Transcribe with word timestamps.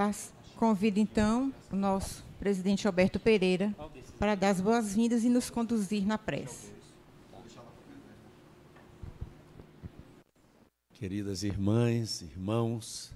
Passo, 0.00 0.32
convido 0.56 0.98
então 0.98 1.52
o 1.70 1.76
nosso 1.76 2.24
presidente 2.38 2.86
Alberto 2.86 3.20
Pereira 3.20 3.76
para 4.18 4.34
dar 4.34 4.48
as 4.48 4.58
boas-vindas 4.58 5.24
e 5.24 5.28
nos 5.28 5.50
conduzir 5.50 6.06
na 6.06 6.16
prece. 6.16 6.72
Queridas 10.94 11.42
irmãs, 11.42 12.22
irmãos, 12.22 13.12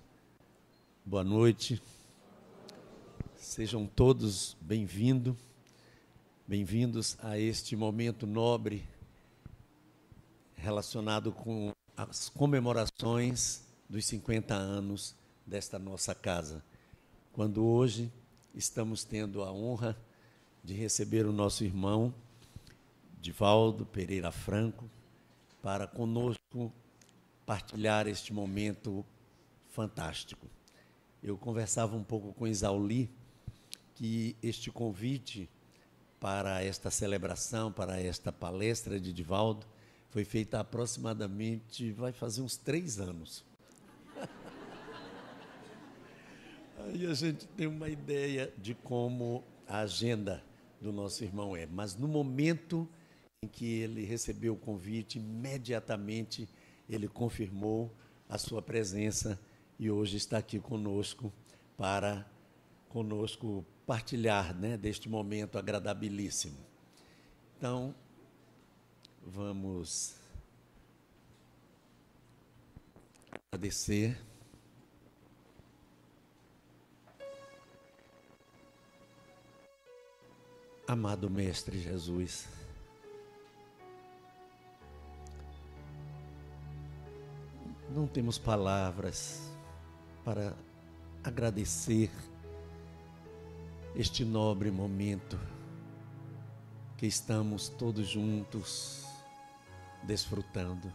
boa 1.07 1.25
noite. 1.25 1.83
Sejam 3.35 3.87
todos 3.87 4.55
bem-vindos, 4.61 5.37
bem-vindos 6.47 7.17
a 7.23 7.39
este 7.39 7.75
momento 7.75 8.27
nobre 8.27 8.87
relacionado 10.55 11.33
com 11.33 11.73
as 11.97 12.29
comemorações 12.29 13.63
dos 13.89 14.05
50 14.05 14.53
anos 14.55 15.17
desta 15.47 15.79
nossa 15.79 16.15
casa. 16.15 16.63
Quando 17.35 17.65
hoje 17.65 18.13
estamos 18.55 19.03
tendo 19.03 19.43
a 19.43 19.51
honra 19.51 19.97
de 20.63 20.73
receber 20.73 21.27
o 21.27 21.33
nosso 21.33 21.65
irmão 21.65 22.15
Divaldo 23.21 23.85
Pereira 23.85 24.31
Franco 24.31 24.89
para 25.61 25.85
conosco 25.85 26.73
partilhar 27.45 28.07
este 28.07 28.33
momento 28.33 29.05
fantástico. 29.73 30.47
Eu 31.21 31.37
conversava 31.37 31.97
um 31.97 32.05
pouco 32.05 32.33
com 32.35 32.47
Isauli 32.47 33.11
que 33.97 34.37
este 34.41 34.71
convite 34.71 35.51
para 36.21 36.63
esta 36.63 36.89
celebração, 36.89 37.73
para 37.73 38.01
esta 38.01 38.31
palestra 38.31 39.01
de 39.01 39.13
Divaldo, 39.13 39.67
foi 40.09 40.25
feita 40.25 40.61
aproximadamente, 40.61 41.91
vai 41.91 42.13
fazer 42.13 42.43
uns 42.43 42.57
três 42.57 43.01
anos. 43.01 43.45
Aí 46.87 47.07
a 47.07 47.15
gente 47.15 47.47
tem 47.49 47.67
uma 47.67 47.89
ideia 47.89 48.53
de 48.59 48.75
como 48.75 49.43
a 49.67 49.79
agenda 49.79 50.45
do 50.79 50.93
nosso 50.93 51.25
irmão 51.25 51.57
é. 51.57 51.65
Mas 51.65 51.97
no 51.97 52.07
momento 52.07 52.87
em 53.43 53.49
que 53.49 53.81
ele 53.81 54.05
recebeu 54.05 54.53
o 54.53 54.57
convite, 54.57 55.19
imediatamente 55.19 56.47
ele 56.87 57.09
confirmou 57.09 57.91
a 58.29 58.37
sua 58.37 58.61
presença 58.61 59.41
e 59.79 59.91
hoje 59.91 60.19
está 60.19 60.37
aqui 60.37 60.61
conosco 60.61 61.33
para 61.75 62.31
conosco 62.91 63.65
partilhar 63.87 64.55
né, 64.55 64.77
deste 64.77 65.09
momento 65.09 65.57
agradabilíssimo. 65.57 66.59
Então, 67.57 67.95
vamos 69.23 70.17
agradecer. 73.51 74.19
Amado 80.87 81.31
Mestre 81.31 81.81
Jesus, 81.81 82.47
não 87.89 88.07
temos 88.07 88.37
palavras 88.39 89.51
para 90.23 90.55
agradecer 91.23 92.11
este 93.97 94.27
nobre 94.27 94.71
momento 94.71 95.39
que 96.99 97.07
estamos 97.07 97.71
todos 97.71 98.07
juntos 98.07 99.07
desfrutando. 100.03 100.93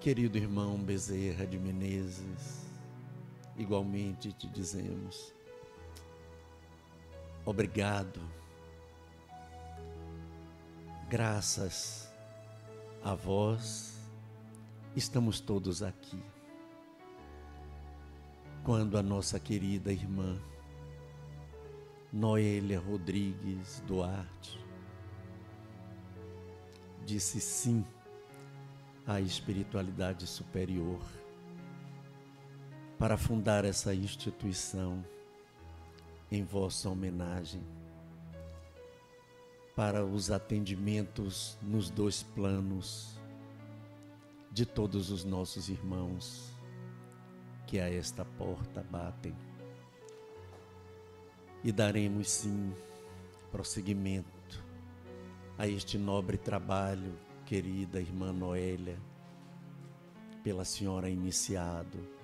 Querido 0.00 0.38
irmão 0.38 0.78
Bezerra 0.78 1.44
de 1.44 1.58
Menezes, 1.58 2.64
igualmente 3.56 4.32
te 4.32 4.46
dizemos, 4.46 5.35
Obrigado. 7.46 8.20
Graças 11.08 12.12
a 13.04 13.14
vós, 13.14 13.96
estamos 14.96 15.38
todos 15.38 15.80
aqui. 15.80 16.20
Quando 18.64 18.98
a 18.98 19.02
nossa 19.04 19.38
querida 19.38 19.92
irmã 19.92 20.36
Noélia 22.12 22.80
Rodrigues 22.80 23.80
Duarte 23.86 24.58
disse 27.04 27.40
sim 27.40 27.86
à 29.06 29.20
espiritualidade 29.20 30.26
superior 30.26 31.00
para 32.98 33.16
fundar 33.16 33.64
essa 33.64 33.94
instituição 33.94 35.04
em 36.30 36.42
vossa 36.42 36.88
homenagem 36.88 37.62
para 39.76 40.04
os 40.04 40.30
atendimentos 40.30 41.58
nos 41.62 41.90
dois 41.90 42.22
planos 42.22 43.20
de 44.50 44.64
todos 44.64 45.10
os 45.10 45.22
nossos 45.22 45.68
irmãos 45.68 46.50
que 47.66 47.78
a 47.78 47.88
esta 47.88 48.24
porta 48.24 48.82
batem. 48.82 49.36
E 51.62 51.70
daremos 51.70 52.30
sim 52.30 52.72
prosseguimento 53.52 54.64
a 55.58 55.68
este 55.68 55.98
nobre 55.98 56.38
trabalho, 56.38 57.12
querida 57.44 58.00
irmã 58.00 58.32
Noélia, 58.32 58.98
pela 60.42 60.64
senhora 60.64 61.10
iniciado 61.10 62.15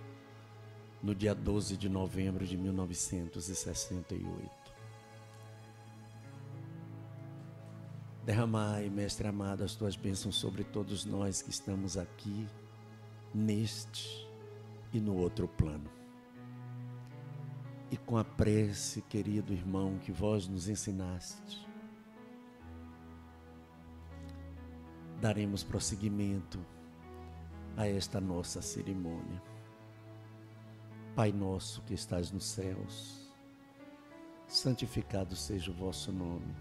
no 1.02 1.14
dia 1.14 1.34
12 1.34 1.76
de 1.76 1.88
novembro 1.88 2.46
de 2.46 2.56
1968. 2.56 4.50
Derramai, 8.24 8.88
Mestre 8.88 9.26
amado, 9.26 9.64
as 9.64 9.74
tuas 9.74 9.96
bênçãos 9.96 10.36
sobre 10.36 10.62
todos 10.62 11.04
nós 11.04 11.42
que 11.42 11.50
estamos 11.50 11.96
aqui, 11.96 12.46
neste 13.34 14.30
e 14.92 15.00
no 15.00 15.16
outro 15.16 15.48
plano. 15.48 15.90
E 17.90 17.96
com 17.96 18.16
a 18.16 18.24
prece, 18.24 19.02
querido 19.02 19.52
irmão, 19.52 19.98
que 19.98 20.12
vós 20.12 20.46
nos 20.46 20.68
ensinaste, 20.68 21.66
daremos 25.20 25.64
prosseguimento 25.64 26.64
a 27.76 27.88
esta 27.88 28.20
nossa 28.20 28.62
cerimônia. 28.62 29.51
Pai 31.14 31.30
nosso 31.30 31.82
que 31.82 31.92
estás 31.92 32.32
nos 32.32 32.46
céus, 32.46 33.30
santificado 34.48 35.36
seja 35.36 35.70
o 35.70 35.74
vosso 35.74 36.10
nome. 36.10 36.56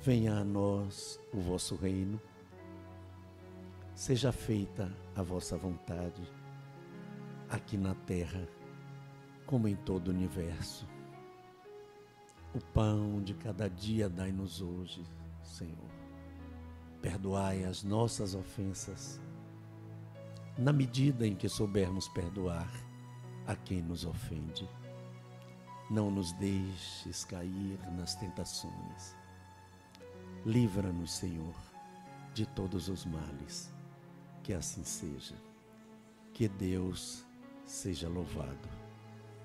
Venha 0.00 0.36
a 0.36 0.44
nós 0.44 1.18
o 1.34 1.40
vosso 1.40 1.74
reino. 1.74 2.20
Seja 3.96 4.30
feita 4.30 4.96
a 5.16 5.24
vossa 5.24 5.56
vontade, 5.56 6.22
aqui 7.48 7.76
na 7.76 7.96
terra, 7.96 8.46
como 9.44 9.66
em 9.66 9.74
todo 9.74 10.06
o 10.06 10.12
universo. 10.12 10.86
O 12.54 12.60
pão 12.72 13.20
de 13.20 13.34
cada 13.34 13.68
dia 13.68 14.08
dai-nos 14.08 14.62
hoje, 14.62 15.04
Senhor. 15.42 15.90
Perdoai 17.02 17.64
as 17.64 17.82
nossas 17.82 18.36
ofensas, 18.36 19.20
na 20.56 20.72
medida 20.72 21.26
em 21.26 21.34
que 21.34 21.48
soubermos 21.48 22.06
perdoar 22.06 22.88
a 23.50 23.56
quem 23.56 23.82
nos 23.82 24.04
ofende. 24.04 24.68
Não 25.90 26.08
nos 26.08 26.30
deixes 26.34 27.24
cair 27.24 27.80
nas 27.96 28.14
tentações. 28.14 29.16
Livra-nos, 30.46 31.10
Senhor, 31.10 31.56
de 32.32 32.46
todos 32.46 32.88
os 32.88 33.04
males. 33.04 33.74
Que 34.44 34.52
assim 34.52 34.84
seja. 34.84 35.34
Que 36.32 36.48
Deus 36.48 37.26
seja 37.66 38.08
louvado. 38.08 38.68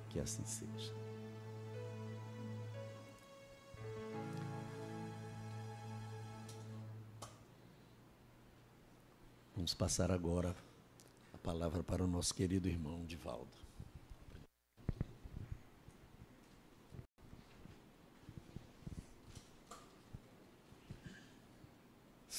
Que 0.10 0.19
assim 0.19 0.46
seja. 0.46 0.94
Vamos 9.56 9.74
passar 9.74 10.12
agora 10.12 10.56
a 11.34 11.40
palavra 11.40 11.84
para 11.84 12.04
o 12.04 12.08
nosso 12.08 12.36
querido 12.36 12.68
irmão 12.68 13.04
Divaldo. 13.04 13.64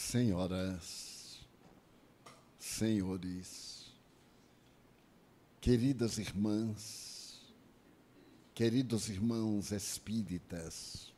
Senhoras, 0.06 1.44
senhores, 2.60 3.92
queridas 5.60 6.16
irmãs, 6.16 7.42
queridos 8.54 9.08
irmãos 9.08 9.72
espíritas, 9.72 11.12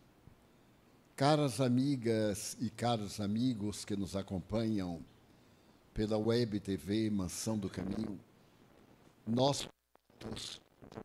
caras 1.14 1.60
amigas 1.60 2.56
e 2.58 2.70
caros 2.70 3.20
amigos 3.20 3.84
que 3.84 3.94
nos 3.94 4.16
acompanham 4.16 5.04
pela 5.92 6.16
web 6.16 6.58
TV 6.58 7.10
Mansão 7.10 7.58
do 7.58 7.68
Caminho, 7.68 8.18
nós 9.26 9.68
todos 10.18 10.62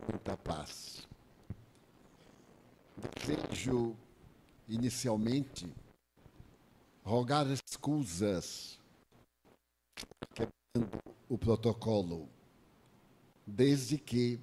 muita 0.10 0.38
paz. 0.38 1.06
Desejo, 2.96 3.94
inicialmente, 4.70 5.70
rogar 7.04 7.46
escusas 7.52 8.80
quebrando 10.34 10.98
o 11.30 11.38
protocolo, 11.38 12.30
desde 13.46 13.98
que, 13.98 14.40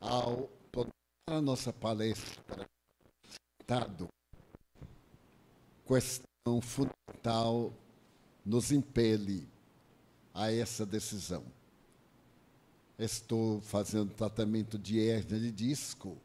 ao 0.00 0.48
a 1.28 1.40
nossa 1.40 1.72
palestra, 1.72 2.68
citado, 3.60 4.08
questão 5.86 6.60
fundamental 6.60 7.72
nos 8.44 8.72
impele 8.72 9.46
a 10.34 10.52
essa 10.52 10.84
decisão. 10.84 11.44
Estou 12.98 13.60
fazendo 13.60 14.12
tratamento 14.12 14.76
de 14.76 14.98
hérnia 14.98 15.38
de 15.38 15.52
disco 15.52 16.16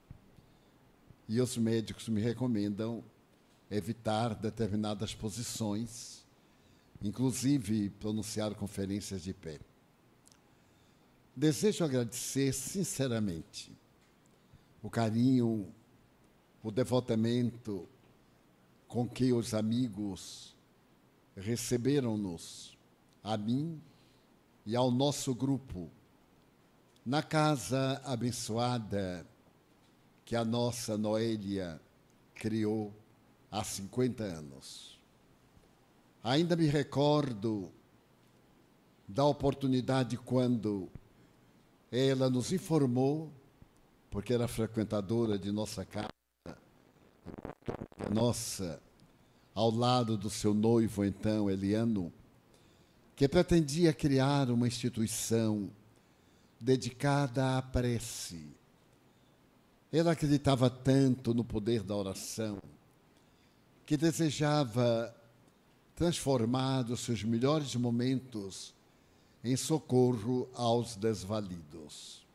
e 1.30 1.40
os 1.40 1.56
médicos 1.56 2.10
me 2.10 2.20
recomendam 2.20 3.04
evitar 3.70 4.36
determinadas 4.36 5.14
posições, 5.14 6.26
inclusive 7.02 7.90
pronunciar 7.90 8.54
conferências 8.56 9.22
de 9.24 9.34
pé. 9.34 9.60
Desejo 11.36 11.84
agradecer 11.84 12.54
sinceramente 12.54 13.76
o 14.82 14.90
carinho, 14.90 15.68
o 16.64 16.72
devotamento 16.72 17.88
com 18.88 19.08
que 19.08 19.34
os 19.34 19.54
amigos 19.54 20.56
receberam-nos, 21.36 22.78
a 23.24 23.36
mim 23.36 23.82
e 24.66 24.76
ao 24.76 24.90
nosso 24.90 25.36
grupo, 25.36 25.90
na 27.06 27.22
casa 27.22 28.02
abençoada 28.06 29.28
que 30.24 30.36
a 30.36 30.46
nossa 30.46 30.98
Noélia 30.98 31.80
criou 32.34 32.94
há 33.56 33.64
50 33.64 34.24
anos. 34.24 35.00
Ainda 36.22 36.56
me 36.56 36.66
recordo 36.66 37.72
da 39.08 39.24
oportunidade 39.24 40.18
quando 40.18 40.90
ela 41.92 42.30
nos 42.30 42.52
informou 42.52 43.32
porque 44.10 44.34
era 44.34 44.48
frequentadora 44.48 45.38
de 45.38 45.52
nossa 45.52 45.86
casa, 45.86 46.10
nossa, 48.12 48.82
ao 49.54 49.70
lado 49.70 50.18
do 50.18 50.30
seu 50.30 50.54
noivo, 50.54 51.04
então, 51.04 51.50
Eliano, 51.50 52.12
que 53.16 53.28
pretendia 53.28 53.94
criar 53.94 54.50
uma 54.50 54.68
instituição 54.68 55.70
dedicada 56.60 57.58
à 57.58 57.62
prece. 57.62 58.48
Ela 59.92 60.14
acreditava 60.14 60.70
tanto 60.70 61.34
no 61.34 61.44
poder 61.44 61.84
da 61.84 61.96
oração 61.96 62.62
que 63.86 63.96
desejava 63.96 65.16
transformar 65.96 66.90
os 66.90 67.02
seus 67.02 67.24
melhores 67.24 67.76
momentos 67.76 68.74
em 69.44 69.56
socorro 69.56 70.50
aos 70.54 70.96
desvalidos. 70.96 72.26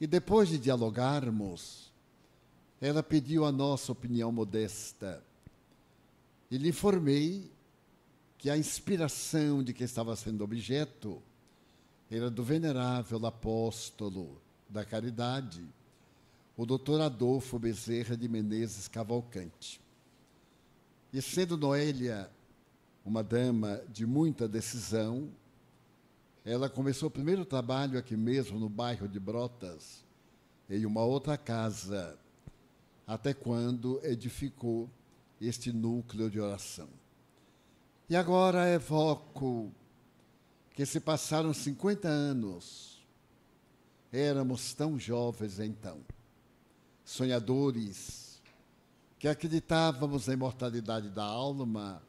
E 0.00 0.06
depois 0.06 0.48
de 0.48 0.58
dialogarmos, 0.58 1.92
ela 2.80 3.02
pediu 3.02 3.44
a 3.44 3.52
nossa 3.52 3.92
opinião 3.92 4.32
modesta. 4.32 5.22
E 6.50 6.58
lhe 6.58 6.70
informei 6.70 7.50
que 8.36 8.50
a 8.50 8.56
inspiração 8.56 9.62
de 9.62 9.72
que 9.72 9.84
estava 9.84 10.16
sendo 10.16 10.42
objeto 10.42 11.22
era 12.10 12.28
do 12.28 12.42
venerável 12.42 13.24
apóstolo 13.24 14.42
da 14.68 14.84
caridade, 14.84 15.64
o 16.56 16.66
doutor 16.66 17.00
Adolfo 17.00 17.58
Bezerra 17.58 18.16
de 18.16 18.28
Menezes 18.28 18.88
Cavalcante. 18.88 19.81
E 21.12 21.20
sendo 21.20 21.56
Noélia 21.58 22.30
uma 23.04 23.22
dama 23.22 23.82
de 23.88 24.06
muita 24.06 24.48
decisão, 24.48 25.28
ela 26.44 26.70
começou 26.70 27.08
o 27.08 27.10
primeiro 27.10 27.44
trabalho 27.44 27.98
aqui 27.98 28.16
mesmo, 28.16 28.58
no 28.58 28.68
bairro 28.68 29.06
de 29.06 29.20
Brotas, 29.20 30.04
em 30.70 30.86
uma 30.86 31.02
outra 31.02 31.36
casa, 31.36 32.18
até 33.06 33.34
quando 33.34 34.00
edificou 34.04 34.88
este 35.40 35.72
núcleo 35.72 36.30
de 36.30 36.40
oração. 36.40 36.88
E 38.08 38.16
agora 38.16 38.70
evoco 38.70 39.70
que 40.74 40.86
se 40.86 40.98
passaram 40.98 41.52
50 41.52 42.08
anos, 42.08 43.06
éramos 44.10 44.72
tão 44.72 44.98
jovens 44.98 45.58
então, 45.58 46.00
sonhadores, 47.04 48.31
que 49.22 49.28
acreditávamos 49.28 50.26
na 50.26 50.32
imortalidade 50.32 51.08
da 51.08 51.22
alma 51.22 52.02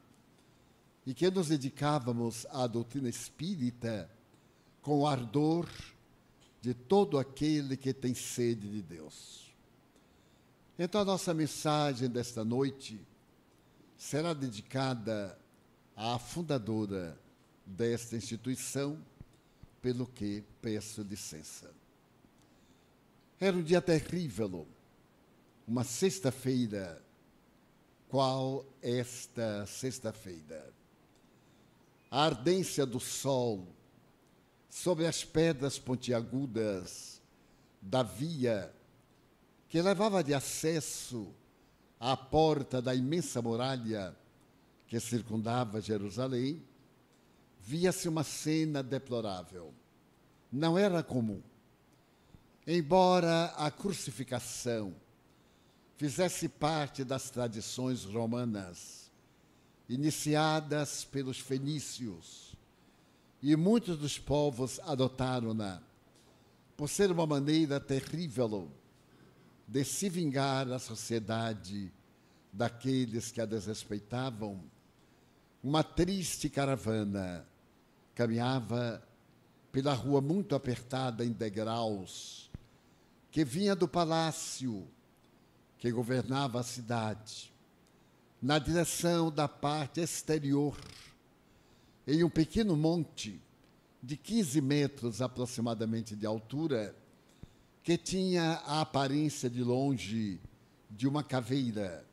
e 1.06 1.14
que 1.14 1.30
nos 1.30 1.50
dedicávamos 1.50 2.48
à 2.50 2.66
doutrina 2.66 3.08
espírita 3.08 4.10
com 4.82 5.02
o 5.02 5.06
ardor 5.06 5.70
de 6.60 6.74
todo 6.74 7.20
aquele 7.20 7.78
que 7.78 7.94
tem 7.94 8.16
sede 8.16 8.68
de 8.68 8.82
Deus. 8.82 9.54
Então, 10.80 11.02
a 11.02 11.06
nossa 11.06 11.36
mensagem 11.36 12.10
desta 12.10 12.44
noite 12.44 13.00
será 13.96 14.34
dedicada 14.34 15.38
à 15.96 16.18
fundadora 16.18 17.16
desta 17.64 18.18
instituição, 18.18 18.98
pelo 19.84 20.08
que 20.08 20.44
peço 20.64 21.04
licença. 21.04 21.72
Era 23.40 23.56
um 23.56 23.62
dia 23.62 23.84
terrível, 23.84 24.66
uma 25.68 25.84
sexta-feira. 25.84 27.02
Qual 28.10 28.66
esta 28.82 29.66
sexta-feira? 29.66 30.72
A 32.12 32.26
ardência 32.26 32.86
do 32.86 33.00
sol 33.00 33.68
sobre 34.70 35.08
as 35.08 35.24
pedras 35.24 35.80
pontiagudas 35.80 37.22
da 37.82 38.04
via 38.04 38.72
que 39.68 39.82
levava 39.82 40.24
de 40.24 40.34
acesso 40.34 41.34
à 42.00 42.16
porta 42.16 42.82
da 42.82 42.94
imensa 42.94 43.42
muralha 43.42 44.16
que 44.88 45.00
circundava 45.00 45.82
Jerusalém, 45.82 46.62
via-se 47.60 48.08
uma 48.08 48.24
cena 48.24 48.84
deplorável. 48.84 49.74
Não 50.52 50.78
era 50.78 51.02
comum. 51.02 51.42
Embora 52.68 53.46
a 53.58 53.72
crucificação 53.72 54.94
fizesse 55.98 56.50
parte 56.50 57.04
das 57.04 57.30
tradições 57.30 58.04
romanas, 58.04 59.12
iniciadas 59.88 61.04
pelos 61.04 61.40
fenícios, 61.40 62.56
e 63.42 63.56
muitos 63.56 63.98
dos 63.98 64.18
povos 64.18 64.80
adotaram-na 64.84 65.82
por 66.76 66.90
ser 66.90 67.12
uma 67.12 67.28
maneira 67.28 67.80
terrível 67.80 68.72
de 69.68 69.84
se 69.84 70.10
vingar 70.10 70.72
a 70.72 70.80
sociedade 70.80 71.92
daqueles 72.52 73.32
que 73.32 73.42
a 73.42 73.46
desrespeitavam. 73.46 74.64
Uma 75.64 75.84
triste 75.84 76.50
caravana 76.50 77.46
caminhava 78.16 79.02
pela 79.72 79.94
rua 79.94 80.22
muito 80.22 80.56
apertada 80.56 81.26
em 81.26 81.32
degraus, 81.32 82.50
que 83.32 83.44
vinha 83.44 83.76
do 83.76 83.88
palácio 83.88 84.88
que 85.84 85.92
governava 85.92 86.62
a 86.62 86.64
cidade, 86.64 87.52
na 88.42 88.58
direção 88.58 89.30
da 89.30 89.50
parte 89.50 90.00
exterior 90.00 90.78
em 92.08 92.24
um 92.24 92.30
pequeno 92.30 92.78
monte 92.78 93.38
de 94.02 94.16
15 94.16 94.62
metros 94.62 95.22
aproximadamente 95.22 96.16
de 96.16 96.26
altura, 96.26 96.96
que 97.84 97.98
tinha 97.98 98.62
a 98.66 98.80
aparência 98.80 99.50
de 99.50 99.62
longe 99.62 100.40
de 100.90 101.06
uma 101.06 101.22
caveira. 101.22 102.08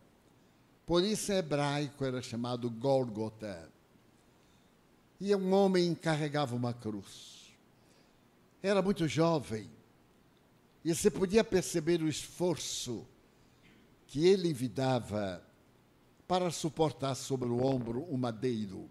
Por 0.85 1.05
isso, 1.05 1.31
em 1.31 1.37
hebraico, 1.37 2.05
era 2.05 2.21
chamado 2.21 2.69
Gólgota. 2.69 3.71
E 5.21 5.33
um 5.33 5.53
homem 5.53 5.95
carregava 5.95 6.57
uma 6.57 6.75
cruz. 6.75 7.55
Era 8.61 8.83
muito 8.83 9.07
jovem. 9.07 9.71
E 10.85 10.93
você 10.93 11.09
podia 11.09 11.45
perceber 11.45 12.03
o 12.03 12.09
esforço 12.09 13.07
que 14.11 14.27
ele 14.27 14.49
envidava 14.49 15.41
para 16.27 16.51
suportar 16.51 17.15
sobre 17.15 17.49
o 17.49 17.65
ombro 17.65 18.03
o 18.03 18.19
madeiro. 18.19 18.91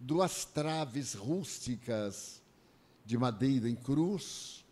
Duas 0.00 0.46
traves 0.46 1.12
rústicas 1.12 2.42
de 3.04 3.18
madeira 3.18 3.68
em 3.68 3.74
cruz 3.74 4.64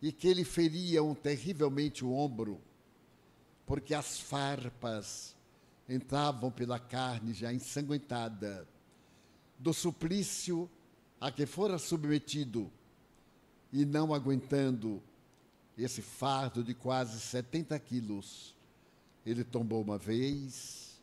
e 0.00 0.10
que 0.10 0.32
lhe 0.32 0.42
feriam 0.42 1.14
terrivelmente 1.14 2.02
o 2.02 2.14
ombro, 2.14 2.58
porque 3.66 3.92
as 3.92 4.18
farpas 4.18 5.36
entravam 5.86 6.50
pela 6.50 6.78
carne 6.78 7.34
já 7.34 7.52
ensanguentada, 7.52 8.66
do 9.58 9.74
suplício 9.74 10.68
a 11.20 11.30
que 11.30 11.44
fora 11.44 11.76
submetido 11.76 12.72
e 13.70 13.84
não 13.84 14.14
aguentando 14.14 15.02
esse 15.76 16.00
fardo 16.00 16.64
de 16.64 16.72
quase 16.72 17.20
70 17.20 17.78
quilos, 17.78 18.54
ele 19.24 19.44
tombou 19.44 19.82
uma 19.82 19.98
vez, 19.98 21.00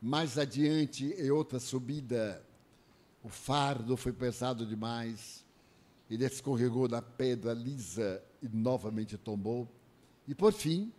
mais 0.00 0.38
adiante, 0.38 1.06
em 1.18 1.30
outra 1.30 1.58
subida, 1.58 2.44
o 3.22 3.28
fardo 3.28 3.96
foi 3.96 4.12
pesado 4.12 4.66
demais, 4.66 5.44
ele 6.10 6.24
escorregou 6.24 6.88
na 6.88 7.02
pedra 7.02 7.52
lisa 7.52 8.22
e 8.42 8.48
novamente 8.48 9.16
tombou. 9.16 9.68
E 10.28 10.34
por 10.34 10.52
fim, 10.52 10.92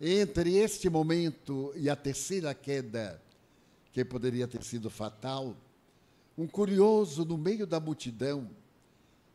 entre 0.00 0.56
este 0.56 0.90
momento 0.90 1.72
e 1.74 1.88
a 1.88 1.96
terceira 1.96 2.54
queda, 2.54 3.22
que 3.92 4.04
poderia 4.04 4.46
ter 4.46 4.62
sido 4.62 4.90
fatal, 4.90 5.56
um 6.36 6.46
curioso 6.46 7.24
no 7.24 7.36
meio 7.36 7.66
da 7.66 7.80
multidão 7.80 8.48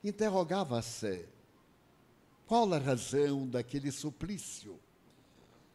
interrogava-se 0.03 1.25
qual 2.45 2.71
a 2.73 2.77
razão 2.77 3.47
daquele 3.47 3.91
suplício. 3.91 4.79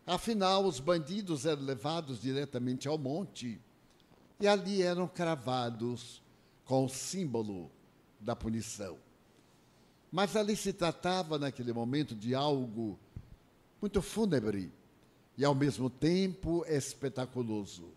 Afinal, 0.08 0.64
os 0.64 0.80
bandidos 0.80 1.44
eram 1.44 1.60
levados 1.60 2.22
diretamente 2.22 2.88
ao 2.88 2.96
monte 2.96 3.60
e 4.40 4.48
ali 4.48 4.80
eram 4.80 5.06
cravados 5.06 6.22
com 6.64 6.86
o 6.86 6.88
símbolo 6.88 7.70
da 8.18 8.34
punição. 8.34 8.96
Mas 10.10 10.34
ali 10.34 10.56
se 10.56 10.72
tratava, 10.72 11.38
naquele 11.38 11.74
momento, 11.74 12.14
de 12.14 12.34
algo 12.34 12.98
muito 13.82 14.00
fúnebre 14.00 14.72
e, 15.36 15.44
ao 15.44 15.54
mesmo 15.54 15.90
tempo, 15.90 16.64
espetaculoso. 16.66 17.90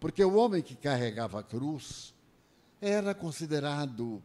Porque 0.00 0.24
o 0.24 0.34
homem 0.34 0.62
que 0.62 0.74
carregava 0.74 1.38
a 1.38 1.44
cruz 1.44 2.12
era 2.80 3.14
considerado 3.14 4.20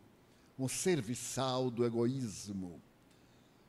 um 0.58 0.68
serviçal 0.68 1.70
do 1.70 1.86
egoísmo 1.86 2.82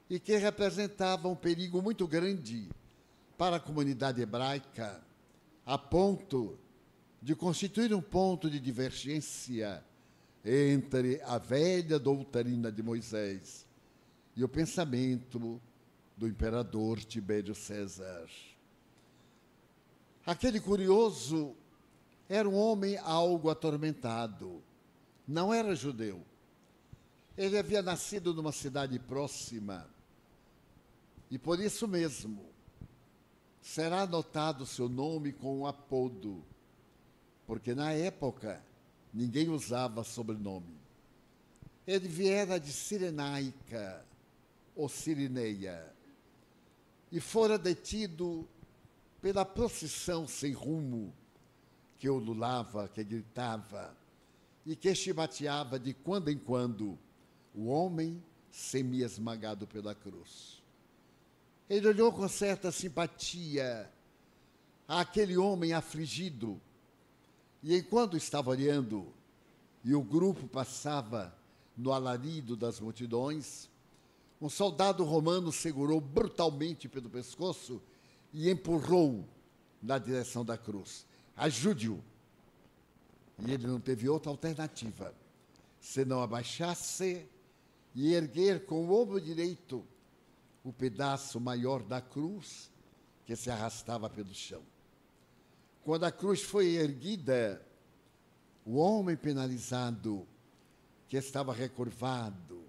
e 0.09 0.19
que 0.19 0.39
representava 0.39 1.29
um 1.29 1.37
perigo 1.37 1.83
muito 1.83 2.09
grande 2.09 2.71
para 3.41 3.57
a 3.57 3.61
comunidade 3.61 4.21
hebraica, 4.21 5.03
a 5.65 5.79
ponto 5.79 6.59
de 7.23 7.35
constituir 7.35 7.95
um 7.95 8.03
ponto 8.03 8.51
de 8.51 8.61
divergência 8.61 9.83
entre 10.45 11.23
a 11.23 11.39
velha 11.39 11.99
doutrina 11.99 12.71
de 12.71 12.83
Moisés 12.83 13.67
e 14.37 14.45
o 14.45 14.49
pensamento 14.49 15.59
do 16.19 16.29
imperador 16.29 17.03
Tibério 17.03 17.55
César. 17.55 18.29
Aquele 20.27 20.61
curioso 20.61 21.57
era 22.29 22.47
um 22.47 22.55
homem 22.55 22.99
algo 22.99 23.49
atormentado. 23.49 24.63
Não 25.27 25.51
era 25.51 25.75
judeu. 25.75 26.21
Ele 27.39 27.57
havia 27.57 27.81
nascido 27.81 28.35
numa 28.35 28.53
cidade 28.53 28.99
próxima 28.99 29.89
e 31.31 31.39
por 31.39 31.59
isso 31.59 31.89
mesmo, 31.89 32.51
será 33.61 34.03
anotado 34.03 34.65
seu 34.67 34.89
nome 34.89 35.33
com 35.33 35.61
um 35.61 35.67
apodo, 35.67 36.45
porque 37.47 37.75
na 37.75 37.93
época 37.93 38.63
ninguém 39.13 39.49
usava 39.49 40.05
sobrenome. 40.05 40.79
Ele 41.87 42.09
viera 42.09 42.59
de 42.59 42.73
Sirenaica, 42.73 44.05
ou 44.75 44.89
Sirineia, 44.89 45.93
e 47.11 47.21
fora 47.21 47.59
detido 47.59 48.49
pela 49.21 49.45
procissão 49.45 50.27
sem 50.27 50.53
rumo 50.53 51.13
que 51.99 52.09
ululava, 52.09 52.89
que 52.89 53.05
gritava 53.05 53.95
e 54.65 54.75
que 54.77 54.95
chibateava 54.95 55.79
de 55.79 55.93
quando 55.93 56.31
em 56.31 56.39
quando 56.39 56.99
o 57.55 57.67
homem 57.67 58.23
semi-esmagado 58.51 59.67
pela 59.67 59.95
cruz. 59.95 60.60
Ele 61.71 61.87
olhou 61.87 62.13
com 62.13 62.27
certa 62.27 62.73
simpatia 62.73 63.89
aquele 64.89 65.37
homem 65.37 65.73
afligido. 65.73 66.61
E 67.63 67.77
enquanto 67.77 68.17
estava 68.17 68.51
olhando, 68.51 69.07
e 69.85 69.95
o 69.95 70.03
grupo 70.03 70.49
passava 70.49 71.33
no 71.77 71.93
alarido 71.93 72.57
das 72.57 72.81
multidões, 72.81 73.71
um 74.43 74.49
soldado 74.49 75.05
romano 75.05 75.53
segurou 75.53 76.01
brutalmente 76.01 76.89
pelo 76.89 77.09
pescoço 77.09 77.81
e 78.33 78.51
empurrou 78.51 79.25
na 79.81 79.97
direção 79.97 80.45
da 80.45 80.59
cruz. 80.59 81.07
Ajude-o. 81.37 82.03
E 83.47 83.53
ele 83.53 83.69
não 83.69 83.79
teve 83.79 84.09
outra 84.09 84.29
alternativa 84.29 85.15
senão 85.81 86.21
abaixar-se 86.21 87.25
e 87.95 88.13
erguer 88.13 88.67
com 88.67 88.87
o 88.87 89.01
ombro 89.01 89.21
direito 89.21 89.85
o 90.65 90.73
pedaço 90.73 91.41
maior 91.41 91.83
da 91.83 92.01
cruz 92.01 92.71
que 93.25 93.35
se 93.37 93.51
arrastava 93.51 94.11
pelo 94.11 94.35
chão. 94.35 94.63
Quando 95.85 96.05
a 96.05 96.13
cruz 96.13 96.43
foi 96.43 96.75
erguida, 96.75 97.65
o 98.65 98.77
homem 98.77 99.17
penalizado, 99.17 100.27
que 101.09 101.17
estava 101.17 101.53
recurvado, 101.53 102.63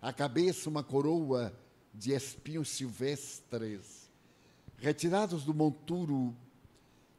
a 0.00 0.12
cabeça 0.12 0.70
uma 0.70 0.82
coroa 0.82 1.52
de 1.92 2.12
espinhos 2.12 2.68
silvestres, 2.70 4.08
retirados 4.78 5.44
do 5.44 5.52
monturo, 5.52 6.34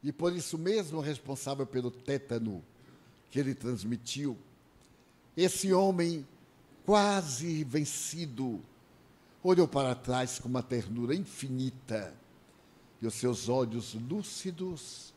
e 0.02 0.12
por 0.12 0.34
isso 0.34 0.58
mesmo 0.58 1.02
responsável 1.02 1.68
pelo 1.68 1.92
tétano 1.92 2.64
que 3.30 3.40
ele 3.40 3.54
transmitiu. 3.54 4.38
Esse 5.36 5.74
homem, 5.74 6.26
quase 6.86 7.64
vencido, 7.66 8.62
olhou 9.44 9.68
para 9.68 9.96
trás 9.96 10.40
com 10.40 10.50
uma 10.50 10.62
ternura 10.62 11.16
infinita 11.16 12.14
e 13.02 13.08
os 13.08 13.14
seus 13.14 13.48
olhos 13.48 13.94
lúcidos 13.94 15.14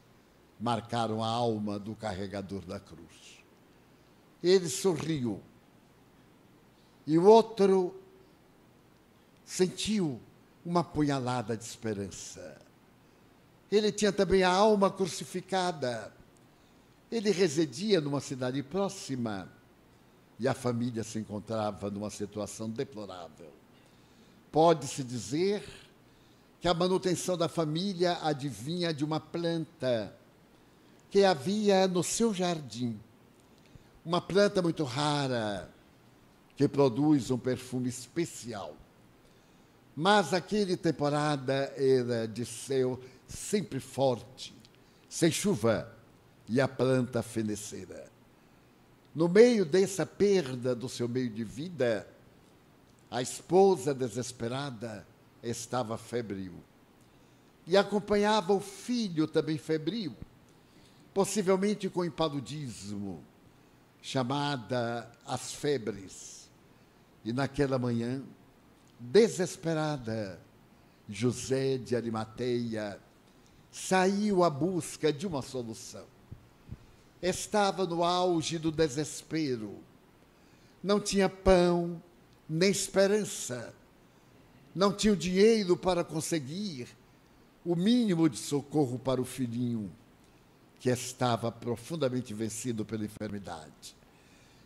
marcaram 0.60 1.22
a 1.22 1.28
alma 1.28 1.78
do 1.78 1.94
carregador 1.94 2.64
da 2.64 2.78
cruz. 2.78 3.42
Ele 4.42 4.68
sorriu 4.68 5.40
e 7.06 7.18
o 7.18 7.24
outro 7.24 7.94
sentiu 9.44 10.20
uma 10.64 10.84
punhalada 10.84 11.56
de 11.56 11.64
esperança. 11.64 12.60
Ele 13.70 13.90
tinha 13.90 14.12
também 14.12 14.42
a 14.42 14.50
alma 14.50 14.90
crucificada. 14.90 16.12
Ele 17.10 17.30
residia 17.30 18.00
numa 18.00 18.20
cidade 18.20 18.62
próxima 18.62 19.50
e 20.38 20.46
a 20.46 20.54
família 20.54 21.02
se 21.02 21.18
encontrava 21.18 21.90
numa 21.90 22.10
situação 22.10 22.70
deplorável. 22.70 23.61
Pode-se 24.52 25.02
dizer 25.02 25.64
que 26.60 26.68
a 26.68 26.74
manutenção 26.74 27.36
da 27.36 27.48
família 27.48 28.18
adivinha 28.22 28.92
de 28.92 29.04
uma 29.04 29.18
planta 29.18 30.14
que 31.10 31.24
havia 31.24 31.88
no 31.88 32.02
seu 32.02 32.34
jardim. 32.34 33.00
Uma 34.04 34.20
planta 34.20 34.60
muito 34.60 34.84
rara, 34.84 35.70
que 36.54 36.68
produz 36.68 37.30
um 37.30 37.38
perfume 37.38 37.88
especial. 37.88 38.76
Mas 39.96 40.32
aquele 40.32 40.76
temporada 40.76 41.72
era 41.76 42.28
de 42.28 42.44
céu 42.44 43.00
sempre 43.26 43.80
forte, 43.80 44.54
sem 45.08 45.30
chuva, 45.30 45.90
e 46.48 46.60
a 46.60 46.68
planta 46.68 47.22
fenecera. 47.22 48.10
No 49.14 49.28
meio 49.28 49.64
dessa 49.64 50.04
perda 50.04 50.74
do 50.74 50.88
seu 50.88 51.08
meio 51.08 51.30
de 51.30 51.44
vida, 51.44 52.06
a 53.12 53.20
esposa 53.20 53.92
desesperada 53.92 55.06
estava 55.42 55.98
febril. 55.98 56.54
E 57.66 57.76
acompanhava 57.76 58.54
o 58.54 58.60
filho 58.60 59.28
também 59.28 59.58
febril, 59.58 60.16
possivelmente 61.12 61.90
com 61.90 62.06
impaludismo, 62.06 63.22
chamada 64.00 65.12
as 65.26 65.52
febres. 65.52 66.50
E 67.22 67.34
naquela 67.34 67.78
manhã, 67.78 68.22
desesperada, 68.98 70.40
José 71.06 71.76
de 71.76 71.94
Arimateia 71.94 72.98
saiu 73.70 74.42
à 74.42 74.48
busca 74.48 75.12
de 75.12 75.26
uma 75.26 75.42
solução. 75.42 76.06
Estava 77.20 77.86
no 77.86 78.02
auge 78.02 78.58
do 78.58 78.72
desespero. 78.72 79.76
Não 80.82 80.98
tinha 80.98 81.28
pão, 81.28 82.02
nem 82.52 82.70
esperança. 82.70 83.74
Não 84.74 84.92
tinham 84.92 85.16
dinheiro 85.16 85.74
para 85.74 86.04
conseguir 86.04 86.88
o 87.64 87.74
mínimo 87.74 88.28
de 88.28 88.36
socorro 88.36 88.98
para 88.98 89.20
o 89.20 89.24
filhinho, 89.24 89.90
que 90.78 90.90
estava 90.90 91.50
profundamente 91.50 92.34
vencido 92.34 92.84
pela 92.84 93.04
enfermidade. 93.04 93.96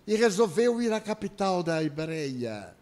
E 0.07 0.17
resolveu 0.17 0.83
ir 0.83 0.93
à 0.93 1.01
capital 1.01 1.63
da 1.63 1.83
Ibreia. 1.83 2.75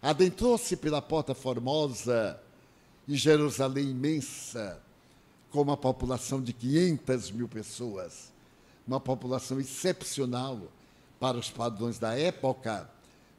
Adentrou-se 0.00 0.76
pela 0.76 1.02
Porta 1.02 1.34
Formosa 1.34 2.40
e 3.06 3.16
Jerusalém 3.16 3.90
imensa, 3.90 4.80
com 5.50 5.60
uma 5.60 5.76
população 5.76 6.40
de 6.40 6.52
500 6.52 7.30
mil 7.32 7.48
pessoas. 7.48 8.30
uma 8.86 9.00
população 9.00 9.60
excepcional 9.60 10.60
para 11.18 11.36
os 11.36 11.50
padrões 11.50 11.98
da 11.98 12.18
época, 12.18 12.90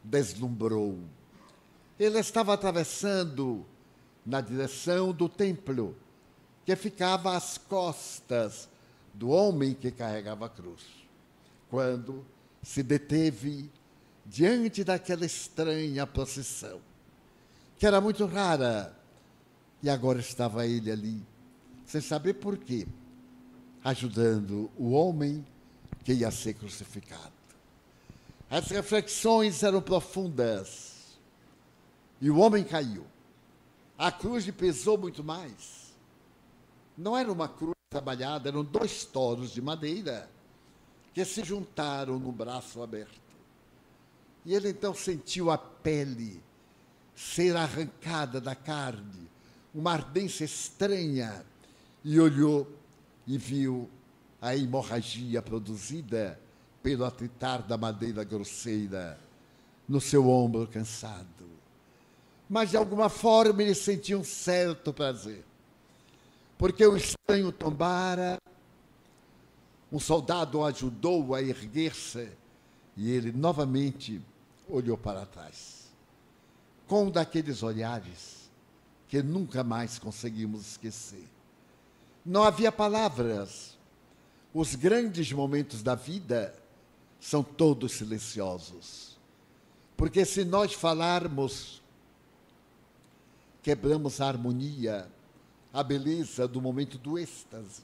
deslumbrou. 0.03 0.99
Ele 1.99 2.19
estava 2.19 2.53
atravessando 2.53 3.65
na 4.25 4.41
direção 4.41 5.11
do 5.11 5.27
templo, 5.27 5.95
que 6.65 6.75
ficava 6.75 7.35
às 7.35 7.57
costas 7.57 8.69
do 9.13 9.29
homem 9.29 9.73
que 9.73 9.91
carregava 9.91 10.45
a 10.45 10.49
cruz, 10.49 10.83
quando 11.69 12.25
se 12.61 12.83
deteve 12.83 13.69
diante 14.25 14.83
daquela 14.83 15.25
estranha 15.25 16.05
procissão, 16.05 16.79
que 17.77 17.85
era 17.85 17.99
muito 17.99 18.25
rara, 18.25 18.95
e 19.81 19.89
agora 19.89 20.19
estava 20.19 20.65
ele 20.65 20.91
ali, 20.91 21.25
sem 21.85 21.99
saber 21.99 22.35
por 22.35 22.57
quê, 22.57 22.87
ajudando 23.83 24.69
o 24.77 24.91
homem 24.91 25.45
que 26.03 26.13
ia 26.13 26.29
ser 26.29 26.53
crucificado. 26.53 27.40
As 28.51 28.67
reflexões 28.67 29.63
eram 29.63 29.81
profundas, 29.81 31.17
e 32.19 32.29
o 32.29 32.37
homem 32.37 32.65
caiu. 32.65 33.05
A 33.97 34.11
cruz 34.11 34.43
lhe 34.43 34.51
pesou 34.51 34.97
muito 34.97 35.23
mais. 35.23 35.93
Não 36.97 37.17
era 37.17 37.31
uma 37.31 37.47
cruz 37.47 37.73
trabalhada, 37.89 38.49
eram 38.49 38.61
dois 38.61 39.05
toros 39.05 39.51
de 39.51 39.61
madeira 39.61 40.29
que 41.13 41.23
se 41.23 41.45
juntaram 41.45 42.19
no 42.19 42.29
braço 42.29 42.83
aberto. 42.83 43.21
E 44.45 44.53
ele 44.53 44.71
então 44.71 44.93
sentiu 44.93 45.49
a 45.49 45.57
pele 45.57 46.43
ser 47.15 47.55
arrancada 47.55 48.41
da 48.41 48.53
carne, 48.53 49.29
uma 49.73 49.93
ardência 49.93 50.43
estranha, 50.43 51.45
e 52.03 52.19
olhou 52.19 52.67
e 53.25 53.37
viu 53.37 53.89
a 54.41 54.57
hemorragia 54.57 55.41
produzida 55.41 56.37
pelo 56.81 57.05
atritar 57.05 57.61
da 57.61 57.77
madeira 57.77 58.23
grosseira 58.23 59.19
no 59.87 60.01
seu 60.01 60.29
ombro 60.29 60.67
cansado. 60.67 61.49
Mas 62.49 62.71
de 62.71 62.77
alguma 62.77 63.09
forma 63.09 63.61
ele 63.61 63.75
sentia 63.75 64.17
um 64.17 64.23
certo 64.23 64.91
prazer, 64.93 65.43
porque 66.57 66.85
o 66.85 66.97
estranho 66.97 67.51
tombara, 67.51 68.37
um 69.91 69.99
soldado 69.99 70.59
o 70.59 70.65
ajudou 70.65 71.33
a 71.35 71.41
erguer-se 71.41 72.29
e 72.95 73.11
ele 73.11 73.31
novamente 73.31 74.21
olhou 74.67 74.97
para 74.97 75.25
trás, 75.25 75.91
com 76.87 77.05
um 77.05 77.11
daqueles 77.11 77.63
olhares 77.63 78.49
que 79.07 79.21
nunca 79.21 79.63
mais 79.63 79.99
conseguimos 79.99 80.71
esquecer. 80.71 81.27
Não 82.25 82.43
havia 82.43 82.71
palavras. 82.71 83.77
Os 84.53 84.75
grandes 84.75 85.31
momentos 85.31 85.81
da 85.81 85.95
vida 85.95 86.60
são 87.21 87.43
todos 87.43 87.93
silenciosos. 87.93 89.15
Porque 89.95 90.25
se 90.25 90.43
nós 90.43 90.73
falarmos, 90.73 91.81
quebramos 93.61 94.19
a 94.19 94.27
harmonia, 94.27 95.07
a 95.71 95.83
beleza 95.83 96.47
do 96.47 96.59
momento 96.59 96.97
do 96.97 97.19
êxtase. 97.19 97.83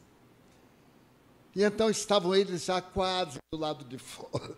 E 1.56 1.64
então 1.64 1.90
estavam 1.90 2.36
eles 2.36 2.66
já 2.66 2.82
quase 2.82 3.38
do 3.54 3.60
lado 3.60 3.86
de 3.86 4.00
fora 4.00 4.58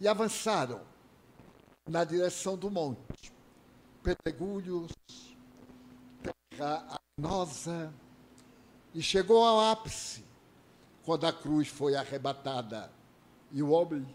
e 0.00 0.08
avançaram 0.08 0.80
na 1.86 2.04
direção 2.04 2.56
do 2.56 2.70
monte. 2.70 3.30
Pedregulhos, 4.02 4.90
terra 6.50 6.98
arenosa, 7.18 7.92
e 8.94 9.02
chegou 9.02 9.44
ao 9.44 9.60
ápice 9.60 10.24
quando 11.04 11.26
a 11.26 11.32
cruz 11.32 11.68
foi 11.68 11.94
arrebatada 11.94 12.90
e 13.52 13.62
o 13.62 13.70
homem 13.70 14.06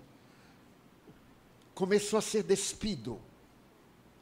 começou 1.73 2.19
a 2.19 2.21
ser 2.21 2.43
despido 2.43 3.19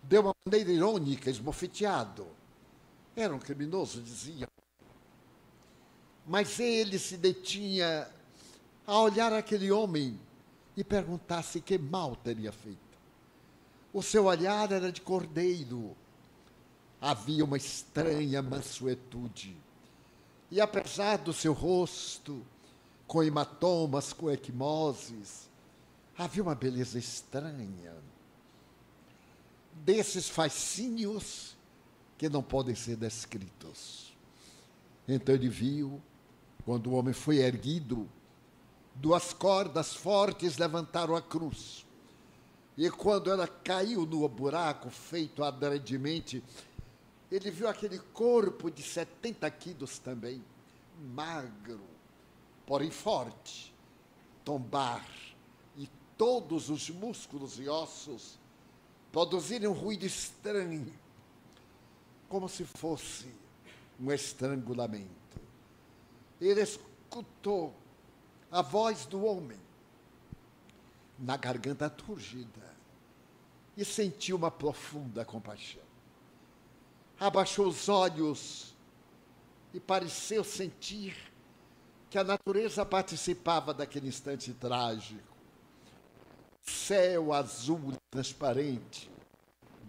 de 0.02 0.18
uma 0.18 0.34
maneira 0.46 0.72
irônica, 0.72 1.30
esbofeteado. 1.30 2.28
Era 3.16 3.34
um 3.34 3.40
criminoso, 3.40 4.02
diziam. 4.02 4.48
Mas 6.26 6.60
ele 6.60 6.98
se 6.98 7.16
detinha 7.16 8.10
a 8.86 9.00
olhar 9.00 9.32
aquele 9.32 9.72
homem 9.72 10.20
e 10.76 10.84
perguntasse 10.84 11.62
que 11.62 11.78
mal 11.78 12.16
teria 12.16 12.52
feito. 12.52 12.80
O 13.94 14.02
seu 14.02 14.26
olhar 14.26 14.72
era 14.72 14.92
de 14.92 15.02
cordeiro. 15.02 15.96
Havia 17.00 17.46
uma 17.46 17.58
estranha 17.58 18.42
mansuetude. 18.42 19.56
E 20.50 20.60
apesar 20.60 21.18
do 21.18 21.34
seu 21.34 21.54
rosto, 21.54 22.44
com 23.14 23.22
hematomas, 23.22 24.12
com 24.12 24.32
equimoses, 24.32 25.48
havia 26.18 26.42
uma 26.42 26.56
beleza 26.56 26.98
estranha. 26.98 27.94
Desses 29.72 30.28
fascínios 30.28 31.56
que 32.18 32.28
não 32.28 32.42
podem 32.42 32.74
ser 32.74 32.96
descritos. 32.96 34.12
Então 35.08 35.36
ele 35.36 35.48
viu, 35.48 36.02
quando 36.66 36.88
o 36.88 36.94
homem 36.94 37.14
foi 37.14 37.38
erguido, 37.38 38.10
duas 38.96 39.32
cordas 39.32 39.94
fortes 39.94 40.58
levantaram 40.58 41.16
a 41.16 41.22
cruz. 41.22 41.86
E 42.76 42.90
quando 42.90 43.30
ela 43.30 43.48
caiu 43.48 44.08
no 44.08 44.28
buraco 44.28 44.90
feito 44.90 45.44
adredemente, 45.44 46.44
ele 47.32 47.52
viu 47.52 47.68
aquele 47.68 48.00
corpo 48.00 48.72
de 48.72 48.82
70 48.82 49.52
quilos 49.52 50.00
também, 50.00 50.44
magro, 51.00 51.93
porém 52.66 52.90
forte, 52.90 53.74
tombar, 54.44 55.06
e 55.76 55.90
todos 56.18 56.70
os 56.70 56.90
músculos 56.90 57.60
e 57.60 57.68
ossos 57.68 58.40
produzirem 59.12 59.68
um 59.68 59.74
ruído 59.74 60.06
estranho, 60.06 60.94
como 62.28 62.50
se 62.50 62.66
fosse 62.66 63.28
um 64.00 64.12
estrangulamento. 64.12 65.40
Ele 66.42 66.62
escutou 66.62 67.74
a 68.52 68.62
voz 68.62 69.06
do 69.06 69.24
homem 69.24 69.60
na 71.18 71.38
garganta 71.38 71.90
turgida 71.90 72.74
e 73.78 73.86
sentiu 73.86 74.36
uma 74.36 74.52
profunda 74.52 75.24
compaixão. 75.24 75.82
Abaixou 77.20 77.68
os 77.68 77.88
olhos 77.88 78.76
e 79.74 79.80
pareceu 79.80 80.44
sentir 80.44 81.33
que 82.14 82.20
a 82.20 82.24
natureza 82.24 82.86
participava 82.86 83.74
daquele 83.74 84.08
instante 84.08 84.54
trágico. 84.54 85.36
Céu 86.62 87.34
azul 87.34 87.98
transparente 88.12 89.10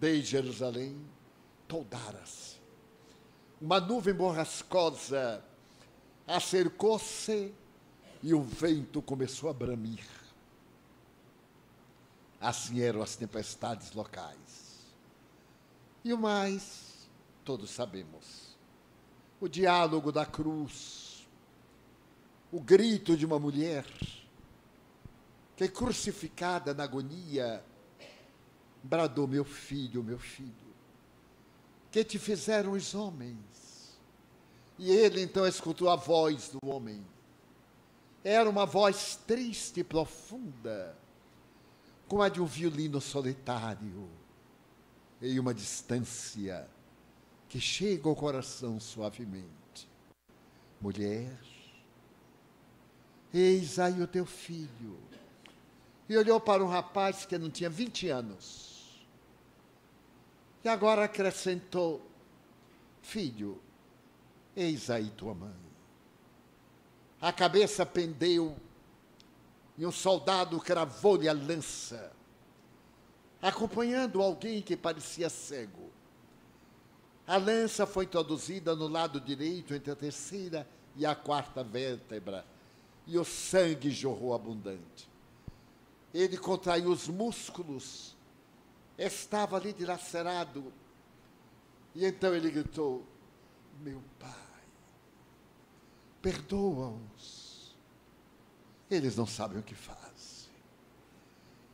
de 0.00 0.22
Jerusalém 0.22 0.98
toldara-se. 1.68 2.56
Uma 3.60 3.78
nuvem 3.78 4.14
borrascosa 4.14 5.44
acercou-se 6.26 7.52
e 8.22 8.32
o 8.32 8.40
vento 8.40 9.02
começou 9.02 9.50
a 9.50 9.52
bramir. 9.52 10.08
Assim 12.40 12.80
eram 12.80 13.02
as 13.02 13.16
tempestades 13.16 13.92
locais. 13.92 14.80
E 16.02 16.10
o 16.10 16.16
mais, 16.16 17.06
todos 17.44 17.68
sabemos. 17.68 18.56
O 19.38 19.46
diálogo 19.46 20.10
da 20.10 20.24
cruz, 20.24 21.03
o 22.54 22.60
grito 22.60 23.16
de 23.16 23.26
uma 23.26 23.36
mulher 23.36 23.84
que, 25.56 25.66
crucificada 25.66 26.72
na 26.72 26.84
agonia, 26.84 27.64
bradou: 28.80 29.26
Meu 29.26 29.44
filho, 29.44 30.04
meu 30.04 30.20
filho, 30.20 30.52
que 31.90 32.04
te 32.04 32.16
fizeram 32.16 32.72
os 32.72 32.94
homens? 32.94 33.98
E 34.78 34.88
ele 34.88 35.20
então 35.20 35.44
escutou 35.44 35.90
a 35.90 35.96
voz 35.96 36.48
do 36.48 36.58
homem 36.68 37.04
era 38.24 38.48
uma 38.48 38.64
voz 38.64 39.16
triste 39.26 39.80
e 39.80 39.84
profunda, 39.84 40.96
como 42.08 42.22
a 42.22 42.28
de 42.30 42.40
um 42.40 42.46
violino 42.46 42.98
solitário, 42.98 44.08
em 45.20 45.38
uma 45.38 45.52
distância 45.52 46.66
que 47.46 47.60
chega 47.60 48.08
ao 48.08 48.16
coração 48.16 48.80
suavemente. 48.80 49.90
Mulher, 50.80 51.38
eis 53.34 53.78
aí 53.78 54.00
o 54.00 54.06
teu 54.06 54.24
filho. 54.24 54.98
E 56.08 56.16
olhou 56.16 56.40
para 56.40 56.64
um 56.64 56.68
rapaz 56.68 57.26
que 57.26 57.36
não 57.36 57.50
tinha 57.50 57.68
20 57.68 58.08
anos. 58.08 59.04
E 60.62 60.68
agora 60.68 61.04
acrescentou: 61.04 62.00
Filho, 63.02 63.60
eis 64.56 64.88
aí 64.88 65.10
tua 65.10 65.34
mãe 65.34 65.64
a 67.24 67.32
cabeça 67.32 67.86
pendeu 67.86 68.54
e 69.78 69.86
um 69.86 69.90
soldado 69.90 70.60
cravou-lhe 70.60 71.26
a 71.26 71.32
lança, 71.32 72.12
acompanhando 73.40 74.20
alguém 74.20 74.60
que 74.60 74.76
parecia 74.76 75.30
cego. 75.30 75.90
A 77.26 77.38
lança 77.38 77.86
foi 77.86 78.04
introduzida 78.04 78.76
no 78.76 78.86
lado 78.86 79.22
direito 79.22 79.72
entre 79.72 79.90
a 79.90 79.96
terceira 79.96 80.68
e 80.94 81.06
a 81.06 81.14
quarta 81.14 81.64
vértebra, 81.64 82.44
e 83.06 83.18
o 83.18 83.24
sangue 83.24 83.90
jorrou 83.90 84.34
abundante. 84.34 85.08
Ele 86.12 86.38
contraiu 86.38 86.90
os 86.90 87.08
músculos, 87.08 88.16
estava 88.96 89.56
ali 89.56 89.72
dilacerado, 89.72 90.72
e 91.94 92.04
então 92.04 92.34
ele 92.34 92.50
gritou: 92.50 93.04
Meu 93.80 94.02
pai, 94.18 94.30
perdoa-os, 96.22 97.74
eles 98.90 99.16
não 99.16 99.26
sabem 99.26 99.58
o 99.58 99.62
que 99.62 99.74
fazem. 99.74 100.04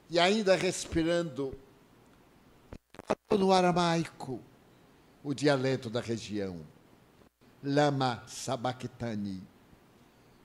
E 0.08 0.18
ainda 0.18 0.56
respirando 0.56 1.56
no 3.30 3.52
aramaico, 3.52 4.40
o 5.22 5.34
dialeto 5.34 5.88
da 5.90 6.00
região. 6.00 6.66
Lama 7.62 8.22
sabachthani. 8.26 9.42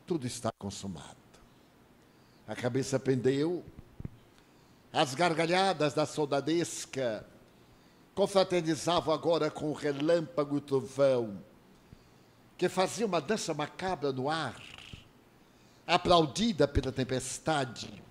Tudo 0.05 0.27
está 0.27 0.51
consumado. 0.57 1.15
A 2.47 2.55
cabeça 2.55 2.99
pendeu, 2.99 3.63
as 4.93 5.15
gargalhadas 5.15 5.93
da 5.93 6.05
soldadesca 6.05 7.25
confraternizavam 8.13 9.13
agora 9.13 9.51
com 9.51 9.69
o 9.69 9.73
relâmpago 9.73 10.55
e 10.55 10.57
o 10.59 10.61
trovão, 10.61 11.43
que 12.57 12.69
fazia 12.69 13.05
uma 13.05 13.19
dança 13.19 13.53
macabra 13.53 14.13
no 14.13 14.29
ar, 14.29 14.61
aplaudida 15.85 16.67
pela 16.67 16.91
tempestade, 16.91 18.01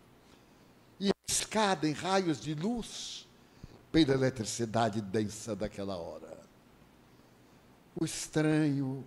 e 1.01 1.11
escada 1.27 1.89
em 1.89 1.93
raios 1.93 2.41
de 2.41 2.55
luz 2.55 3.27
pela 3.91 4.13
eletricidade 4.13 5.01
densa 5.01 5.57
daquela 5.57 5.97
hora. 5.97 6.39
O 7.95 8.05
estranho 8.05 9.07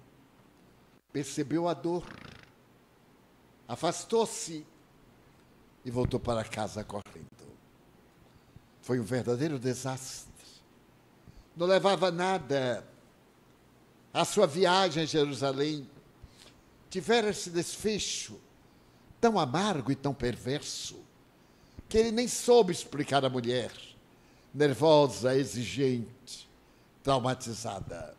percebeu 1.12 1.68
a 1.68 1.74
dor, 1.74 2.06
afastou-se 3.68 4.66
e 5.84 5.92
voltou 5.92 6.20
para 6.20 6.44
casa 6.44 6.84
correndo. 6.84 7.28
Foi 8.82 9.00
um 9.00 9.04
verdadeiro 9.04 9.60
desastre. 9.60 10.32
Não 11.56 11.68
levava 11.68 12.10
nada. 12.10 12.88
A 14.14 14.24
sua 14.24 14.48
viagem 14.48 15.04
a 15.04 15.06
Jerusalém 15.06 15.90
tivera 16.90 17.30
esse 17.30 17.50
desfecho 17.50 18.40
tão 19.20 19.38
amargo 19.38 19.92
e 19.92 19.96
tão 19.96 20.14
perverso 20.14 21.00
que 21.90 21.98
ele 21.98 22.12
nem 22.12 22.28
soube 22.28 22.72
explicar 22.72 23.24
à 23.26 23.30
mulher, 23.30 23.72
nervosa, 24.54 25.36
exigente, 25.36 26.50
traumatizada. 27.04 28.16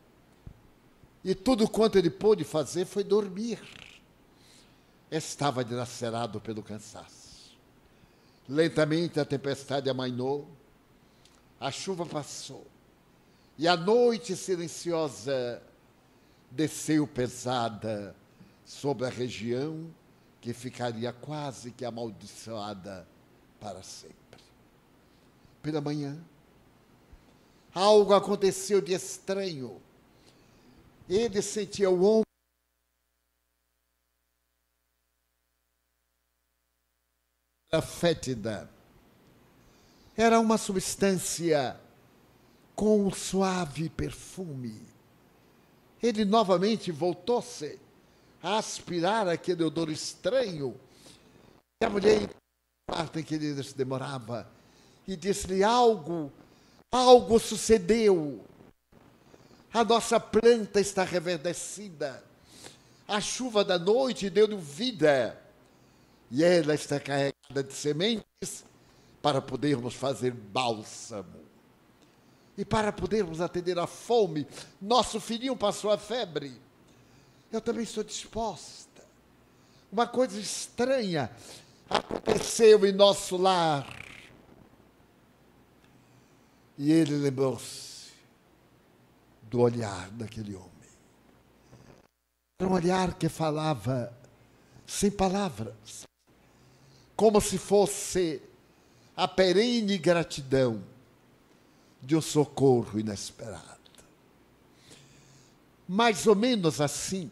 E 1.23 1.35
tudo 1.35 1.69
quanto 1.69 1.99
ele 1.99 2.11
pôde 2.11 2.45
fazer 2.45 2.87
foi 2.87 3.05
dormir. 3.05 3.61
Estava 5.11 5.65
dilacerado 5.65 6.41
pelo 6.41 6.63
cansaço. 6.63 7.57
Lentamente 8.49 9.19
a 9.21 9.25
tempestade 9.25 9.91
amainou, 9.91 10.49
a 11.61 11.71
chuva 11.71 12.07
passou, 12.07 12.67
e 13.57 13.67
a 13.67 13.77
noite 13.77 14.37
silenciosa 14.37 15.63
desceu 16.51 17.07
pesada 17.07 18.15
sobre 18.65 19.07
a 19.07 19.11
região 19.11 19.93
que 20.41 20.53
ficaria 20.53 21.13
quase 21.13 21.73
que 21.73 21.85
amaldiçoada 21.85 23.07
para 23.61 23.83
sempre. 23.83 24.17
Pela 25.61 25.81
manhã, 25.81 26.19
algo 27.75 28.15
aconteceu 28.15 28.81
de 28.81 28.93
estranho 28.93 29.81
ele 31.09 31.41
sentia 31.41 31.89
o 31.91 32.05
ombro. 32.05 32.28
Fétida. 37.83 38.69
Era 40.17 40.41
uma 40.41 40.57
substância 40.57 41.79
com 42.75 43.07
um 43.07 43.13
suave 43.13 43.91
perfume. 43.91 44.81
Ele 46.03 46.25
novamente 46.25 46.91
voltou-se 46.91 47.79
a 48.43 48.57
aspirar 48.57 49.29
aquele 49.29 49.63
odor 49.63 49.91
estranho. 49.91 50.75
E 51.81 51.85
a 51.87 51.91
mulher, 51.91 52.31
parte 52.87 53.21
em 53.21 53.23
que 53.23 53.35
ele 53.35 53.63
se 53.63 53.77
demorava, 53.77 54.49
e 55.07 55.17
disse-lhe: 55.17 55.63
Algo, 55.63 56.33
algo 56.91 57.39
sucedeu. 57.39 58.45
A 59.73 59.85
nossa 59.85 60.19
planta 60.19 60.81
está 60.81 61.05
reverdecida. 61.05 62.25
A 63.07 63.21
chuva 63.21 63.65
da 63.65 63.79
noite 63.79 64.31
deu-lhe 64.31 64.57
vida. 64.57 65.39
E 66.31 66.43
ela 66.43 66.75
está 66.75 66.99
carregada 66.99 67.38
de 67.63 67.73
sementes 67.73 68.65
para 69.23 69.41
podermos 69.41 69.95
fazer 69.95 70.33
bálsamo. 70.33 71.49
E 72.57 72.65
para 72.65 72.93
podermos 72.93 73.41
atender 73.41 73.79
à 73.79 73.87
fome, 73.87 74.47
nosso 74.81 75.21
filhinho 75.21 75.57
passou 75.57 75.91
a 75.91 75.99
febre. 75.99 76.61
Eu 77.53 77.61
também 77.61 77.85
estou 77.85 78.03
disposta. 78.03 79.07
Uma 79.91 80.07
coisa 80.07 80.39
estranha 80.39 81.31
aconteceu 81.89 82.85
em 82.85 82.93
nosso 82.93 83.37
lar. 83.37 83.87
E 86.77 86.93
ele 86.93 87.17
lembrou-se 87.17 88.13
do 89.43 89.61
olhar 89.61 90.11
daquele 90.11 90.55
homem. 90.55 90.69
Era 92.61 92.69
um 92.69 92.75
olhar 92.75 93.15
que 93.15 93.29
falava 93.29 94.13
sem 94.87 95.11
palavras, 95.11 96.05
como 97.19 97.41
se 97.41 97.59
fosse 97.59 98.41
a 99.17 99.27
perene 99.27 99.99
gratidão 99.99 100.85
de 102.01 102.15
um 102.15 102.21
socorro 102.21 102.97
inesperado. 102.97 103.77
Mais 105.89 106.29
ou 106.29 106.37
menos 106.37 106.81
assim 106.81 107.29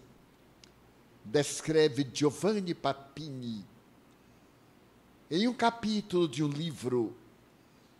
descreve 1.24 2.04
Giovanni 2.12 2.74
Papini 2.74 3.64
em 5.30 5.46
um 5.46 5.54
capítulo 5.54 6.26
de 6.26 6.42
um 6.42 6.48
livro 6.48 7.16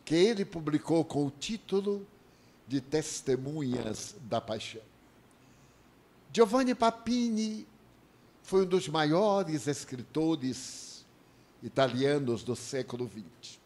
que 0.05 0.16
ele 0.16 0.44
publicou 0.44 1.05
com 1.05 1.25
o 1.25 1.31
título 1.31 2.05
de 2.66 2.81
testemunhas 2.81 4.16
da 4.22 4.40
paixão. 4.40 4.83
Giovanni 6.33 6.75
Papini 6.75 7.64
foi 8.42 8.64
um 8.64 8.68
dos 8.68 8.88
maiores 8.88 9.68
escritores 9.68 10.86
italianos 11.62 12.42
do 12.42 12.55
século 12.55 13.09
XX. 13.09 13.59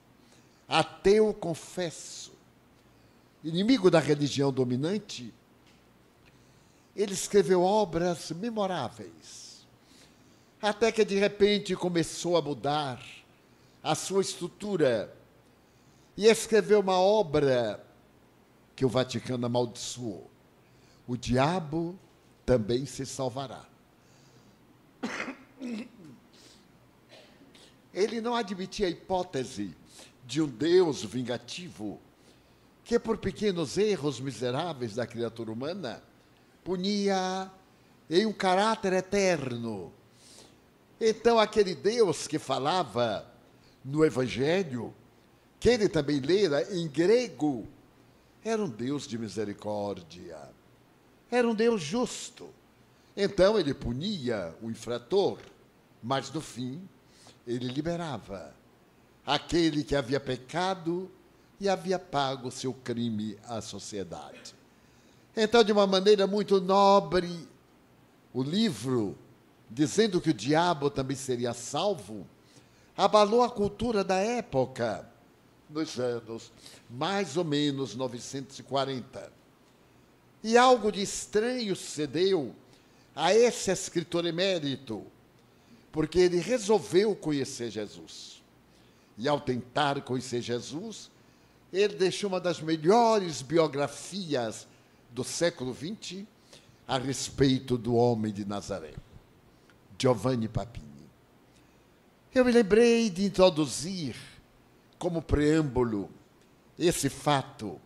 Ateu, 0.69 1.35
confesso, 1.35 2.33
inimigo 3.43 3.91
da 3.91 3.99
religião 3.99 4.53
dominante, 4.53 5.33
ele 6.95 7.15
escreveu 7.15 7.63
obras 7.63 8.31
memoráveis. 8.31 9.67
Até 10.61 10.93
que 10.93 11.05
de 11.05 11.19
repente 11.19 11.75
começou 11.75 12.37
a 12.37 12.43
mudar 12.43 13.03
a 13.83 13.95
sua 13.95 14.21
estrutura 14.21 15.15
e 16.17 16.27
escreveu 16.27 16.81
uma 16.81 16.99
obra 16.99 17.83
que 18.77 18.85
o 18.85 18.89
Vaticano 18.89 19.47
amaldiçoou. 19.47 20.31
O 21.07 21.17
diabo 21.17 21.99
também 22.45 22.85
se 22.85 23.07
salvará. 23.07 23.65
Ele 27.93 28.21
não 28.21 28.35
admitia 28.35 28.87
a 28.87 28.91
hipótese 28.91 29.77
de 30.25 30.41
um 30.41 30.47
Deus 30.47 31.03
vingativo 31.03 32.01
que, 32.85 32.99
por 32.99 33.19
pequenos 33.19 33.77
erros 33.79 34.21
miseráveis 34.21 34.95
da 34.95 35.07
criatura 35.07 35.53
humana, 35.53 36.03
punia 36.65 37.51
em 38.09 38.27
um 38.27 38.33
caráter 38.33 38.93
eterno. 38.93 39.93
Então, 41.01 41.39
aquele 41.39 41.75
Deus 41.75 42.27
que 42.27 42.39
falava 42.39 43.27
no 43.85 44.05
Evangelho, 44.05 44.95
que 45.59 45.69
ele 45.69 45.89
também 45.89 46.21
lera 46.21 46.75
em 46.75 46.89
grego, 46.89 47.67
era 48.45 48.63
um 48.63 48.69
Deus 48.69 49.07
de 49.07 49.19
misericórdia. 49.19 50.39
Era 51.31 51.49
um 51.49 51.55
Deus 51.55 51.83
justo. 51.83 52.49
Então 53.17 53.59
ele 53.59 53.75
punia 53.75 54.55
o 54.63 54.71
infrator, 54.71 55.39
mas 56.03 56.31
no 56.33 56.41
fim 56.41 56.89
ele 57.51 57.67
liberava 57.69 58.55
aquele 59.27 59.83
que 59.83 59.97
havia 59.97 60.21
pecado 60.21 61.11
e 61.59 61.69
havia 61.69 61.99
pago 61.99 62.51
seu 62.51 62.73
crime 62.73 63.37
à 63.47 63.61
sociedade. 63.61 64.55
Então, 65.37 65.63
de 65.63 65.73
uma 65.73 65.87
maneira 65.87 66.27
muito 66.27 66.61
nobre, 66.61 67.49
o 68.33 68.43
livro, 68.43 69.19
dizendo 69.69 70.21
que 70.21 70.31
o 70.31 70.35
diabo 70.35 70.91
também 70.91 71.17
seria 71.17 71.53
salvo, 71.53 72.27
abalou 72.97 73.43
a 73.43 73.51
cultura 73.51 74.05
da 74.05 74.17
época 74.17 75.09
nos 75.69 75.99
anos 75.99 76.53
mais 76.89 77.37
ou 77.37 77.45
menos 77.45 77.95
940. 77.95 79.33
E 80.43 80.57
algo 80.57 80.91
de 80.91 81.03
estranho 81.03 81.75
sucedeu 81.77 82.55
a 83.15 83.35
esse 83.35 83.71
escritor 83.71 84.25
emérito, 84.25 85.05
porque 85.93 86.19
ele 86.19 86.39
resolveu 86.39 87.15
conhecer 87.15 87.71
Jesus. 87.71 88.43
E 89.19 89.29
ao 89.29 89.41
tentar 89.41 90.01
conhecer 90.03 90.41
Jesus, 90.41 91.11
ele 91.73 91.95
deixou 91.95 92.29
uma 92.29 92.41
das 92.41 92.61
melhores 92.61 93.43
biografias 93.43 94.67
do 95.11 95.25
século 95.25 95.75
XX 95.75 96.25
a 96.87 96.99
respeito 96.99 97.77
do 97.77 97.95
homem 97.95 98.33
de 98.33 98.45
Nazaré, 98.45 98.95
Giovanni 99.99 100.49
Papini. 100.49 100.87
Eu 102.35 102.45
me 102.45 102.53
lembrei 102.53 103.11
de 103.11 103.25
introduzir 103.25 104.17
como 104.99 105.21
preâmbulo 105.21 106.11
esse 106.79 107.09
fato 107.09 107.81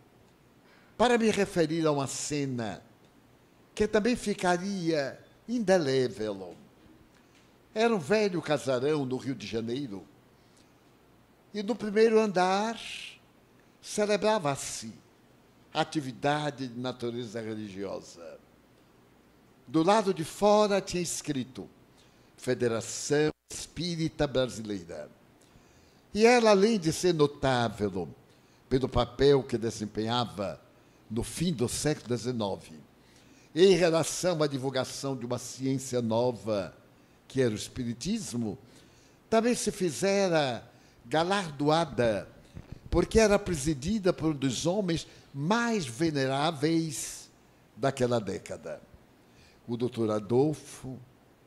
para 0.97 1.17
me 1.17 1.29
referir 1.29 1.85
a 1.85 1.91
uma 1.91 2.07
cena 2.07 2.81
que 3.73 3.87
também 3.87 4.15
ficaria 4.15 5.19
indelével. 5.47 6.55
Era 7.75 7.93
um 7.93 7.99
velho 7.99 8.41
casarão 8.41 9.05
no 9.05 9.17
Rio 9.17 9.35
de 9.35 9.45
Janeiro 9.45 10.07
e 11.53 11.61
no 11.61 11.75
primeiro 11.75 12.17
andar 12.17 12.79
celebrava-se 13.81 14.93
atividade 15.73 16.69
de 16.69 16.79
natureza 16.79 17.41
religiosa. 17.41 18.39
Do 19.67 19.83
lado 19.83 20.13
de 20.13 20.23
fora 20.23 20.79
tinha 20.79 21.03
escrito 21.03 21.69
Federação 22.37 23.31
Espírita 23.51 24.25
Brasileira. 24.25 25.09
E 26.13 26.25
ela, 26.25 26.51
além 26.51 26.79
de 26.79 26.93
ser 26.93 27.13
notável 27.13 28.07
pelo 28.69 28.87
papel 28.87 29.43
que 29.43 29.57
desempenhava 29.57 30.61
no 31.11 31.23
fim 31.23 31.51
do 31.51 31.67
século 31.67 32.17
XIX, 32.17 32.79
em 33.53 33.75
relação 33.75 34.41
à 34.41 34.47
divulgação 34.47 35.13
de 35.13 35.25
uma 35.25 35.37
ciência 35.37 36.01
nova, 36.01 36.73
que 37.35 37.41
era 37.41 37.51
o 37.51 37.57
Espiritismo, 37.57 38.57
também 39.29 39.53
se 39.53 39.69
fizera 39.69 40.63
galardoada, 41.05 42.29
porque 42.89 43.19
era 43.19 43.37
presidida 43.37 44.13
por 44.13 44.31
um 44.31 44.37
dos 44.37 44.65
homens 44.65 45.05
mais 45.33 45.85
veneráveis 45.85 47.29
daquela 47.75 48.21
década. 48.21 48.81
O 49.67 49.75
doutor 49.75 50.11
Adolfo 50.11 50.97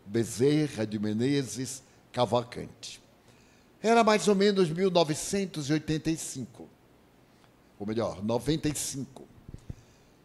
Bezerra 0.05 0.87
de 0.87 0.99
Menezes 0.99 1.83
Cavalcante. 2.13 3.01
Era 3.83 4.05
mais 4.05 4.29
ou 4.29 4.35
menos 4.35 4.69
1985, 4.69 6.69
ou 7.79 7.87
melhor, 7.87 8.23
95. 8.23 9.27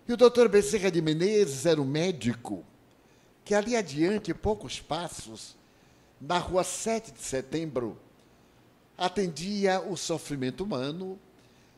E 0.10 0.12
o 0.12 0.18
doutor 0.18 0.50
Bezerra 0.50 0.92
de 0.92 1.02
Menezes 1.02 1.66
era 1.66 1.82
um 1.82 1.86
médico 1.86 2.66
que 3.44 3.54
ali 3.54 3.76
adiante, 3.76 4.34
poucos 4.34 4.80
passos, 4.80 5.56
na 6.20 6.38
rua 6.38 6.64
7 6.64 7.12
de 7.12 7.22
setembro, 7.22 7.98
atendia 8.98 9.82
o 9.82 9.98
sofrimento 9.98 10.64
humano 10.64 11.20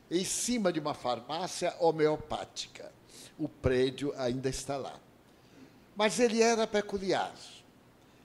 em 0.09 0.23
cima 0.23 0.71
de 0.71 0.79
uma 0.79 0.93
farmácia 0.93 1.75
homeopática. 1.79 2.91
O 3.37 3.49
prédio 3.49 4.13
ainda 4.17 4.49
está 4.49 4.77
lá. 4.77 4.99
Mas 5.95 6.19
ele 6.19 6.41
era 6.41 6.67
peculiar. 6.67 7.33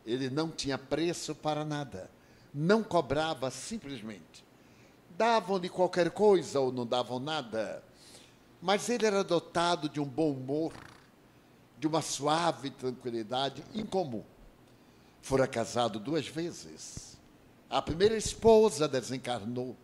Ele 0.05 0.29
não 0.29 0.51
tinha 0.51 0.77
preço 0.77 1.35
para 1.35 1.65
nada. 1.65 2.11
Não 2.53 2.83
cobrava 2.83 3.51
simplesmente. 3.51 4.45
Davam-lhe 5.17 5.69
qualquer 5.69 6.11
coisa 6.11 6.61
ou 6.61 6.73
não 6.73 6.87
davam 6.87 7.19
nada. 7.19 7.83
Mas 8.61 8.89
ele 8.89 9.07
era 9.07 9.25
dotado 9.25 9.89
de 9.89 10.01
um 10.01 10.05
bom 10.05 10.33
humor, 10.33 10.73
de 11.81 11.87
uma 11.87 12.03
suave 12.03 12.69
tranquilidade 12.69 13.65
incomum. 13.75 14.23
Fora 15.23 15.49
casado 15.49 15.99
duas 15.99 16.29
vezes. 16.29 17.19
A 17.71 17.81
primeira 17.81 18.17
esposa 18.17 18.87
desencarnou, 18.87 19.75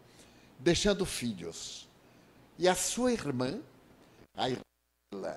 deixando 0.59 1.07
filhos. 1.07 1.89
E 2.59 2.69
a 2.69 2.75
sua 2.75 3.13
irmã, 3.13 3.59
a 4.37 4.51
irmã, 4.51 5.37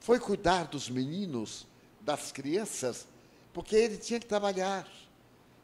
foi 0.00 0.18
cuidar 0.18 0.64
dos 0.64 0.90
meninos, 0.90 1.68
das 2.00 2.32
crianças, 2.32 3.06
porque 3.52 3.76
ele 3.76 3.96
tinha 3.96 4.18
que 4.18 4.26
trabalhar. 4.26 4.88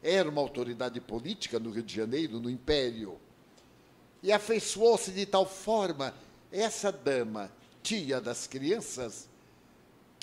Era 0.01 0.29
uma 0.29 0.41
autoridade 0.41 1.01
política 1.01 1.59
no 1.59 1.69
Rio 1.69 1.83
de 1.83 1.95
Janeiro, 1.95 2.39
no 2.39 2.49
Império. 2.49 3.19
E 4.21 4.31
afeiçoou-se 4.31 5.11
de 5.11 5.25
tal 5.25 5.45
forma 5.45 6.13
essa 6.49 6.93
dama, 6.93 7.51
tia 7.81 8.21
das 8.21 8.47
crianças, 8.47 9.27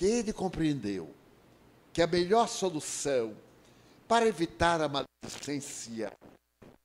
que 0.00 0.06
ele 0.06 0.32
compreendeu 0.32 1.10
que 1.92 2.00
a 2.00 2.06
melhor 2.06 2.48
solução 2.48 3.36
para 4.08 4.26
evitar 4.26 4.80
a 4.80 4.88
maledicência 4.88 6.10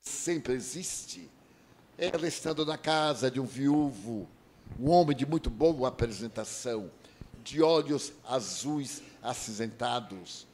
sempre 0.01 0.51
existe, 0.51 1.31
ela 1.97 2.27
estando 2.27 2.65
na 2.65 2.77
casa 2.77 3.31
de 3.31 3.39
um 3.39 3.45
viúvo, 3.45 4.27
um 4.77 4.89
homem 4.89 5.15
de 5.15 5.25
muito 5.25 5.49
boa 5.49 5.87
apresentação, 5.87 6.91
de 7.41 7.61
olhos 7.63 8.11
azuis 8.27 9.01
acinzentados, 9.23 10.45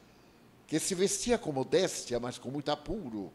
que 0.68 0.78
se 0.78 0.94
vestia 0.94 1.36
com 1.36 1.50
modéstia, 1.50 2.20
mas 2.20 2.38
com 2.38 2.48
muito 2.48 2.70
apuro, 2.70 3.32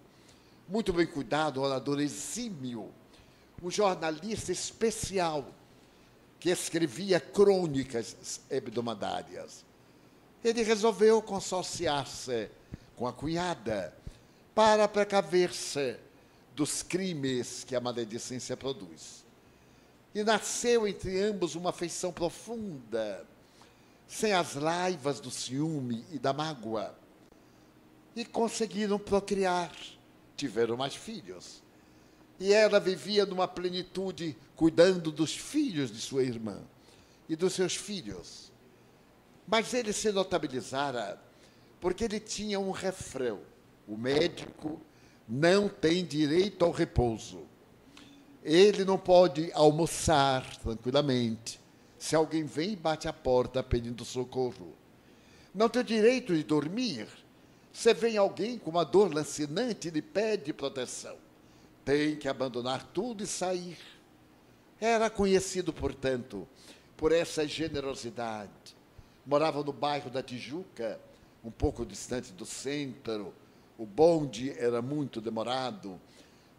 muito 0.70 0.94
bem 0.94 1.06
cuidado, 1.06 1.62
orador 1.62 2.00
exímio, 2.00 2.94
um 3.62 3.70
jornalista 3.70 4.54
especial 4.54 5.54
que 6.40 6.50
escrevia 6.50 7.20
crônicas 7.20 8.42
hebdomadárias. 8.50 9.66
Ele 10.44 10.64
resolveu 10.64 11.22
consorciar-se 11.22 12.50
com 12.96 13.08
a 13.08 13.14
cunhada 13.14 13.94
para 14.54 14.88
precaver-se 14.88 15.98
dos 16.56 16.82
crimes 16.82 17.64
que 17.64 17.76
a 17.76 17.80
maledicência 17.80 18.58
produz. 18.58 19.24
E 20.14 20.24
nasceu 20.24 20.88
entre 20.88 21.22
ambos 21.22 21.54
uma 21.54 21.70
afeição 21.70 22.12
profunda, 22.12 23.26
sem 24.08 24.34
as 24.34 24.56
laivas 24.56 25.20
do 25.20 25.30
ciúme 25.30 26.06
e 26.12 26.18
da 26.18 26.34
mágoa. 26.34 26.96
E 28.16 28.26
conseguiram 28.26 28.98
procriar, 28.98 29.72
tiveram 30.36 30.76
mais 30.76 30.96
filhos. 30.96 31.62
E 32.40 32.54
ela 32.54 32.80
vivia 32.80 33.26
numa 33.26 33.48
plenitude, 33.48 34.38
cuidando 34.56 35.12
dos 35.12 35.36
filhos 35.36 35.92
de 35.92 36.00
sua 36.00 36.24
irmã 36.24 36.60
e 37.28 37.36
dos 37.36 37.54
seus 37.54 37.76
filhos. 37.76 38.52
Mas 39.48 39.74
ele 39.74 39.92
se 39.92 40.12
notabilizara 40.12 41.20
porque 41.80 42.04
ele 42.04 42.20
tinha 42.20 42.60
um 42.60 42.72
refrão: 42.72 43.40
o 43.88 43.98
médico 43.98 44.80
não 45.28 45.68
tem 45.68 46.06
direito 46.06 46.64
ao 46.64 46.72
repouso. 46.72 47.42
Ele 48.44 48.86
não 48.86 48.98
pode 48.98 49.52
almoçar 49.54 50.58
tranquilamente 50.58 51.60
se 51.98 52.16
alguém 52.16 52.46
vem 52.46 52.74
e 52.74 52.76
bate 52.76 53.08
a 53.08 53.14
porta 53.14 53.64
pedindo 53.64 54.06
socorro. 54.06 54.76
Não 55.54 55.68
tem 55.68 55.84
direito 55.84 56.36
de 56.36 56.44
dormir 56.44 57.08
se 57.74 57.94
vem 57.94 58.16
alguém 58.16 58.58
com 58.58 58.70
uma 58.70 58.86
dor 58.86 59.14
lancinante 59.14 59.88
e 59.88 59.92
lhe 59.92 60.02
pede 60.02 60.54
proteção 60.54 61.27
tem 61.88 62.18
que 62.18 62.28
abandonar 62.28 62.84
tudo 62.94 63.24
e 63.24 63.26
sair. 63.26 63.78
Era 64.78 65.10
conhecido, 65.10 65.72
portanto, 65.72 66.46
por 66.98 67.14
essa 67.14 67.48
generosidade. 67.48 68.76
Morava 69.26 69.64
no 69.64 69.72
bairro 69.72 70.10
da 70.10 70.22
Tijuca, 70.22 71.00
um 71.42 71.50
pouco 71.50 71.86
distante 71.86 72.34
do 72.34 72.46
centro. 72.46 73.34
O 73.78 73.86
bonde 73.86 74.52
era 74.60 74.82
muito 74.82 75.22
demorado, 75.22 75.98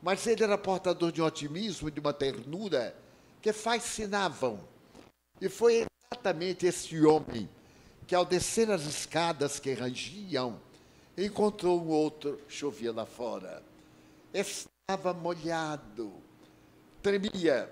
mas 0.02 0.26
ele 0.26 0.44
era 0.44 0.56
portador 0.56 1.12
de 1.12 1.20
um 1.20 1.26
otimismo 1.26 1.88
e 1.88 1.92
de 1.92 2.00
uma 2.00 2.14
ternura 2.14 2.96
que 3.42 3.52
fascinavam. 3.52 4.58
E 5.42 5.50
foi 5.50 5.86
exatamente 6.10 6.64
esse 6.64 7.04
homem 7.04 7.46
que, 8.06 8.14
ao 8.14 8.24
descer 8.24 8.70
as 8.70 8.86
escadas 8.86 9.60
que 9.60 9.74
rangiam, 9.74 10.58
encontrou 11.18 11.82
um 11.82 11.88
outro, 11.88 12.40
chovia 12.48 12.94
lá 12.94 13.04
fora 13.04 13.62
estava 14.90 15.12
molhado, 15.12 16.10
tremia. 17.02 17.70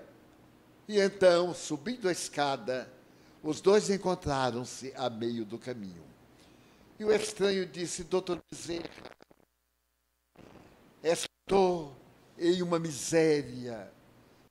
E 0.87 0.99
então, 0.99 1.51
subindo 1.51 2.07
a 2.07 2.11
escada, 2.11 2.87
os 3.41 3.59
dois 3.59 3.89
encontraram-se 3.89 4.93
a 4.95 5.09
meio 5.09 5.43
do 5.43 5.57
caminho. 5.57 6.03
E 6.99 7.03
o 7.03 7.11
estranho 7.11 7.65
disse: 7.65 8.03
Doutor 8.03 8.39
Bezerra, 8.51 8.87
estou 11.01 11.91
em 12.37 12.61
uma 12.61 12.77
miséria 12.77 13.91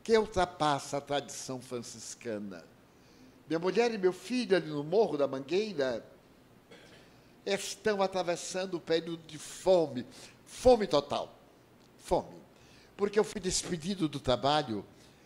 que 0.03 0.19
ultrapassa 0.19 0.97
a 0.97 1.01
tradição 1.01 1.61
franciscana. 1.61 2.65
Minha 3.47 3.61
mulher 3.61 3.95
e 3.95 3.99
meu 3.99 4.13
filho, 4.13 4.57
ali 4.57 4.71
no 4.71 4.83
Morro 4.83 5.17
da 5.17 5.29
Mangueira, 5.29 6.05
estão 7.45 8.03
atravessando 8.03 8.79
um 8.79 8.81
período 8.81 9.25
de 9.25 9.39
fome, 9.39 10.05
fome 10.45 10.89
total. 10.89 11.33
Fome 11.99 12.46
porque 12.97 13.19
eu 13.19 13.25
fui 13.25 13.41
despedido 13.41 14.09
do 14.09 14.19
trabalho 14.19 14.85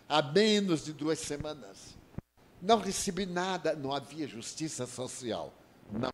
há 0.08 0.20
menos 0.20 0.84
de 0.84 0.92
duas 0.92 1.18
semanas. 1.18 1.96
Não 2.60 2.78
recebi 2.78 3.24
nada, 3.24 3.74
não 3.74 3.92
havia 3.92 4.26
justiça 4.26 4.86
social. 4.86 5.54
Não. 5.90 6.10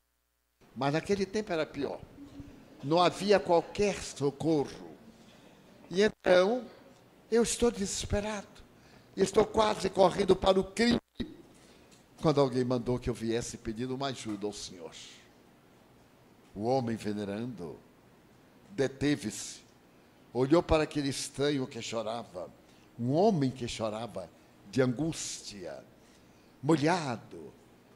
Mas 0.75 0.92
naquele 0.92 1.25
tempo 1.27 1.53
era 1.53 1.66
pior. 1.66 2.01
não 2.85 3.01
havia 3.01 3.40
qualquer 3.40 4.01
socorro. 4.01 4.95
E 5.90 6.03
então, 6.03 6.64
eu 7.31 7.42
estou 7.42 7.71
desesperado. 7.71 8.47
Estou 9.16 9.45
quase 9.45 9.88
correndo 9.88 10.37
para 10.37 10.61
o 10.61 10.64
crime. 10.64 11.01
Quando 12.21 12.40
alguém 12.40 12.64
mandou 12.64 12.99
que 12.99 13.09
eu 13.09 13.14
viesse 13.14 13.57
pedindo 13.57 13.95
uma 13.95 14.09
ajuda 14.09 14.47
ao 14.47 14.53
Senhor. 14.53 14.92
O 16.55 16.64
homem 16.64 16.97
venerando 16.97 17.79
deteve-se, 18.71 19.61
olhou 20.37 20.62
para 20.62 20.83
aquele 20.83 21.09
estranho 21.09 21.66
que 21.66 21.81
chorava, 21.81 22.51
um 22.99 23.12
homem 23.12 23.51
que 23.51 23.66
chorava 23.66 24.29
de 24.70 24.83
angústia, 24.83 25.83
molhado, 26.62 27.53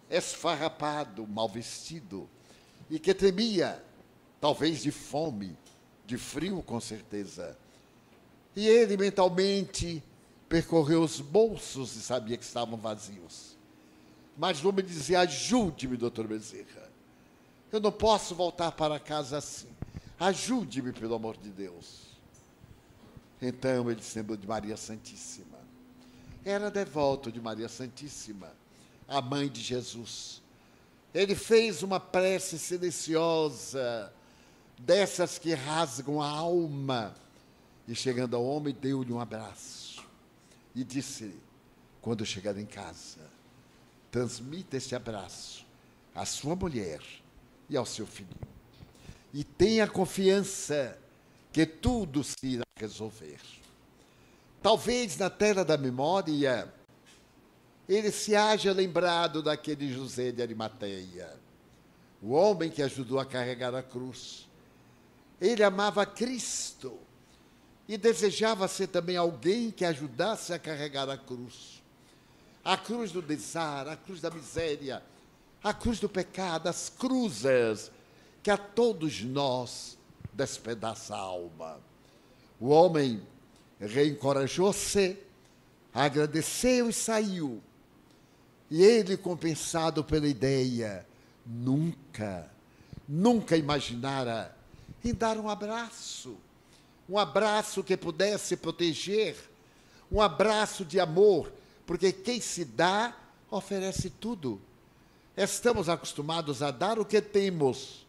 esfarrapado, 0.08 1.26
mal 1.26 1.48
vestido, 1.48 2.28
e 2.88 2.98
que 2.98 3.12
tremia, 3.12 3.82
talvez 4.40 4.82
de 4.82 4.90
fome, 4.90 5.56
de 6.06 6.16
frio 6.16 6.62
com 6.62 6.80
certeza. 6.80 7.56
E 8.56 8.66
ele 8.66 8.96
mentalmente 8.96 10.02
percorreu 10.48 11.02
os 11.02 11.20
bolsos 11.20 11.94
e 11.94 12.00
sabia 12.00 12.36
que 12.36 12.44
estavam 12.44 12.78
vazios. 12.78 13.56
Mas 14.36 14.64
o 14.64 14.68
homem 14.70 14.84
dizia: 14.84 15.20
Ajude-me, 15.20 15.96
doutor 15.96 16.26
Bezerra. 16.26 16.90
Eu 17.70 17.78
não 17.80 17.92
posso 17.92 18.34
voltar 18.34 18.72
para 18.72 18.98
casa 18.98 19.38
assim. 19.38 19.68
Ajude-me, 20.18 20.92
pelo 20.92 21.14
amor 21.14 21.36
de 21.36 21.50
Deus. 21.50 22.09
Então 23.40 23.90
ele 23.90 24.02
se 24.02 24.18
lembrou 24.18 24.36
de 24.36 24.46
Maria 24.46 24.76
Santíssima. 24.76 25.58
Era 26.44 26.70
devoto 26.70 27.30
de 27.30 27.40
Maria 27.40 27.68
Santíssima, 27.68 28.52
a 29.08 29.20
mãe 29.20 29.48
de 29.48 29.60
Jesus. 29.60 30.42
Ele 31.14 31.34
fez 31.34 31.82
uma 31.82 31.98
prece 31.98 32.58
silenciosa, 32.58 34.12
dessas 34.78 35.38
que 35.38 35.52
rasgam 35.54 36.20
a 36.20 36.28
alma. 36.28 37.14
E 37.86 37.94
chegando 37.94 38.36
ao 38.36 38.44
homem, 38.44 38.74
deu-lhe 38.74 39.12
um 39.12 39.20
abraço. 39.20 40.04
E 40.74 40.84
disse: 40.84 41.34
Quando 42.00 42.24
chegar 42.24 42.56
em 42.56 42.66
casa, 42.66 43.20
transmita 44.10 44.76
esse 44.76 44.94
abraço 44.94 45.66
à 46.14 46.24
sua 46.24 46.54
mulher 46.54 47.00
e 47.68 47.76
ao 47.76 47.86
seu 47.86 48.06
filho. 48.06 48.28
E 49.32 49.44
tenha 49.44 49.86
confiança 49.86 50.96
que 51.52 51.66
tudo 51.66 52.22
se 52.22 52.46
irá 52.46 52.64
resolver. 52.76 53.40
Talvez 54.62 55.16
na 55.16 55.30
tela 55.30 55.64
da 55.64 55.76
memória 55.76 56.72
ele 57.88 58.12
se 58.12 58.36
haja 58.36 58.72
lembrado 58.72 59.42
daquele 59.42 59.92
José 59.92 60.30
de 60.30 60.40
Arimateia, 60.40 61.28
o 62.22 62.30
homem 62.30 62.70
que 62.70 62.82
ajudou 62.82 63.18
a 63.18 63.26
carregar 63.26 63.74
a 63.74 63.82
cruz. 63.82 64.48
Ele 65.40 65.64
amava 65.64 66.06
Cristo 66.06 66.96
e 67.88 67.96
desejava 67.96 68.68
ser 68.68 68.86
também 68.86 69.16
alguém 69.16 69.72
que 69.72 69.84
ajudasse 69.84 70.52
a 70.52 70.58
carregar 70.58 71.10
a 71.10 71.18
cruz. 71.18 71.82
A 72.62 72.76
cruz 72.76 73.10
do 73.10 73.20
desar, 73.20 73.88
a 73.88 73.96
cruz 73.96 74.20
da 74.20 74.30
miséria, 74.30 75.02
a 75.60 75.74
cruz 75.74 75.98
do 75.98 76.08
pecado, 76.08 76.68
as 76.68 76.90
cruzes 76.90 77.90
que 78.40 78.50
a 78.50 78.56
todos 78.56 79.22
nós 79.22 79.98
despedaça 80.32 81.14
a 81.14 81.18
alma. 81.18 81.78
O 82.58 82.68
homem 82.68 83.22
reencorajou-se, 83.80 85.16
agradeceu 85.92 86.88
e 86.88 86.92
saiu. 86.92 87.62
E 88.70 88.82
ele, 88.82 89.16
compensado 89.16 90.04
pela 90.04 90.28
ideia, 90.28 91.06
nunca, 91.44 92.50
nunca 93.08 93.56
imaginara 93.56 94.54
em 95.04 95.14
dar 95.14 95.38
um 95.38 95.48
abraço, 95.48 96.36
um 97.08 97.18
abraço 97.18 97.82
que 97.82 97.96
pudesse 97.96 98.56
proteger, 98.56 99.36
um 100.12 100.20
abraço 100.20 100.84
de 100.84 101.00
amor, 101.00 101.52
porque 101.86 102.12
quem 102.12 102.40
se 102.40 102.64
dá 102.64 103.16
oferece 103.50 104.10
tudo. 104.10 104.60
Estamos 105.36 105.88
acostumados 105.88 106.62
a 106.62 106.70
dar 106.70 106.98
o 106.98 107.04
que 107.04 107.20
temos, 107.20 108.06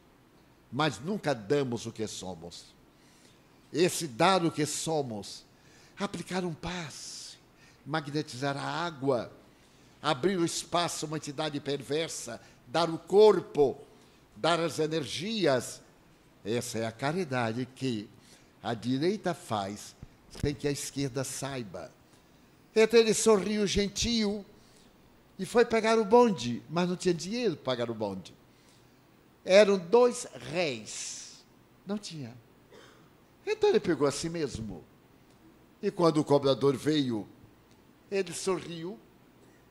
mas 0.71 0.99
nunca 0.99 1.33
damos 1.33 1.85
o 1.85 1.91
que 1.91 2.07
somos. 2.07 2.65
Esse 3.73 4.07
dar 4.07 4.45
o 4.45 4.51
que 4.51 4.65
somos, 4.65 5.43
aplicar 5.99 6.45
um 6.45 6.53
passe, 6.53 7.37
magnetizar 7.85 8.57
a 8.57 8.63
água, 8.63 9.31
abrir 10.01 10.37
o 10.37 10.45
espaço 10.45 11.05
a 11.05 11.07
uma 11.07 11.17
entidade 11.17 11.59
perversa, 11.59 12.41
dar 12.67 12.89
o 12.89 12.97
corpo, 12.97 13.77
dar 14.35 14.59
as 14.59 14.79
energias. 14.79 15.81
Essa 16.43 16.79
é 16.79 16.85
a 16.85 16.91
caridade 16.91 17.67
que 17.75 18.09
a 18.63 18.73
direita 18.73 19.33
faz 19.33 19.95
sem 20.41 20.53
que 20.53 20.67
a 20.67 20.71
esquerda 20.71 21.23
saiba. 21.23 21.91
Então 22.75 22.99
ele 22.99 23.13
sorriu 23.13 23.67
gentil 23.67 24.45
e 25.37 25.45
foi 25.45 25.65
pegar 25.65 25.99
o 25.99 26.05
bonde, 26.05 26.61
mas 26.69 26.87
não 26.87 26.95
tinha 26.95 27.13
dinheiro 27.13 27.55
para 27.55 27.65
pagar 27.65 27.89
o 27.89 27.93
bonde. 27.93 28.33
Eram 29.43 29.77
dois 29.77 30.27
réis. 30.51 31.43
Não 31.85 31.97
tinha. 31.97 32.35
Então 33.45 33.69
ele 33.69 33.79
pegou 33.79 34.07
a 34.07 34.11
si 34.11 34.29
mesmo. 34.29 34.83
E 35.81 35.89
quando 35.89 36.17
o 36.17 36.23
cobrador 36.23 36.77
veio, 36.77 37.27
ele 38.09 38.33
sorriu 38.33 38.99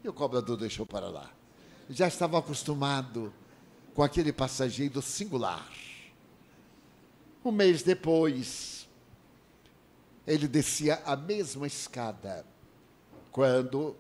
e 0.02 0.09
o 0.09 0.12
cobrador 0.12 0.56
deixou 0.56 0.85
para 0.85 1.09
lá. 1.09 1.30
Já 1.88 2.09
estava 2.09 2.38
acostumado 2.38 3.33
com 3.94 4.02
aquele 4.02 4.33
passageiro 4.33 5.00
singular. 5.00 5.68
Um 7.44 7.50
mês 7.50 7.83
depois, 7.83 8.88
ele 10.26 10.46
descia 10.46 11.00
a 11.04 11.16
mesma 11.16 11.66
escada, 11.66 12.44
quando, 13.33 13.96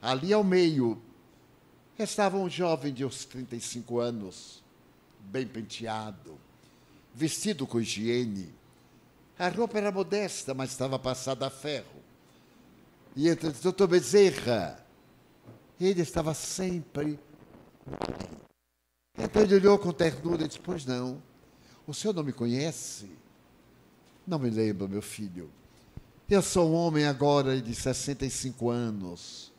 ali 0.00 0.32
ao 0.32 0.44
meio, 0.44 1.02
estava 1.98 2.36
um 2.36 2.48
jovem 2.48 2.92
de 2.92 3.04
uns 3.04 3.24
35 3.24 3.98
anos, 3.98 4.61
bem 5.30 5.46
penteado, 5.46 6.38
vestido 7.14 7.66
com 7.66 7.80
higiene. 7.80 8.54
A 9.38 9.48
roupa 9.48 9.78
era 9.78 9.90
modesta, 9.90 10.54
mas 10.54 10.70
estava 10.70 10.98
passada 10.98 11.46
a 11.46 11.50
ferro. 11.50 12.02
E 13.14 13.28
entre 13.28 13.50
doutor 13.50 13.88
Bezerra, 13.88 14.84
ele 15.80 16.02
estava 16.02 16.32
sempre. 16.34 17.18
Então 19.18 19.42
ele 19.42 19.54
olhou 19.54 19.78
com 19.78 19.92
ternura 19.92 20.44
e 20.44 20.48
disse: 20.48 20.60
Pois 20.60 20.86
não, 20.86 21.22
o 21.86 21.92
senhor 21.92 22.14
não 22.14 22.22
me 22.22 22.32
conhece? 22.32 23.10
Não 24.26 24.38
me 24.38 24.50
lembro, 24.50 24.88
meu 24.88 25.02
filho. 25.02 25.50
Eu 26.30 26.40
sou 26.40 26.70
um 26.70 26.74
homem 26.74 27.04
agora 27.04 27.60
de 27.60 27.74
65 27.74 28.70
anos, 28.70 29.52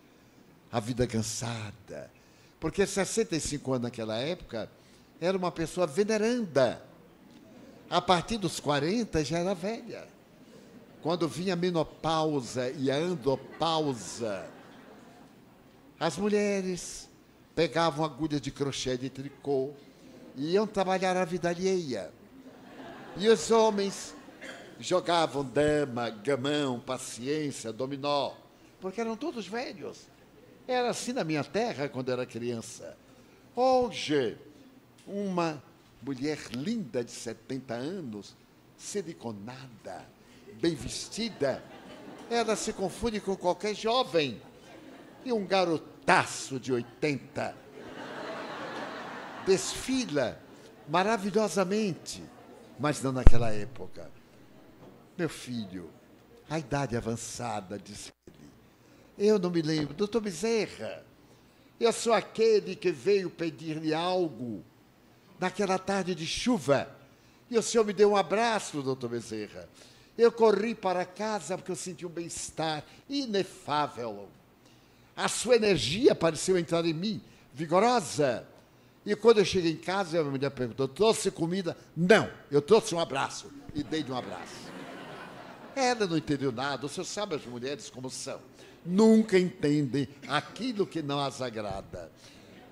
a 0.72 0.80
vida 0.80 1.06
cansada. 1.06 2.10
Porque 2.60 2.88
65 2.88 3.74
anos 3.74 3.84
naquela 3.84 4.18
época 4.18 4.70
era 5.24 5.38
uma 5.38 5.52
pessoa 5.52 5.88
veneranda. 5.88 6.84
A 7.90 8.02
partir 8.02 8.38
dos 8.38 8.60
40 8.60 9.24
já 9.24 9.40
era 9.40 9.56
velha. 9.56 10.06
Quando 11.02 11.28
vinha 11.28 11.54
a 11.54 11.56
menopausa 11.56 12.70
e 12.72 12.92
a 12.92 12.96
andropausa, 12.96 14.46
as 16.00 16.18
mulheres 16.18 17.10
pegavam 17.56 18.04
agulhas 18.04 18.42
de 18.42 18.52
crochê 18.52 18.98
de 18.98 19.10
tricô 19.10 19.72
e 20.36 20.54
iam 20.54 20.68
trabalhar 20.68 21.16
a 21.16 21.26
vida 21.26 21.50
alheia. 21.50 22.12
E 23.16 23.28
os 23.30 23.52
homens 23.52 24.14
jogavam 24.80 25.44
dama, 25.44 26.10
gamão, 26.10 26.80
paciência, 26.80 27.72
dominó, 27.72 28.34
porque 28.82 29.00
eram 29.00 29.16
todos 29.16 29.48
velhos. 29.48 30.08
Era 30.68 30.90
assim 30.90 31.14
na 31.14 31.24
minha 31.24 31.44
terra 31.44 31.88
quando 31.88 32.12
era 32.12 32.26
criança. 32.26 32.98
Hoje, 33.56 34.38
uma 35.08 35.62
mulher 36.02 36.38
linda 36.52 37.04
de 37.04 37.12
70 37.12 37.74
anos, 37.74 38.36
siliconada, 38.78 40.06
bem 40.62 40.76
vestida, 40.76 41.64
ela 42.30 42.56
se 42.56 42.74
confunde 42.74 43.20
com 43.20 43.36
qualquer 43.36 43.76
jovem. 43.76 44.42
E 45.26 45.32
um 45.32 45.46
garoto 45.46 45.88
taço 46.06 46.60
de 46.60 46.74
80. 46.74 47.56
Desfila 49.46 50.40
maravilhosamente, 50.88 52.24
mas 52.80 53.02
não 53.02 53.12
naquela 53.12 53.52
época. 53.52 54.12
Meu 55.18 55.30
filho, 55.30 55.90
a 56.50 56.60
idade 56.60 56.98
avançada, 56.98 57.78
disse 57.78 58.12
ele. 58.28 58.50
Eu 59.18 59.40
não 59.40 59.50
me 59.50 59.62
lembro, 59.62 59.94
doutor 59.94 60.22
Bezerra. 60.22 61.06
Eu 61.80 61.94
sou 61.94 62.14
aquele 62.14 62.76
que 62.76 62.92
veio 62.92 63.30
pedir-lhe 63.30 63.94
algo 63.94 64.64
naquela 65.44 65.78
tarde 65.78 66.16
de 66.16 66.26
chuva. 66.26 66.88
E 67.52 67.58
o 67.58 67.62
senhor 67.62 67.86
me 67.86 67.92
deu 67.92 68.12
um 68.12 68.16
abraço, 68.16 68.82
doutor 68.82 69.10
Bezerra. 69.10 69.68
Eu 70.18 70.32
corri 70.32 70.74
para 70.74 71.04
casa 71.04 71.58
porque 71.58 71.72
eu 71.72 71.76
senti 71.76 72.06
um 72.06 72.10
bem-estar 72.10 72.82
inefável. 73.10 74.30
A 75.16 75.28
sua 75.28 75.58
energia 75.58 76.16
pareceu 76.16 76.58
entrar 76.58 76.86
em 76.86 76.94
mim, 76.94 77.22
vigorosa. 77.54 78.48
E 79.06 79.16
quando 79.18 79.40
eu 79.40 79.46
cheguei 79.46 79.74
em 79.74 79.78
casa, 79.78 80.18
a 80.18 80.22
minha 80.22 80.32
mulher 80.32 80.50
perguntou: 80.52 80.88
trouxe 80.88 81.30
comida? 81.30 81.76
Não, 81.96 82.32
eu 82.50 82.62
trouxe 82.62 82.96
um 82.96 83.00
abraço. 83.00 83.52
E 83.76 83.84
dei 83.84 84.06
um 84.08 84.16
abraço. 84.16 84.72
Ela 85.76 86.08
não 86.08 86.18
entendeu 86.18 86.54
nada. 86.54 86.86
O 86.86 86.90
senhor 86.90 87.06
sabe 87.06 87.36
as 87.36 87.46
mulheres 87.46 87.90
como 87.90 88.10
são. 88.10 88.40
Nunca 88.86 89.38
entendem 89.38 90.08
aquilo 90.26 90.88
que 90.88 91.02
não 91.02 91.20
as 91.20 91.42
agrada. 91.42 92.10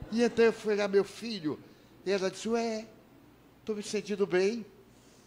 E 0.10 0.24
então 0.24 0.46
eu 0.46 0.54
fui 0.54 0.74
olhar 0.74 0.88
meu 0.88 1.04
filho. 1.04 1.60
E 2.06 2.12
ela 2.12 2.32
disse: 2.32 2.50
Ué, 2.50 2.88
estou 3.60 3.76
me 3.76 3.84
sentindo 3.84 4.26
bem. 4.26 4.66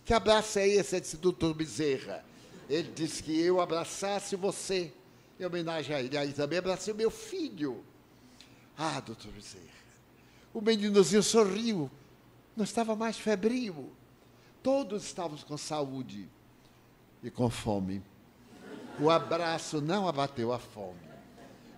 Que 0.05 0.13
abraço 0.13 0.59
é 0.59 0.69
esse? 0.69 1.01
disse, 1.01 1.17
doutor 1.17 1.55
Bezerra. 1.55 2.25
Ele 2.69 2.91
disse 2.93 3.23
que 3.23 3.39
eu 3.39 3.61
abraçasse 3.61 4.37
você, 4.37 4.93
em 5.39 5.45
homenagem 5.45 5.95
a 5.95 6.01
ele. 6.01 6.17
Aí 6.17 6.33
também 6.33 6.59
abracei 6.59 6.93
o 6.93 6.97
meu 6.97 7.11
filho. 7.11 7.83
Ah, 8.77 9.01
doutor 9.01 9.31
Bezerra. 9.33 9.65
O 10.53 10.61
meninozinho 10.61 11.23
sorriu. 11.23 11.91
Não 12.57 12.65
estava 12.65 12.95
mais 12.95 13.17
febril. 13.17 13.93
Todos 14.63 15.05
estávamos 15.05 15.43
com 15.43 15.57
saúde 15.57 16.29
e 17.23 17.31
com 17.31 17.51
fome. 17.51 18.03
O 19.01 19.11
abraço 19.11 19.81
não 19.81 20.09
abateu 20.09 20.53
a 20.53 20.59
fome. 20.59 21.01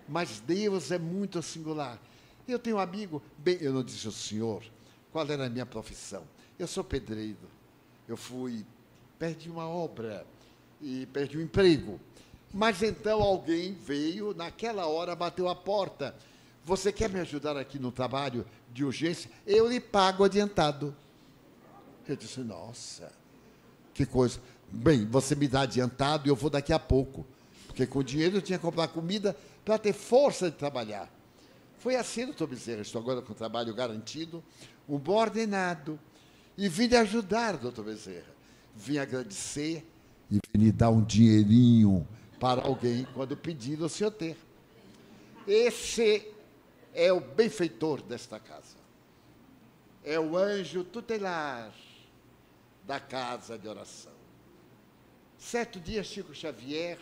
Mas 0.07 0.39
Deus 0.39 0.91
é 0.91 0.99
muito 0.99 1.41
singular. 1.41 1.99
Eu 2.47 2.59
tenho 2.59 2.77
um 2.77 2.79
amigo, 2.79 3.21
bem, 3.37 3.57
eu 3.59 3.73
não 3.73 3.83
disse 3.83 4.05
ao 4.05 4.13
senhor 4.13 4.63
qual 5.11 5.29
era 5.29 5.45
a 5.45 5.49
minha 5.49 5.65
profissão. 5.65 6.23
Eu 6.57 6.67
sou 6.67 6.83
pedreiro. 6.83 7.37
Eu 8.07 8.17
fui, 8.17 8.65
perdi 9.19 9.49
uma 9.49 9.67
obra 9.67 10.25
e 10.81 11.05
perdi 11.07 11.37
um 11.37 11.41
emprego. 11.41 11.99
Mas 12.53 12.81
então 12.81 13.21
alguém 13.21 13.73
veio, 13.73 14.33
naquela 14.33 14.85
hora, 14.87 15.15
bateu 15.15 15.49
a 15.49 15.55
porta. 15.55 16.15
Você 16.63 16.91
quer 16.91 17.09
me 17.09 17.19
ajudar 17.19 17.57
aqui 17.57 17.77
no 17.79 17.91
trabalho 17.91 18.45
de 18.71 18.83
urgência? 18.83 19.29
Eu 19.45 19.69
lhe 19.69 19.79
pago 19.79 20.23
adiantado. 20.23 20.95
Eu 22.07 22.15
disse, 22.15 22.39
nossa, 22.39 23.11
que 23.93 24.05
coisa. 24.05 24.39
Bem, 24.69 25.05
você 25.05 25.35
me 25.35 25.47
dá 25.47 25.61
adiantado 25.61 26.27
e 26.27 26.29
eu 26.29 26.35
vou 26.35 26.49
daqui 26.49 26.71
a 26.71 26.79
pouco. 26.79 27.25
Porque 27.67 27.85
com 27.85 27.99
o 27.99 28.03
dinheiro 28.03 28.37
eu 28.37 28.41
tinha 28.41 28.57
que 28.57 28.65
comprar 28.65 28.87
comida 28.87 29.35
para 29.63 29.77
ter 29.77 29.93
força 29.93 30.49
de 30.49 30.57
trabalhar. 30.57 31.11
Foi 31.79 31.95
assim, 31.95 32.25
doutor 32.25 32.47
Bezerra. 32.47 32.81
Estou 32.81 33.01
agora 33.01 33.21
com 33.21 33.33
trabalho 33.33 33.73
garantido, 33.73 34.43
um 34.87 34.97
bom 34.97 35.15
ordenado. 35.15 35.99
E 36.57 36.67
vim 36.67 36.87
lhe 36.87 36.95
ajudar, 36.95 37.57
doutor 37.57 37.85
Bezerra. 37.85 38.35
Vim 38.75 38.97
agradecer 38.97 39.85
e 40.29 40.35
vim 40.35 40.65
lhe 40.65 40.71
dar 40.71 40.89
um 40.89 41.03
dinheirinho 41.03 42.07
para 42.39 42.61
alguém 42.61 43.07
quando 43.13 43.35
pedir 43.35 43.81
o 43.81 43.89
senhor 43.89 44.11
ter. 44.11 44.37
Esse 45.47 46.27
é 46.93 47.11
o 47.11 47.19
benfeitor 47.19 48.01
desta 48.01 48.39
casa. 48.39 48.77
É 50.03 50.19
o 50.19 50.37
anjo 50.37 50.83
tutelar 50.83 51.73
da 52.85 52.99
casa 52.99 53.57
de 53.57 53.67
oração. 53.67 54.13
Certo 55.37 55.79
dia, 55.79 56.03
Chico 56.03 56.33
Xavier, 56.33 56.97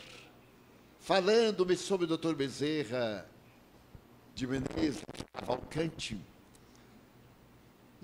falando-me 0.99 1.77
sobre 1.77 2.05
o 2.05 2.07
doutor 2.07 2.35
Bezerra 2.35 3.25
de 4.33 4.45
Menezes 4.45 5.01
Cavalcante, 5.33 6.19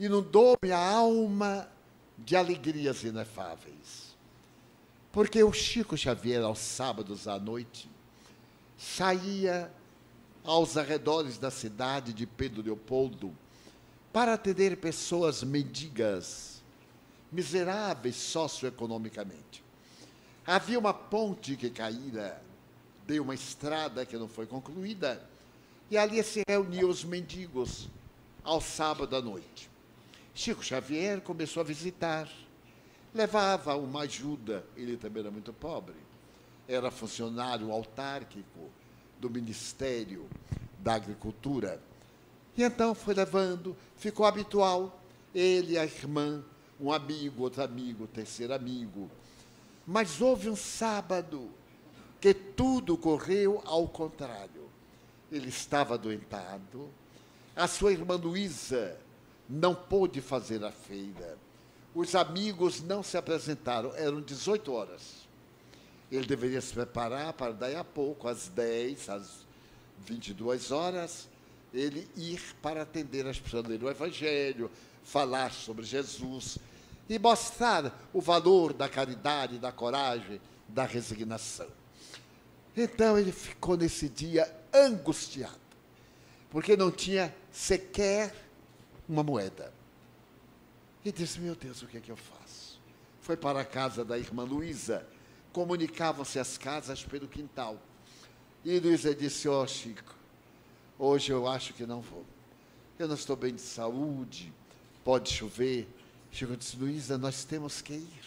inundou-me 0.05 0.71
a 0.71 0.79
alma 0.79 1.69
de 2.17 2.35
alegrias 2.35 3.03
inefáveis. 3.03 4.15
Porque 5.11 5.43
o 5.43 5.53
Chico 5.53 5.95
Xavier, 5.95 6.41
aos 6.41 6.57
sábados 6.57 7.27
à 7.27 7.37
noite, 7.37 7.87
saía 8.75 9.71
aos 10.43 10.75
arredores 10.75 11.37
da 11.37 11.51
cidade 11.51 12.13
de 12.13 12.25
Pedro 12.25 12.63
Leopoldo 12.63 13.31
para 14.11 14.33
atender 14.33 14.75
pessoas 14.77 15.43
mendigas, 15.43 16.63
miseráveis 17.31 18.15
socioeconomicamente. 18.15 19.63
Havia 20.47 20.79
uma 20.79 20.95
ponte 20.95 21.55
que 21.55 21.69
caíra, 21.69 22.41
deu 23.05 23.21
uma 23.21 23.35
estrada 23.35 24.03
que 24.03 24.17
não 24.17 24.27
foi 24.27 24.47
concluída, 24.47 25.23
e 25.91 25.97
ali 25.97 26.23
se 26.23 26.41
reuniam 26.47 26.89
os 26.89 27.03
mendigos 27.03 27.87
ao 28.43 28.59
sábado 28.59 29.15
à 29.15 29.21
noite. 29.21 29.70
Chico 30.34 30.63
Xavier 30.63 31.21
começou 31.21 31.61
a 31.61 31.63
visitar, 31.63 32.27
levava 33.13 33.75
uma 33.75 34.01
ajuda, 34.01 34.65
ele 34.77 34.95
também 34.95 35.21
era 35.21 35.32
muito 35.32 35.51
pobre, 35.51 35.95
era 36.67 36.89
funcionário 36.89 37.71
autárquico 37.71 38.69
do 39.19 39.29
Ministério 39.29 40.27
da 40.79 40.93
Agricultura. 40.93 41.82
E 42.57 42.63
então 42.63 42.95
foi 42.95 43.13
levando, 43.13 43.75
ficou 43.97 44.25
habitual, 44.25 45.01
ele, 45.36 45.77
a 45.77 45.84
irmã, 45.84 46.43
um 46.79 46.91
amigo, 46.91 47.43
outro 47.43 47.61
amigo, 47.61 48.07
terceiro 48.07 48.53
amigo, 48.53 49.11
mas 49.86 50.21
houve 50.21 50.49
um 50.49 50.55
sábado 50.55 51.49
que 52.21 52.34
tudo 52.34 52.97
correu 52.97 53.61
ao 53.65 53.88
contrário. 53.88 54.69
Ele 55.29 55.49
estava 55.49 55.95
adoentado, 55.95 56.89
a 57.55 57.67
sua 57.67 57.91
irmã 57.91 58.15
Luísa 58.15 58.97
não 59.51 59.75
pôde 59.75 60.21
fazer 60.21 60.63
a 60.63 60.71
feira, 60.71 61.37
os 61.93 62.15
amigos 62.15 62.81
não 62.81 63.03
se 63.03 63.17
apresentaram, 63.17 63.93
eram 63.95 64.21
18 64.21 64.71
horas. 64.71 65.27
Ele 66.09 66.25
deveria 66.25 66.61
se 66.61 66.73
preparar 66.73 67.33
para 67.33 67.51
daí 67.51 67.75
a 67.75 67.83
pouco, 67.83 68.29
às 68.29 68.47
10, 68.47 69.09
às 69.09 69.45
22 70.05 70.71
horas, 70.71 71.27
ele 71.73 72.09
ir 72.15 72.41
para 72.61 72.83
atender 72.83 73.27
as 73.27 73.39
pessoas, 73.39 73.65
ler 73.65 73.83
o 73.83 73.89
Evangelho, 73.89 74.71
falar 75.03 75.51
sobre 75.51 75.83
Jesus 75.83 76.57
e 77.09 77.19
mostrar 77.19 78.07
o 78.13 78.21
valor 78.21 78.71
da 78.71 78.87
caridade, 78.87 79.57
da 79.57 79.71
coragem, 79.71 80.39
da 80.67 80.85
resignação. 80.85 81.67
Então 82.75 83.17
ele 83.17 83.33
ficou 83.33 83.75
nesse 83.75 84.07
dia 84.07 84.49
angustiado, 84.73 85.59
porque 86.49 86.77
não 86.77 86.89
tinha 86.89 87.35
sequer 87.51 88.33
uma 89.12 89.24
moeda. 89.24 89.74
E 91.03 91.12
disse: 91.12 91.39
Meu 91.39 91.55
Deus, 91.55 91.82
o 91.82 91.88
que 91.88 91.97
é 91.97 91.99
que 91.99 92.12
eu 92.12 92.18
faço? 92.18 92.80
Foi 93.20 93.36
para 93.36 93.59
a 93.59 93.66
casa 93.66 94.05
da 94.05 94.18
irmã 94.18 94.43
Luísa, 94.43 95.05
comunicavam-se 95.51 96.39
as 96.39 96.57
casas 96.57 97.03
pelo 97.03 97.28
quintal. 97.28 97.78
E 98.64 98.80
Luísa 98.80 99.14
disse: 99.14 99.47
Ó 99.49 99.62
oh, 99.62 99.68
Chico, 99.68 100.16
hoje 100.97 101.32
eu 101.32 101.47
acho 101.47 101.74
que 101.74 101.86
não 101.86 102.01
vou. 102.01 102.26
Eu 102.97 103.07
não 103.07 103.16
estou 103.16 103.36
bem 103.36 103.53
de 103.53 103.62
saúde, 103.62 104.53
pode 105.03 105.30
chover, 105.30 105.88
Chico 106.32 106.55
disse, 106.55 106.78
Luísa, 106.78 107.18
nós 107.18 107.43
temos 107.43 107.82
que 107.82 107.93
ir. 107.93 108.22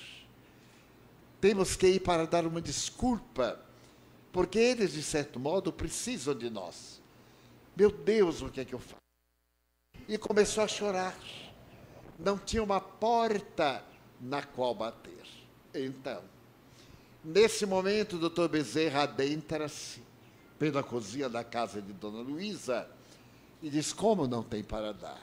Temos 1.40 1.76
que 1.76 1.86
ir 1.86 2.00
para 2.00 2.26
dar 2.26 2.46
uma 2.46 2.60
desculpa, 2.60 3.60
porque 4.32 4.58
eles, 4.58 4.92
de 4.92 5.02
certo 5.02 5.38
modo, 5.38 5.72
precisam 5.72 6.34
de 6.34 6.50
nós. 6.50 7.00
Meu 7.76 7.90
Deus, 7.90 8.42
o 8.42 8.48
que 8.48 8.60
é 8.60 8.64
que 8.64 8.74
eu 8.74 8.78
faço? 8.78 9.03
E 10.08 10.18
começou 10.18 10.64
a 10.64 10.68
chorar. 10.68 11.18
Não 12.18 12.38
tinha 12.38 12.62
uma 12.62 12.80
porta 12.80 13.82
na 14.20 14.42
qual 14.42 14.74
bater. 14.74 15.24
Então, 15.74 16.22
nesse 17.24 17.66
momento, 17.66 18.16
o 18.16 18.18
doutor 18.18 18.48
Bezerra 18.48 19.02
adentra-se 19.02 20.02
pela 20.58 20.82
cozinha 20.82 21.28
da 21.28 21.42
casa 21.42 21.82
de 21.82 21.92
Dona 21.92 22.20
Luísa 22.20 22.88
e 23.62 23.68
diz: 23.68 23.92
Como 23.92 24.26
não 24.26 24.42
tem 24.42 24.62
para 24.62 24.92
dar? 24.92 25.20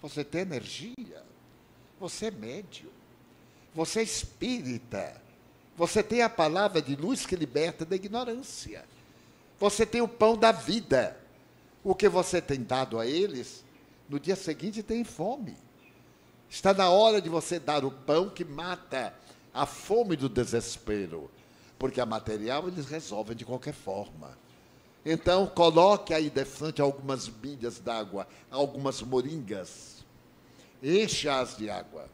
Você 0.00 0.24
tem 0.24 0.42
energia? 0.42 1.24
Você 1.98 2.26
é 2.26 2.30
médio. 2.30 2.90
Você 3.74 4.00
é 4.00 4.02
espírita. 4.02 5.20
Você 5.76 6.02
tem 6.02 6.22
a 6.22 6.30
palavra 6.30 6.80
de 6.80 6.96
luz 6.96 7.26
que 7.26 7.36
liberta 7.36 7.84
da 7.84 7.96
ignorância. 7.96 8.84
Você 9.58 9.84
tem 9.84 10.00
o 10.00 10.08
pão 10.08 10.36
da 10.36 10.52
vida. 10.52 11.20
O 11.84 11.94
que 11.94 12.08
você 12.08 12.40
tem 12.40 12.62
dado 12.62 12.98
a 12.98 13.06
eles, 13.06 13.64
no 14.08 14.20
dia 14.20 14.36
seguinte 14.36 14.82
tem 14.82 15.04
fome. 15.04 15.56
Está 16.48 16.72
na 16.72 16.90
hora 16.90 17.20
de 17.20 17.28
você 17.28 17.58
dar 17.58 17.84
o 17.84 17.90
pão 17.90 18.30
que 18.30 18.44
mata 18.44 19.14
a 19.52 19.66
fome 19.66 20.16
do 20.16 20.28
desespero. 20.28 21.30
Porque 21.78 22.00
a 22.00 22.06
material 22.06 22.68
eles 22.68 22.86
resolvem 22.86 23.36
de 23.36 23.44
qualquer 23.44 23.74
forma. 23.74 24.38
Então, 25.04 25.46
coloque 25.46 26.14
aí 26.14 26.30
de 26.30 26.44
frente 26.44 26.80
algumas 26.80 27.28
milhas 27.28 27.78
d'água, 27.78 28.26
algumas 28.50 29.02
moringas 29.02 29.96
enche-as 30.82 31.56
de 31.56 31.70
água. 31.70 32.08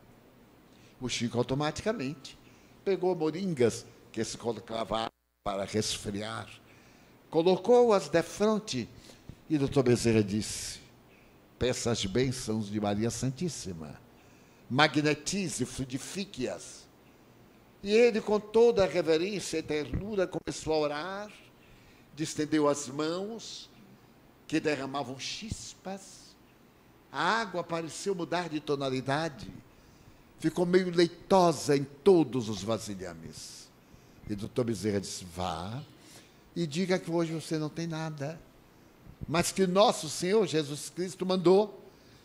O 1.01 1.09
Chico 1.09 1.39
automaticamente 1.39 2.39
pegou 2.85 3.15
moringas 3.15 3.85
que 4.11 4.23
se 4.25 4.37
colocava 4.37 5.11
para 5.45 5.65
resfriar, 5.65 6.49
colocou-as 7.31 8.09
de 8.09 8.23
frente 8.23 8.89
e 9.49 9.57
o 9.57 9.59
doutor 9.59 9.83
Bezerra 9.83 10.23
disse: 10.23 10.81
Peça 11.63 11.93
as 11.93 12.05
bênçãos 12.05 12.69
de 12.69 12.81
Maria 12.81 13.09
Santíssima, 13.09 13.97
magnetize, 14.69 15.65
fluidifique-as. 15.65 16.89
E 17.85 17.93
ele, 17.93 18.21
com 18.21 18.41
toda 18.41 18.83
a 18.83 18.89
reverência 18.89 19.59
e 19.59 19.63
ternura, 19.63 20.27
começou 20.27 20.73
a 20.73 20.79
orar, 20.79 21.33
distendeu 22.17 22.67
as 22.67 22.89
mãos, 22.89 23.71
que 24.49 24.59
derramavam 24.59 25.21
chispas, 25.21 26.35
A 27.13 27.23
água 27.23 27.63
pareceu 27.63 28.13
mudar 28.13 28.49
de 28.49 28.59
tonalidade. 28.59 29.49
Ficou 30.41 30.67
meio 30.67 30.91
leitosa 30.91 31.77
em 31.77 31.85
todos 31.85 32.49
os 32.49 32.61
vasilhames. 32.65 33.69
E 34.29 34.33
o 34.33 34.37
doutor 34.37 34.65
Bezerra 34.65 35.01
disse: 35.01 35.25
vá 35.25 35.81
e 36.57 36.67
diga 36.67 36.99
que 36.99 37.09
hoje 37.09 37.33
você 37.33 37.57
não 37.57 37.69
tem 37.69 37.87
nada. 37.87 38.41
Mas 39.29 39.53
que 39.53 39.67
nosso 39.67 40.09
Senhor 40.09 40.47
Jesus 40.47 40.91
Cristo 40.91 41.25
mandou 41.25 41.83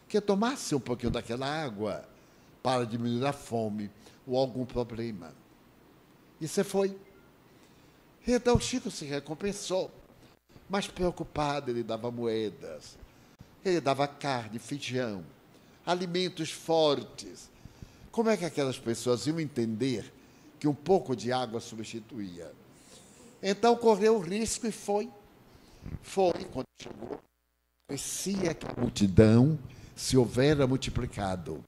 que 0.07 0.19
tomasse 0.21 0.73
um 0.73 0.79
pouquinho 0.79 1.11
daquela 1.11 1.45
água 1.45 2.07
para 2.63 2.85
diminuir 2.85 3.25
a 3.25 3.33
fome 3.33 3.91
ou 4.25 4.37
algum 4.37 4.65
problema. 4.65 5.33
E 6.39 6.47
você 6.47 6.63
foi. 6.63 6.97
Então 8.27 8.59
Chico 8.59 8.91
se 8.91 9.05
recompensou. 9.05 9.91
Mas 10.69 10.87
preocupado, 10.87 11.71
ele 11.71 11.81
dava 11.81 12.11
moedas, 12.11 12.97
ele 13.63 13.79
dava 13.79 14.05
carne, 14.05 14.59
feijão, 14.59 15.23
alimentos 15.85 16.51
fortes. 16.51 17.49
Como 18.11 18.29
é 18.29 18.35
que 18.35 18.43
aquelas 18.43 18.77
pessoas 18.77 19.27
iam 19.27 19.39
entender 19.39 20.11
que 20.59 20.67
um 20.67 20.73
pouco 20.73 21.15
de 21.15 21.31
água 21.31 21.61
substituía? 21.61 22.51
Então 23.41 23.77
correu 23.77 24.17
o 24.17 24.19
risco 24.19 24.67
e 24.67 24.71
foi. 24.71 25.09
Foi, 26.01 26.33
quando 26.51 26.65
chegou, 26.81 27.19
parecia 27.87 28.53
que 28.53 28.65
a 28.65 28.79
multidão 28.79 29.57
se 29.95 30.17
houvera 30.17 30.67
multiplicado. 30.67 31.63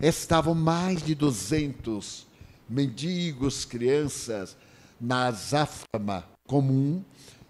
Estavam 0.00 0.54
mais 0.54 1.02
de 1.02 1.14
200 1.14 2.26
mendigos, 2.68 3.64
crianças, 3.64 4.56
na 5.00 5.26
azáfama 5.26 6.24
comum 6.46 7.02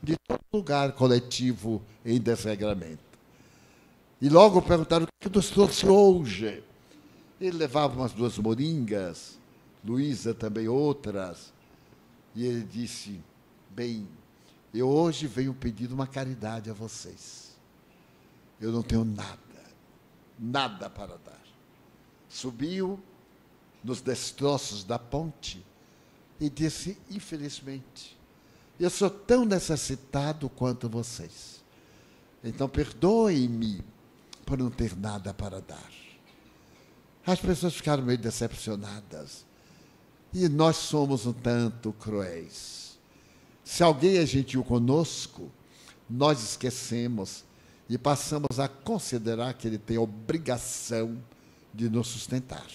de 0.03 0.17
todo 0.27 0.41
lugar 0.53 0.93
coletivo 0.93 1.83
em 2.05 2.21
desregramento. 2.21 3.13
E 4.21 4.29
logo 4.29 4.61
perguntaram 4.63 5.05
o 5.05 5.09
que 5.21 5.35
nos 5.35 5.51
trouxe 5.51 5.87
hoje. 5.87 6.63
Ele 7.41 7.57
levava 7.57 7.99
umas 7.99 8.13
duas 8.13 8.39
moringas, 8.39 9.39
Luísa 9.85 10.33
também 10.33 10.69
outras, 10.69 11.53
e 12.35 12.47
ele 12.47 12.63
disse: 12.63 13.21
Bem, 13.71 14.07
eu 14.79 14.89
hoje 14.89 15.27
venho 15.27 15.53
pedir 15.53 15.93
uma 15.93 16.07
caridade 16.07 16.71
a 16.71 16.73
vocês. 16.73 17.53
Eu 18.61 18.73
não 18.73 18.83
tenho 18.83 19.05
nada, 19.05 19.39
nada 20.39 20.89
para 20.89 21.19
dar. 21.19 21.43
Subiu 22.29 22.99
nos 23.85 24.01
destroços 24.01 24.85
da 24.85 24.99
ponte 24.99 25.65
e 26.41 26.49
disse: 26.49 26.99
Infelizmente, 27.11 28.19
eu 28.79 28.89
sou 28.89 29.11
tão 29.11 29.45
necessitado 29.45 30.49
quanto 30.49 30.89
vocês. 30.89 31.63
Então 32.43 32.69
perdoem-me 32.69 33.85
por 34.45 34.59
não 34.59 34.71
ter 34.71 34.97
nada 34.97 35.33
para 35.35 35.61
dar. 35.61 35.91
As 37.25 37.41
pessoas 37.41 37.75
ficaram 37.75 38.03
meio 38.03 38.19
decepcionadas. 38.19 39.45
E 40.35 40.49
nós 40.49 40.77
somos 40.77 41.27
um 41.27 41.33
tanto 41.33 41.93
cruéis. 41.93 42.92
Se 43.65 43.83
alguém 43.83 44.19
é 44.19 44.27
gentil 44.27 44.65
conosco, 44.65 45.51
nós 46.09 46.43
esquecemos 46.43 47.45
e 47.89 47.97
passamos 47.97 48.59
a 48.59 48.69
considerar 48.69 49.55
que 49.55 49.67
ele 49.67 49.79
tem 49.79 49.99
obrigação 49.99 51.17
de 51.73 51.89
nos 51.89 52.09
sustentar. 52.09 52.67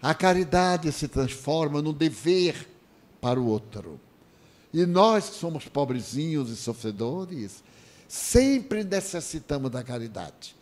A 0.00 0.14
caridade 0.14 0.90
se 0.92 1.08
transforma 1.08 1.82
num 1.82 1.92
dever 1.92 2.68
para 3.20 3.40
o 3.40 3.46
outro. 3.46 3.98
E 4.72 4.84
nós 4.86 5.30
que 5.30 5.36
somos 5.36 5.64
pobrezinhos 5.66 6.50
e 6.50 6.56
sofredores, 6.56 7.64
sempre 8.06 8.84
necessitamos 8.84 9.70
da 9.70 9.82
caridade. 9.82 10.54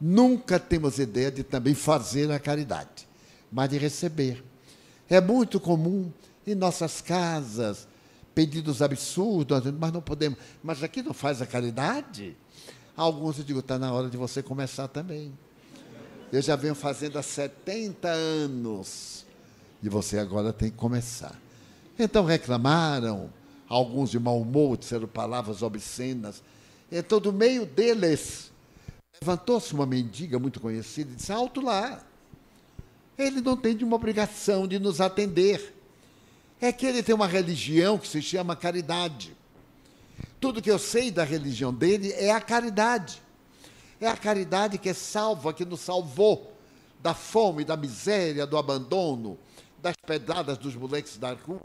Nunca 0.00 0.58
temos 0.58 0.98
ideia 0.98 1.30
de 1.30 1.44
também 1.44 1.74
fazer 1.74 2.30
a 2.30 2.38
caridade, 2.38 3.06
mas 3.52 3.68
de 3.68 3.78
receber. 3.78 4.42
É 5.08 5.20
muito 5.20 5.60
comum 5.60 6.10
em 6.46 6.54
nossas 6.54 7.00
casas, 7.00 7.86
pedidos 8.40 8.80
absurdos, 8.80 9.62
mas 9.78 9.92
não 9.92 10.00
podemos. 10.00 10.38
Mas 10.62 10.82
aqui 10.82 11.02
não 11.02 11.12
faz 11.12 11.42
a 11.42 11.46
caridade? 11.46 12.34
Alguns 12.96 13.36
eu 13.36 13.44
digo, 13.44 13.60
está 13.60 13.78
na 13.78 13.92
hora 13.92 14.08
de 14.08 14.16
você 14.16 14.42
começar 14.42 14.88
também. 14.88 15.30
Eu 16.32 16.40
já 16.40 16.56
venho 16.56 16.74
fazendo 16.74 17.18
há 17.18 17.22
70 17.22 18.08
anos. 18.08 19.26
E 19.82 19.90
você 19.90 20.18
agora 20.18 20.54
tem 20.54 20.70
que 20.70 20.76
começar. 20.78 21.38
Então 21.98 22.24
reclamaram, 22.24 23.30
alguns 23.68 24.10
de 24.10 24.18
mau 24.18 24.40
humor, 24.40 24.78
disseram 24.78 25.06
palavras 25.06 25.60
obscenas. 25.60 26.42
Então, 26.90 27.20
do 27.20 27.34
meio 27.34 27.66
deles, 27.66 28.50
levantou-se 29.20 29.74
uma 29.74 29.84
mendiga 29.84 30.38
muito 30.38 30.60
conhecida 30.60 31.12
e 31.12 31.16
disse: 31.16 31.30
Alto 31.30 31.60
lá. 31.60 32.02
Ele 33.18 33.42
não 33.42 33.54
tem 33.54 33.76
de 33.76 33.84
uma 33.84 33.96
obrigação 33.96 34.66
de 34.66 34.78
nos 34.78 34.98
atender 34.98 35.78
é 36.60 36.72
que 36.72 36.86
ele 36.86 37.02
tem 37.02 37.14
uma 37.14 37.26
religião 37.26 37.98
que 37.98 38.06
se 38.06 38.20
chama 38.20 38.54
caridade. 38.54 39.36
Tudo 40.38 40.60
que 40.60 40.70
eu 40.70 40.78
sei 40.78 41.10
da 41.10 41.24
religião 41.24 41.72
dele 41.72 42.12
é 42.12 42.30
a 42.30 42.40
caridade. 42.40 43.22
É 44.00 44.06
a 44.06 44.16
caridade 44.16 44.78
que 44.78 44.92
salva, 44.94 45.52
que 45.52 45.64
nos 45.64 45.80
salvou 45.80 46.52
da 47.02 47.14
fome, 47.14 47.64
da 47.64 47.76
miséria, 47.76 48.46
do 48.46 48.56
abandono, 48.56 49.38
das 49.78 49.94
pedradas 50.06 50.58
dos 50.58 50.74
moleques 50.74 51.16
da 51.16 51.32
rua. 51.32 51.62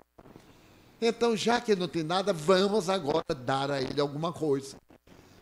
Então, 1.02 1.36
já 1.36 1.60
que 1.60 1.74
ele 1.74 1.82
não 1.82 1.88
tem 1.88 2.04
nada, 2.04 2.32
vamos 2.32 2.90
agora 2.90 3.36
dar 3.36 3.70
a 3.70 3.82
ele 3.82 4.00
alguma 4.00 4.32
coisa. 4.32 4.78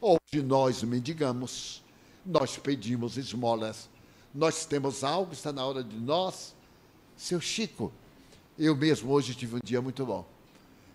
Hoje 0.01 0.43
nós 0.43 0.83
mendigamos, 0.83 1.83
nós 2.25 2.57
pedimos 2.57 3.17
esmolas, 3.17 3.89
nós 4.33 4.65
temos 4.65 5.03
algo, 5.03 5.31
está 5.31 5.51
na 5.51 5.63
hora 5.63 5.83
de 5.83 5.95
nós. 5.95 6.55
Seu 7.15 7.39
Chico, 7.39 7.93
eu 8.57 8.75
mesmo 8.75 9.11
hoje 9.11 9.33
tive 9.33 9.55
um 9.55 9.59
dia 9.63 9.81
muito 9.81 10.05
bom. 10.05 10.25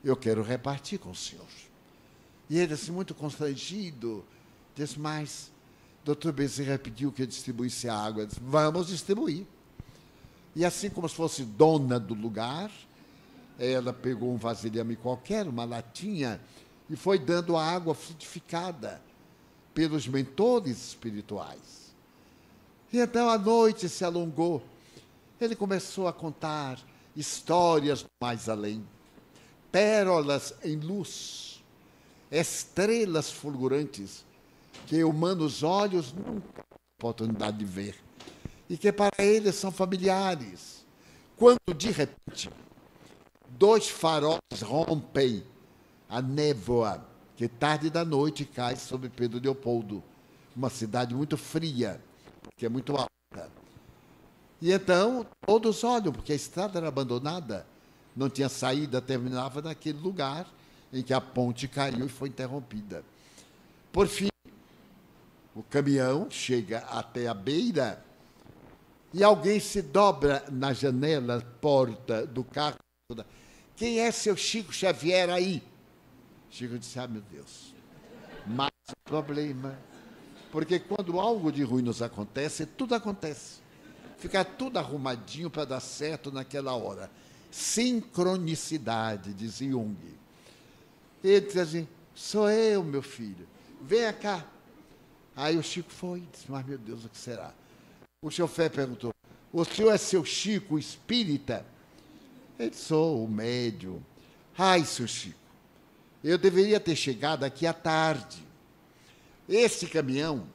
Eu 0.03 0.17
quero 0.17 0.43
repartir 0.43 0.99
com 0.99 1.11
o 1.11 1.15
senhor. 1.15 1.47
E 2.49 2.59
ele, 2.59 2.75
assim, 2.75 2.93
muito 2.93 3.15
constrangido, 3.15 4.25
disse, 4.75 4.99
mas, 4.99 5.51
doutor 6.05 6.33
Bezerra 6.33 6.79
pediu 6.79 7.13
que 7.13 7.23
eu 7.23 7.27
distribuísse 7.27 7.89
a 7.89 7.97
água. 7.97 8.23
Eu 8.23 8.27
disse, 8.27 8.41
vamos 8.41 8.89
distribuir. 8.89 9.45
E 10.55 10.65
assim 10.65 10.89
como 10.89 11.09
se 11.09 11.15
fosse 11.15 11.45
dona 11.45 12.01
do 12.01 12.15
lugar, 12.15 12.71
ela 13.59 13.93
pegou 13.93 14.33
um 14.33 14.37
vasilhame 14.37 14.97
qualquer, 14.97 15.47
uma 15.47 15.65
latinha, 15.65 16.41
e 16.89 16.97
foi 16.97 17.19
dando 17.19 17.57
a 17.57 17.65
água 17.65 17.95
frutificada 17.95 19.03
pelos 19.75 20.09
mentores 20.09 20.89
espirituais. 20.89 21.95
E 22.93 22.99
então 22.99 23.29
a 23.29 23.37
noite 23.37 23.89
se 23.89 24.05
alongou. 24.05 24.63
Ele 25.41 25.55
começou 25.55 26.09
a 26.09 26.13
contar 26.13 26.79
histórias 27.17 28.05
mais 28.23 28.49
além, 28.49 28.85
pérolas 29.71 30.55
em 30.63 30.77
luz, 30.77 31.63
estrelas 32.31 33.31
fulgurantes 33.31 34.25
que 34.87 35.03
humanos 35.05 35.63
olhos 35.63 36.13
nunca 36.13 36.47
têm 36.53 36.79
oportunidade 36.99 37.59
de 37.59 37.65
ver 37.65 37.97
e 38.69 38.77
que 38.77 38.93
para 38.93 39.11
eles 39.19 39.55
são 39.55 39.71
familiares. 39.71 40.87
Quando 41.37 41.75
de 41.77 41.91
repente 41.91 42.51
dois 43.49 43.89
faróis 43.89 44.41
rompem 44.63 45.43
a 46.09 46.21
névoa 46.21 47.07
que 47.37 47.47
tarde 47.47 47.89
da 47.89 48.05
noite 48.05 48.45
cai 48.45 48.75
sobre 48.75 49.09
Pedro 49.09 49.41
Leopoldo, 49.41 50.03
uma 50.57 50.69
cidade 50.69 51.15
muito 51.15 51.37
fria, 51.37 52.01
que 52.57 52.67
é 52.67 52.69
muito 52.69 52.97
alta. 52.97 53.51
E 54.61 54.73
então 54.73 55.25
todos 55.47 55.85
olham, 55.85 56.13
porque 56.13 56.33
a 56.33 56.37
estrada 56.37 56.79
era 56.79 56.89
abandonada, 56.89 57.67
não 58.17 58.29
tinha 58.29 58.49
saída, 58.49 59.01
terminava 59.01 59.63
naquele 59.63 59.99
lugar 59.99 60.47
em 60.93 61.03
que 61.03 61.15
a 61.15 61.21
ponte 61.21 61.69
caiu 61.69 62.07
e 62.07 62.09
foi 62.09 62.29
interrompida. 62.29 63.05
Por 63.93 64.09
fim, 64.09 64.29
o 65.55 65.63
caminhão 65.63 66.29
chega 66.29 66.79
até 66.79 67.29
a 67.29 67.35
beira 67.35 68.05
e 69.15 69.23
alguém 69.23 69.61
se 69.61 69.81
dobra 69.81 70.45
na 70.51 70.73
janela, 70.73 71.41
porta 71.61 72.27
do 72.27 72.43
carro. 72.43 72.79
Quem 73.77 74.01
é 74.01 74.11
seu 74.11 74.37
Chico 74.37 74.73
Xavier 74.73 75.31
aí? 75.31 75.63
Chico 76.51 76.77
disse: 76.79 76.99
Ah, 76.99 77.07
meu 77.07 77.23
Deus, 77.31 77.73
mais 78.45 78.73
problema. 79.05 79.79
Porque 80.51 80.81
quando 80.81 81.21
algo 81.21 81.53
de 81.53 81.63
ruim 81.63 81.83
nos 81.83 82.03
acontece, 82.03 82.67
tudo 82.67 82.95
acontece 82.95 83.68
ficar 84.19 84.45
tudo 84.45 84.79
arrumadinho 84.79 85.49
para 85.49 85.65
dar 85.65 85.81
certo 85.81 86.31
naquela 86.31 86.75
hora. 86.75 87.11
Sincronicidade, 87.51 89.33
diz 89.33 89.59
Jung. 89.59 89.97
Ele 91.25 91.41
diz 91.41 91.57
assim: 91.57 91.89
sou 92.15 92.51
eu, 92.51 92.83
meu 92.83 93.03
filho, 93.03 93.49
venha 93.81 94.13
cá. 94.13 94.45
Aí 95.35 95.57
o 95.57 95.63
Chico 95.63 95.91
foi 95.91 96.19
e 96.19 96.29
disse: 96.33 96.45
Mas 96.49 96.67
meu 96.67 96.77
Deus, 96.77 97.05
o 97.05 97.09
que 97.09 97.17
será? 97.17 97.55
O 98.21 98.31
chofer 98.31 98.71
perguntou: 98.71 99.15
O 99.53 99.65
senhor 99.65 99.93
é 99.93 99.97
seu 99.97 100.25
Chico 100.25 100.79
espírita? 100.79 101.65
Ele 102.59 102.71
disse: 102.71 102.83
Sou 102.87 103.25
o 103.25 103.29
médium. 103.29 104.03
Ai, 104.57 104.85
seu 104.85 105.07
Chico, 105.07 105.39
eu 106.23 106.37
deveria 106.37 106.81
ter 106.81 106.97
chegado 106.97 107.45
aqui 107.45 107.67
à 107.67 107.73
tarde. 107.73 108.45
Esse 109.49 109.87
caminhão 109.87 110.47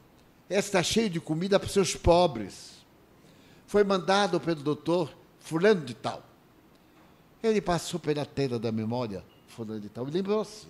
está 0.48 0.82
cheio 0.82 1.10
de 1.10 1.18
comida 1.18 1.58
para 1.58 1.66
os 1.66 1.72
seus 1.72 1.96
pobres. 1.96 2.73
Foi 3.66 3.84
mandado 3.84 4.40
pelo 4.40 4.62
doutor 4.62 5.14
fulano 5.38 5.84
de 5.84 5.94
tal. 5.94 6.22
Ele 7.42 7.60
passou 7.60 8.00
pela 8.00 8.24
tela 8.24 8.58
da 8.58 8.72
memória, 8.72 9.24
fulano 9.48 9.80
de 9.80 9.88
tal, 9.88 10.08
e 10.08 10.10
lembrou-se 10.10 10.66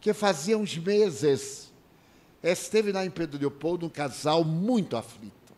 que 0.00 0.12
fazia 0.12 0.56
uns 0.56 0.76
meses 0.76 1.68
esteve 2.42 2.92
lá 2.92 3.04
em 3.04 3.10
Pedro 3.10 3.38
Leopoldo 3.38 3.86
um 3.86 3.90
casal 3.90 4.44
muito 4.44 4.96
aflito, 4.96 5.52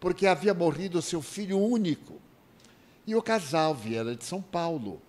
porque 0.00 0.26
havia 0.26 0.52
morrido 0.52 1.00
seu 1.00 1.22
filho 1.22 1.58
único. 1.58 2.20
E 3.06 3.14
o 3.14 3.22
casal 3.22 3.74
viera 3.74 4.14
de 4.14 4.24
São 4.24 4.40
Paulo 4.42 5.00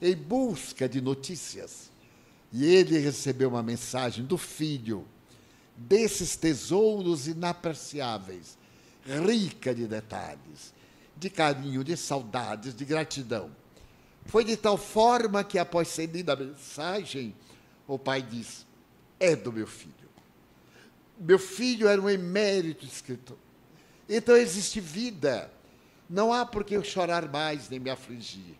em 0.00 0.14
busca 0.14 0.88
de 0.88 1.00
notícias. 1.00 1.90
E 2.52 2.64
ele 2.64 2.98
recebeu 2.98 3.48
uma 3.48 3.62
mensagem 3.62 4.24
do 4.24 4.38
filho, 4.38 5.04
desses 5.76 6.36
tesouros 6.36 7.26
inapreciáveis, 7.26 8.56
rica 9.06 9.74
de 9.74 9.86
detalhes, 9.86 10.74
de 11.16 11.30
carinho, 11.30 11.84
de 11.84 11.96
saudades, 11.96 12.74
de 12.74 12.84
gratidão. 12.84 13.50
Foi 14.26 14.44
de 14.44 14.56
tal 14.56 14.76
forma 14.76 15.44
que, 15.44 15.58
após 15.58 15.88
ser 15.88 16.06
lida 16.06 16.32
a 16.32 16.36
mensagem, 16.36 17.34
o 17.86 17.98
pai 17.98 18.20
diz: 18.20 18.66
É 19.18 19.36
do 19.36 19.52
meu 19.52 19.66
filho. 19.66 19.94
Meu 21.18 21.38
filho 21.38 21.88
era 21.88 22.00
um 22.00 22.10
emérito 22.10 22.84
escritor. 22.84 23.38
Então 24.08 24.36
existe 24.36 24.80
vida. 24.80 25.50
Não 26.08 26.32
há 26.32 26.44
por 26.44 26.64
que 26.64 26.76
eu 26.76 26.84
chorar 26.84 27.28
mais 27.28 27.68
nem 27.68 27.80
me 27.80 27.90
afligir. 27.90 28.56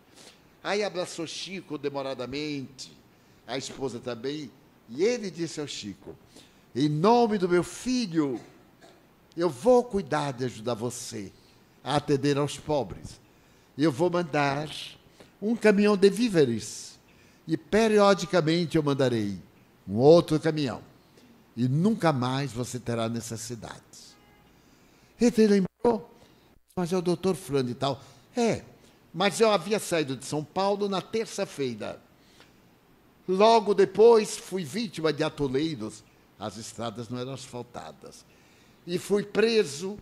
Aí 0.62 0.82
abraçou 0.82 1.26
Chico 1.26 1.78
demoradamente, 1.78 2.90
a 3.46 3.56
esposa 3.56 4.00
também, 4.00 4.50
e 4.88 5.04
ele 5.04 5.30
disse 5.30 5.60
ao 5.60 5.66
Chico: 5.66 6.16
Em 6.74 6.88
nome 6.88 7.38
do 7.38 7.48
meu 7.48 7.62
filho, 7.62 8.40
eu 9.36 9.50
vou 9.50 9.84
cuidar 9.84 10.32
de 10.32 10.44
ajudar 10.44 10.74
você 10.74 11.32
a 11.84 11.96
atender 11.96 12.38
aos 12.38 12.58
pobres. 12.58 13.20
Eu 13.76 13.92
vou 13.92 14.10
mandar 14.10 14.68
um 15.40 15.54
caminhão 15.54 15.96
de 15.96 16.08
víveres 16.08 16.98
e 17.46 17.56
periodicamente 17.56 18.76
eu 18.76 18.82
mandarei 18.82 19.38
um 19.86 19.96
outro 19.96 20.40
caminhão. 20.40 20.80
E 21.56 21.68
nunca 21.68 22.12
mais 22.12 22.52
você 22.52 22.78
terá 22.80 23.08
necessidades. 23.08 24.16
Ele 25.20 25.46
lembrou, 25.46 26.10
mas 26.74 26.92
é 26.92 26.96
o 26.96 27.02
doutor 27.02 27.34
Fulano 27.34 27.70
e 27.70 27.74
tal. 27.74 28.02
É, 28.36 28.62
mas 29.12 29.40
eu 29.40 29.50
havia 29.50 29.78
saído 29.78 30.16
de 30.16 30.24
São 30.24 30.44
Paulo 30.44 30.88
na 30.88 31.00
terça-feira. 31.00 32.00
Logo 33.28 33.74
depois 33.74 34.36
fui 34.36 34.64
vítima 34.64 35.12
de 35.12 35.24
atoleiros. 35.24 36.04
As 36.38 36.58
estradas 36.58 37.08
não 37.08 37.18
eram 37.18 37.32
asfaltadas. 37.32 38.24
E 38.86 38.98
fui 38.98 39.24
preso 39.24 39.98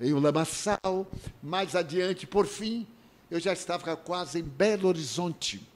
em 0.00 0.12
um 0.14 0.20
lamaçal. 0.20 1.06
Mais 1.42 1.74
adiante, 1.74 2.26
por 2.26 2.46
fim, 2.46 2.86
eu 3.30 3.40
já 3.40 3.52
estava 3.52 3.96
quase 3.96 4.38
em 4.38 4.42
Belo 4.42 4.88
Horizonte, 4.88 5.66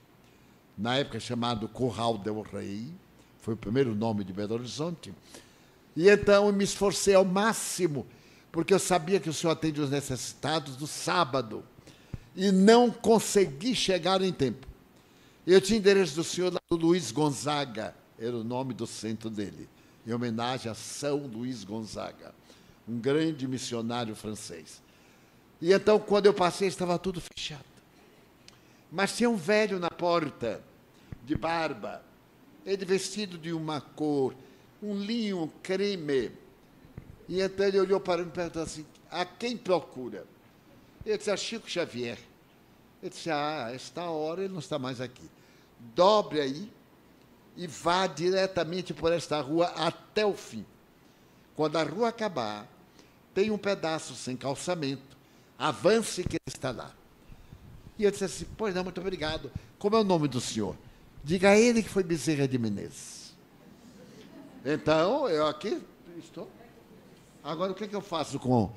na 0.78 0.96
época 0.96 1.18
chamado 1.18 1.68
Corral 1.68 2.16
del 2.16 2.40
Rei, 2.42 2.86
foi 3.42 3.54
o 3.54 3.56
primeiro 3.56 3.94
nome 3.94 4.22
de 4.22 4.32
Belo 4.32 4.54
Horizonte. 4.54 5.12
E 5.96 6.08
então 6.08 6.46
eu 6.46 6.52
me 6.52 6.64
esforcei 6.64 7.14
ao 7.14 7.24
máximo, 7.24 8.06
porque 8.52 8.72
eu 8.72 8.78
sabia 8.78 9.18
que 9.18 9.28
o 9.28 9.32
senhor 9.32 9.52
atende 9.52 9.80
os 9.80 9.90
necessitados 9.90 10.76
do 10.76 10.86
sábado, 10.86 11.64
e 12.36 12.52
não 12.52 12.90
consegui 12.90 13.74
chegar 13.74 14.22
em 14.22 14.32
tempo. 14.32 14.66
Eu 15.46 15.60
tinha 15.60 15.78
endereço 15.78 16.14
do 16.14 16.24
senhor 16.24 16.50
do 16.50 16.76
Luiz 16.76 17.10
Gonzaga, 17.10 17.94
era 18.18 18.36
o 18.36 18.44
nome 18.44 18.72
do 18.72 18.86
centro 18.86 19.28
dele, 19.28 19.68
em 20.10 20.14
homenagem 20.14 20.70
a 20.70 20.74
São 20.74 21.18
Luís 21.18 21.62
Gonzaga, 21.62 22.34
um 22.88 22.98
grande 22.98 23.46
missionário 23.46 24.16
francês. 24.16 24.82
E 25.60 25.72
então, 25.72 26.00
quando 26.00 26.26
eu 26.26 26.34
passei, 26.34 26.66
estava 26.66 26.98
tudo 26.98 27.20
fechado. 27.20 27.64
Mas 28.90 29.16
tinha 29.16 29.30
um 29.30 29.36
velho 29.36 29.78
na 29.78 29.90
porta, 29.90 30.60
de 31.24 31.36
barba, 31.36 32.02
ele 32.66 32.84
vestido 32.84 33.38
de 33.38 33.52
uma 33.52 33.80
cor, 33.80 34.34
um 34.82 34.98
linho 34.98 35.52
creme. 35.62 36.32
E 37.28 37.40
então 37.40 37.66
ele 37.66 37.78
olhou 37.78 38.00
para 38.00 38.22
mim 38.22 38.30
e 38.30 38.32
perguntou 38.32 38.62
assim: 38.62 38.84
a 39.08 39.24
quem 39.24 39.56
procura? 39.56 40.26
Eu 41.06 41.16
disse: 41.16 41.30
a 41.30 41.36
Chico 41.36 41.70
Xavier. 41.70 42.18
Ele 43.00 43.10
disse: 43.10 43.30
ah, 43.30 43.70
esta 43.72 44.04
hora 44.04 44.42
ele 44.42 44.52
não 44.52 44.58
está 44.58 44.78
mais 44.78 45.00
aqui. 45.00 45.30
Dobre 45.94 46.40
aí 46.40 46.72
e 47.56 47.66
vá 47.66 48.06
diretamente 48.06 48.94
por 48.94 49.12
esta 49.12 49.40
rua 49.40 49.66
até 49.76 50.24
o 50.24 50.34
fim. 50.34 50.64
Quando 51.56 51.76
a 51.76 51.82
rua 51.82 52.08
acabar, 52.08 52.66
tem 53.34 53.50
um 53.50 53.58
pedaço 53.58 54.14
sem 54.14 54.36
calçamento 54.36 55.10
avance 55.60 56.24
que 56.24 56.38
está 56.46 56.70
lá. 56.70 56.90
E 57.98 58.04
eu 58.04 58.10
disse 58.10 58.24
assim, 58.24 58.46
pois 58.56 58.74
não, 58.74 58.82
muito 58.82 58.98
obrigado. 58.98 59.52
Como 59.78 59.94
é 59.94 60.00
o 60.00 60.04
nome 60.04 60.26
do 60.26 60.40
senhor? 60.40 60.74
Diga 61.22 61.50
a 61.50 61.58
ele 61.58 61.82
que 61.82 61.88
foi 61.90 62.02
Bezerra 62.02 62.48
de 62.48 62.58
Menezes. 62.58 63.34
Então, 64.64 65.28
eu 65.28 65.46
aqui 65.46 65.82
estou. 66.18 66.50
Agora, 67.44 67.72
o 67.72 67.74
que, 67.74 67.84
é 67.84 67.88
que 67.88 67.94
eu 67.94 68.00
faço 68.00 68.38
com 68.38 68.72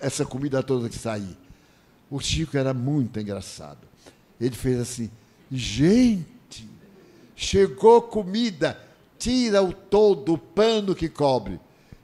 essa 0.00 0.24
comida 0.24 0.62
toda 0.62 0.88
que 0.88 0.96
saí? 0.96 1.36
O 2.10 2.18
Chico 2.18 2.56
era 2.56 2.72
muito 2.72 3.20
engraçado. 3.20 3.86
Ele 4.40 4.56
fez 4.56 4.80
assim, 4.80 5.10
gente, 5.50 6.26
chegou 7.34 8.02
comida, 8.02 8.78
tira 9.18 9.62
o 9.62 9.72
todo, 9.72 10.34
o 10.34 10.38
pano 10.38 10.94
que 10.94 11.08
cobre. 11.08 11.60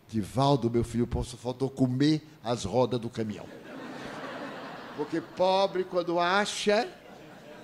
Divaldo, 0.08 0.70
meu 0.70 0.84
filho, 0.84 1.06
posso 1.06 1.36
faltou 1.36 1.68
comer 1.68 2.26
as 2.42 2.64
rodas 2.64 2.98
do 2.98 3.10
caminhão. 3.10 3.46
Porque 4.96 5.20
pobre, 5.20 5.84
quando 5.84 6.18
acha, 6.18 6.88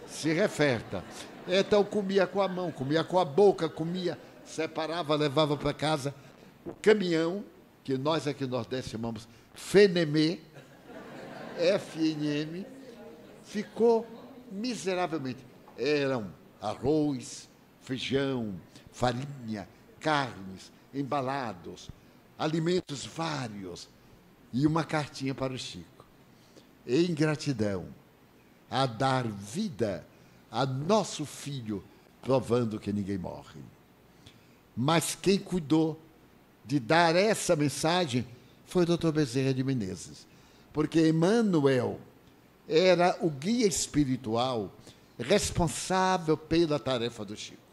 se 0.06 0.32
referta. 0.32 1.02
Então 1.48 1.84
comia 1.84 2.26
com 2.26 2.40
a 2.40 2.48
mão, 2.48 2.70
comia 2.70 3.02
com 3.02 3.18
a 3.18 3.24
boca, 3.24 3.68
comia, 3.68 4.18
separava, 4.44 5.14
levava 5.14 5.56
para 5.56 5.72
casa. 5.72 6.14
O 6.64 6.72
caminhão, 6.74 7.44
que 7.82 7.98
nós 7.98 8.26
aqui 8.26 8.44
no 8.44 8.50
Nordeste 8.50 8.90
chamamos 8.90 9.28
FNM, 9.54 10.40
FNM, 11.58 12.66
ficou 13.42 14.06
miseravelmente. 14.50 15.44
Eram 15.76 16.32
arroz, 16.60 17.48
feijão, 17.84 18.54
farinha, 18.90 19.68
carnes, 20.00 20.72
embalados, 20.92 21.88
alimentos 22.36 23.06
vários 23.06 23.88
e 24.52 24.66
uma 24.66 24.82
cartinha 24.82 25.34
para 25.34 25.52
o 25.52 25.58
Chico 25.58 25.94
em 26.86 27.14
gratidão, 27.14 27.86
a 28.70 28.86
dar 28.86 29.26
vida 29.26 30.06
a 30.50 30.66
nosso 30.66 31.24
filho, 31.24 31.82
provando 32.22 32.78
que 32.78 32.92
ninguém 32.92 33.18
morre. 33.18 33.60
Mas 34.76 35.14
quem 35.14 35.38
cuidou 35.38 36.00
de 36.64 36.78
dar 36.78 37.14
essa 37.16 37.56
mensagem 37.56 38.26
foi 38.66 38.82
o 38.82 38.86
doutor 38.86 39.12
Bezerra 39.12 39.54
de 39.54 39.62
Menezes, 39.62 40.26
porque 40.72 41.08
Emmanuel 41.08 42.00
era 42.68 43.16
o 43.20 43.30
guia 43.30 43.66
espiritual 43.66 44.72
responsável 45.18 46.36
pela 46.36 46.78
tarefa 46.78 47.24
do 47.24 47.36
Chico. 47.36 47.63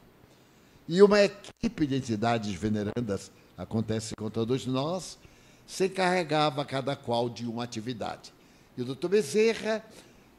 E 0.92 1.02
uma 1.02 1.24
equipe 1.24 1.88
de 1.88 1.96
entidades 1.96 2.54
venerandas, 2.54 3.32
acontece 3.58 4.14
com 4.14 4.30
todos 4.30 4.66
nós, 4.66 5.18
se 5.66 5.86
encarregava 5.86 6.66
cada 6.66 6.98
qual 6.98 7.30
de 7.30 7.48
uma 7.48 7.64
atividade. 7.64 8.34
E 8.76 8.82
o 8.82 8.86
doutor 8.86 9.08
Bezerra 9.08 9.86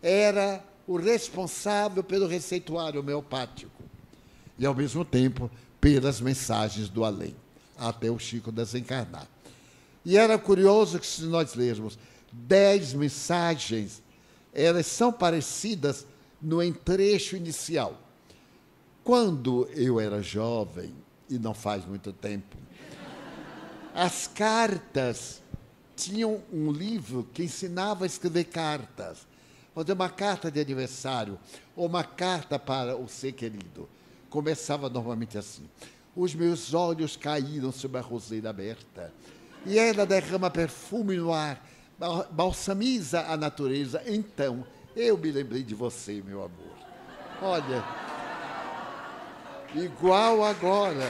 era 0.03 0.63
o 0.87 0.99
responsável 0.99 2.05
pelo 2.05 2.27
receituário 2.27 3.01
homeopático 3.01 3.83
e, 4.59 4.67
ao 4.67 4.75
mesmo 4.75 5.07
tempo, 5.07 5.51
pelas 5.81 6.21
mensagens 6.21 6.91
do 6.91 7.03
além, 7.03 7.35
até 7.79 8.11
o 8.11 8.19
Chico 8.19 8.53
desencarnar. 8.53 9.27
E 10.05 10.19
era 10.19 10.37
curioso 10.37 10.99
que, 10.99 11.07
se 11.07 11.23
nós 11.23 11.55
lermos 11.55 11.99
dez 12.31 12.93
mensagens, 12.93 14.03
elas 14.53 14.85
são 14.85 15.11
parecidas 15.11 16.07
no 16.43 16.63
entrecho 16.63 17.37
inicial. 17.37 18.02
Quando 19.05 19.69
eu 19.75 19.99
era 19.99 20.23
jovem, 20.23 20.95
e 21.29 21.39
não 21.39 21.55
faz 21.55 21.85
muito 21.85 22.13
tempo, 22.13 22.57
as 23.95 24.27
cartas 24.27 25.43
tinham 25.97 26.41
um 26.53 26.71
livro 26.71 27.29
que 27.33 27.43
ensinava 27.43 28.05
a 28.05 28.07
escrever 28.07 28.45
cartas. 28.45 29.27
Fazer 29.75 29.93
uma 29.93 30.09
carta 30.09 30.51
de 30.51 30.61
aniversário 30.61 31.39
ou 31.75 31.87
uma 31.87 32.05
carta 32.05 32.59
para 32.59 32.97
o 32.97 33.09
ser 33.09 33.33
querido. 33.33 33.89
Começava 34.29 34.89
normalmente 34.89 35.39
assim. 35.39 35.69
Os 36.15 36.35
meus 36.35 36.75
olhos 36.75 37.17
caíram 37.17 37.73
sobre 37.73 37.99
a 37.99 38.03
roseira 38.03 38.51
aberta. 38.51 39.13
E 39.65 39.79
ela 39.79 40.05
derrama 40.05 40.51
perfume 40.51 41.17
no 41.17 41.33
ar, 41.33 41.67
balsamiza 42.31 43.23
a 43.23 43.37
natureza. 43.37 44.03
Então, 44.07 44.65
eu 44.95 45.17
me 45.17 45.31
lembrei 45.33 45.63
de 45.63 45.75
você, 45.75 46.23
meu 46.25 46.43
amor. 46.43 46.77
Olha, 47.41 48.12
igual 49.75 50.45
agora. 50.45 51.09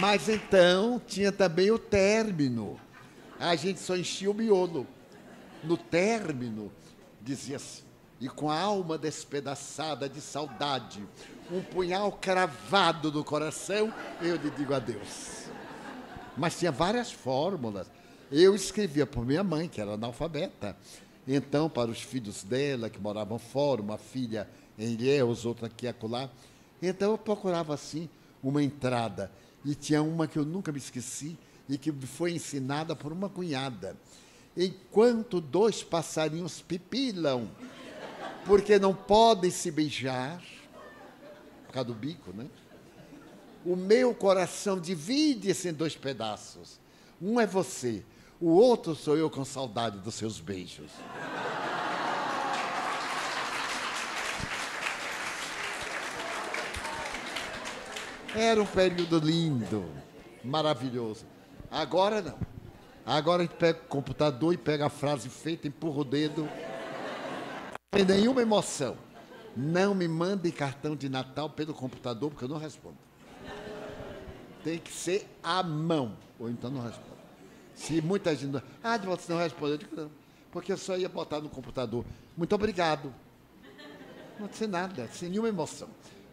Mas 0.00 0.28
então 0.28 1.00
tinha 1.06 1.30
também 1.30 1.70
o 1.70 1.78
término. 1.78 2.78
A 3.38 3.54
gente 3.54 3.80
só 3.80 3.96
enchia 3.96 4.30
o 4.30 4.34
miolo. 4.34 4.86
No 5.62 5.76
término, 5.76 6.72
dizia 7.22 7.56
assim, 7.56 7.82
e 8.20 8.28
com 8.28 8.50
a 8.50 8.58
alma 8.58 8.96
despedaçada 8.96 10.08
de 10.08 10.20
saudade, 10.20 11.02
um 11.50 11.62
punhal 11.62 12.12
cravado 12.12 13.12
no 13.12 13.24
coração, 13.24 13.92
eu 14.20 14.36
lhe 14.36 14.50
digo 14.50 14.74
adeus. 14.74 15.46
Mas 16.36 16.58
tinha 16.58 16.72
várias 16.72 17.12
fórmulas. 17.12 17.90
Eu 18.30 18.54
escrevia 18.54 19.06
por 19.06 19.24
minha 19.24 19.44
mãe, 19.44 19.68
que 19.68 19.80
era 19.80 19.92
analfabeta. 19.92 20.76
Então, 21.26 21.68
para 21.68 21.90
os 21.90 22.00
filhos 22.00 22.44
dela, 22.44 22.88
que 22.88 23.00
moravam 23.00 23.38
fora, 23.38 23.82
uma 23.82 23.98
filha 23.98 24.48
em 24.78 24.92
Ilhéus, 24.92 25.44
outra 25.44 25.66
aqui 25.66 25.86
e 25.86 25.88
acolá. 25.88 26.30
Então, 26.80 27.12
eu 27.12 27.18
procurava, 27.18 27.74
assim, 27.74 28.08
uma 28.42 28.62
entrada. 28.62 29.30
E 29.64 29.74
tinha 29.74 30.02
uma 30.02 30.28
que 30.28 30.38
eu 30.38 30.44
nunca 30.44 30.70
me 30.70 30.78
esqueci 30.78 31.36
e 31.68 31.76
que 31.76 31.90
foi 31.90 32.32
ensinada 32.32 32.94
por 32.94 33.12
uma 33.12 33.28
cunhada. 33.28 33.96
Enquanto 34.56 35.40
dois 35.40 35.82
passarinhos 35.82 36.60
pipilam, 36.60 37.48
porque 38.44 38.78
não 38.78 38.94
podem 38.94 39.50
se 39.50 39.70
beijar, 39.70 40.40
por 41.66 41.72
causa 41.72 41.88
do 41.88 41.94
bico, 41.94 42.32
né? 42.32 42.46
O 43.64 43.74
meu 43.74 44.14
coração 44.14 44.80
divide-se 44.80 45.68
em 45.68 45.72
dois 45.72 45.96
pedaços. 45.96 46.78
Um 47.20 47.40
é 47.40 47.46
você, 47.46 48.04
o 48.40 48.50
outro 48.50 48.94
sou 48.94 49.16
eu 49.16 49.30
com 49.30 49.44
saudade 49.44 49.98
dos 49.98 50.14
seus 50.14 50.40
beijos. 50.40 50.90
Era 58.34 58.62
um 58.62 58.66
período 58.66 59.18
lindo, 59.18 59.86
maravilhoso. 60.44 61.24
Agora 61.70 62.20
não. 62.20 62.38
Agora 63.06 63.42
a 63.42 63.46
gente 63.46 63.56
pega 63.56 63.78
o 63.78 63.88
computador 63.88 64.52
e 64.52 64.58
pega 64.58 64.86
a 64.86 64.90
frase 64.90 65.28
feita, 65.30 65.66
empurra 65.66 66.00
o 66.00 66.04
dedo. 66.04 66.48
Tem 67.90 68.04
nenhuma 68.04 68.42
emoção. 68.42 68.96
Não 69.56 69.94
me 69.94 70.06
mandem 70.06 70.52
cartão 70.52 70.94
de 70.94 71.08
Natal 71.08 71.48
pelo 71.48 71.72
computador, 71.72 72.30
porque 72.30 72.44
eu 72.44 72.48
não 72.48 72.58
respondo. 72.58 72.98
Tem 74.62 74.78
que 74.78 74.92
ser 74.92 75.26
à 75.42 75.62
mão, 75.62 76.14
ou 76.38 76.50
então 76.50 76.70
não 76.70 76.82
respondo. 76.82 77.15
Se 77.76 78.00
muita 78.00 78.34
gente. 78.34 78.60
Ah, 78.82 78.98
você 78.98 79.32
não 79.32 79.38
respondeu, 79.38 79.74
eu 79.74 79.78
digo 79.78 79.94
não. 79.94 80.10
Porque 80.50 80.72
eu 80.72 80.78
só 80.78 80.96
ia 80.96 81.08
botar 81.08 81.40
no 81.40 81.48
computador. 81.48 82.04
Muito 82.36 82.52
obrigado. 82.54 83.14
Não 84.40 84.52
ser 84.52 84.66
nada, 84.66 85.08
sem 85.12 85.28
nenhuma 85.28 85.48
emoção. 85.48 85.88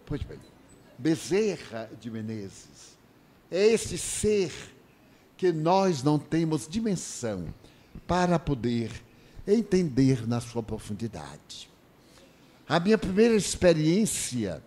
Pois 0.05 0.23
bem. 0.23 0.39
Bezerra 0.97 1.89
de 1.99 2.09
Menezes 2.09 2.97
é 3.51 3.67
esse 3.67 3.97
ser 3.97 4.51
que 5.37 5.51
nós 5.51 6.01
não 6.01 6.17
temos 6.17 6.67
dimensão 6.67 7.53
para 8.07 8.39
poder 8.39 8.91
entender 9.45 10.27
na 10.27 10.39
sua 10.39 10.63
profundidade. 10.63 11.69
A 12.67 12.79
minha 12.79 12.97
primeira 12.97 13.35
experiência 13.35 14.63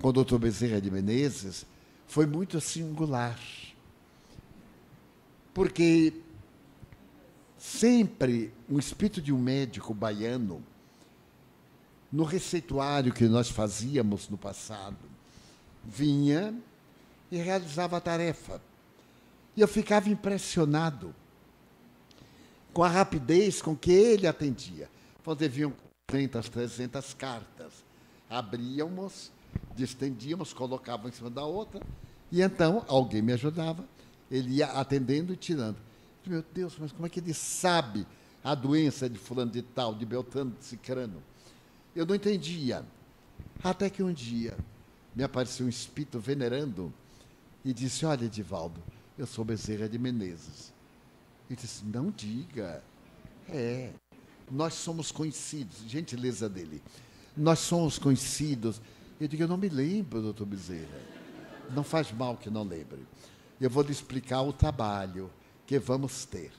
com 0.00 0.08
o 0.08 0.12
Dr. 0.12 0.36
Bezerra 0.36 0.80
de 0.80 0.90
Menezes 0.90 1.64
foi 2.06 2.26
muito 2.26 2.60
singular. 2.60 3.38
Porque 5.52 6.12
sempre 7.58 8.52
um 8.68 8.78
espírito 8.78 9.20
de 9.20 9.32
um 9.32 9.38
médico 9.38 9.92
baiano, 9.92 10.62
no 12.10 12.24
receituário 12.24 13.12
que 13.12 13.28
nós 13.28 13.50
fazíamos 13.50 14.28
no 14.28 14.36
passado, 14.36 14.98
vinha 15.84 16.54
e 17.30 17.36
realizava 17.36 17.96
a 17.96 18.00
tarefa. 18.00 18.60
E 19.56 19.60
eu 19.60 19.68
ficava 19.68 20.08
impressionado 20.08 21.14
com 22.72 22.82
a 22.82 22.88
rapidez 22.88 23.60
com 23.60 23.76
que 23.76 23.92
ele 23.92 24.26
atendia. 24.26 24.88
Quando 25.24 25.48
vinham 25.48 25.72
300, 26.06 26.48
300 26.48 27.14
cartas, 27.14 27.72
abríamos, 28.28 29.30
distendíamos, 29.74 30.52
colocávamos 30.52 31.12
em 31.12 31.16
cima 31.16 31.30
da 31.30 31.44
outra, 31.44 31.80
e 32.32 32.42
então 32.42 32.84
alguém 32.88 33.22
me 33.22 33.32
ajudava, 33.32 33.84
ele 34.30 34.56
ia 34.56 34.66
atendendo 34.66 35.32
e 35.32 35.36
tirando. 35.36 35.76
Meu 36.26 36.44
Deus, 36.54 36.76
mas 36.78 36.92
como 36.92 37.06
é 37.06 37.08
que 37.08 37.20
ele 37.20 37.34
sabe 37.34 38.06
a 38.44 38.54
doença 38.54 39.08
de 39.08 39.18
fulano 39.18 39.50
de 39.50 39.62
tal, 39.62 39.94
de 39.94 40.06
Beltrano 40.06 40.54
de 40.58 40.64
Cicrano? 40.64 41.22
Eu 41.94 42.06
não 42.06 42.14
entendia. 42.14 42.84
Até 43.62 43.90
que 43.90 44.02
um 44.02 44.12
dia 44.12 44.56
me 45.14 45.24
apareceu 45.24 45.66
um 45.66 45.68
espírito 45.68 46.18
venerando 46.18 46.92
e 47.64 47.72
disse: 47.72 48.06
Olha, 48.06 48.24
Edivaldo, 48.24 48.80
eu 49.18 49.26
sou 49.26 49.44
Bezerra 49.44 49.88
de 49.88 49.98
Menezes. 49.98 50.72
E 51.48 51.56
disse: 51.56 51.84
Não 51.84 52.10
diga. 52.10 52.82
É, 53.48 53.90
nós 54.50 54.74
somos 54.74 55.10
conhecidos, 55.10 55.78
gentileza 55.86 56.48
dele. 56.48 56.82
Nós 57.36 57.58
somos 57.58 57.98
conhecidos. 57.98 58.80
Eu 59.20 59.26
digo: 59.26 59.42
Eu 59.42 59.48
não 59.48 59.56
me 59.56 59.68
lembro, 59.68 60.22
doutor 60.22 60.46
Bezerra. 60.46 61.00
Não 61.74 61.84
faz 61.84 62.12
mal 62.12 62.36
que 62.36 62.50
não 62.50 62.62
lembre. 62.62 63.06
Eu 63.60 63.68
vou 63.68 63.82
lhe 63.82 63.92
explicar 63.92 64.40
o 64.40 64.52
trabalho 64.52 65.30
que 65.66 65.78
vamos 65.78 66.24
ter. 66.24 66.50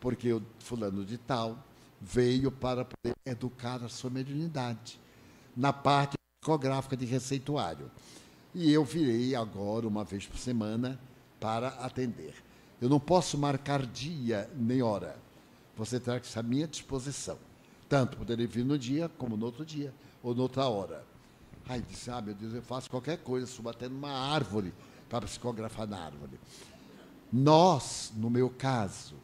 Porque 0.00 0.32
o 0.32 0.42
fulano 0.58 1.04
de 1.04 1.16
tal 1.16 1.56
veio 2.00 2.50
para 2.50 2.84
poder 2.84 3.14
educar 3.24 3.82
a 3.84 3.88
sua 3.88 4.10
mediunidade 4.10 4.98
na 5.56 5.72
parte 5.72 6.16
psicográfica 6.40 6.96
de 6.96 7.04
receituário. 7.04 7.88
E 8.52 8.72
eu 8.72 8.84
virei 8.84 9.36
agora, 9.36 9.86
uma 9.86 10.02
vez 10.02 10.26
por 10.26 10.36
semana, 10.36 10.98
para 11.38 11.68
atender. 11.68 12.34
Eu 12.80 12.88
não 12.88 12.98
posso 12.98 13.38
marcar 13.38 13.86
dia 13.86 14.50
nem 14.56 14.82
hora. 14.82 15.16
Você 15.76 16.00
terá 16.00 16.18
que 16.18 16.26
estar 16.26 16.40
à 16.40 16.42
minha 16.42 16.66
disposição. 16.66 17.38
Tanto 17.88 18.16
poder 18.16 18.44
vir 18.48 18.64
no 18.64 18.76
dia, 18.76 19.08
como 19.16 19.36
no 19.36 19.46
outro 19.46 19.64
dia, 19.64 19.94
ou 20.22 20.34
noutra 20.34 20.66
hora. 20.66 21.04
Aí 21.68 21.80
disse, 21.80 22.10
ah, 22.10 22.20
meu 22.20 22.34
Deus, 22.34 22.52
eu 22.52 22.62
faço 22.62 22.90
qualquer 22.90 23.18
coisa, 23.18 23.46
subo 23.46 23.68
até 23.68 23.88
numa 23.88 24.10
árvore 24.10 24.74
para 25.12 25.26
psicografar 25.26 25.86
na 25.86 25.98
árvore. 25.98 26.40
Nós, 27.30 28.10
no 28.16 28.30
meu 28.30 28.48
caso, 28.48 29.14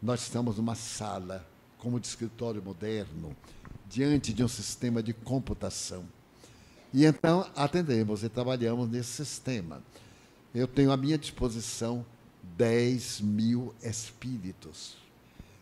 nós 0.00 0.22
estamos 0.22 0.56
numa 0.56 0.74
sala, 0.74 1.46
como 1.76 2.00
de 2.00 2.06
escritório 2.06 2.62
moderno, 2.62 3.36
diante 3.86 4.32
de 4.32 4.42
um 4.42 4.48
sistema 4.48 5.02
de 5.02 5.12
computação. 5.12 6.06
E 6.94 7.04
então 7.04 7.46
atendemos 7.54 8.24
e 8.24 8.30
trabalhamos 8.30 8.88
nesse 8.88 9.22
sistema. 9.22 9.82
Eu 10.54 10.66
tenho 10.66 10.90
à 10.90 10.96
minha 10.96 11.18
disposição 11.18 12.04
10 12.56 13.20
mil 13.20 13.74
espíritos 13.82 14.96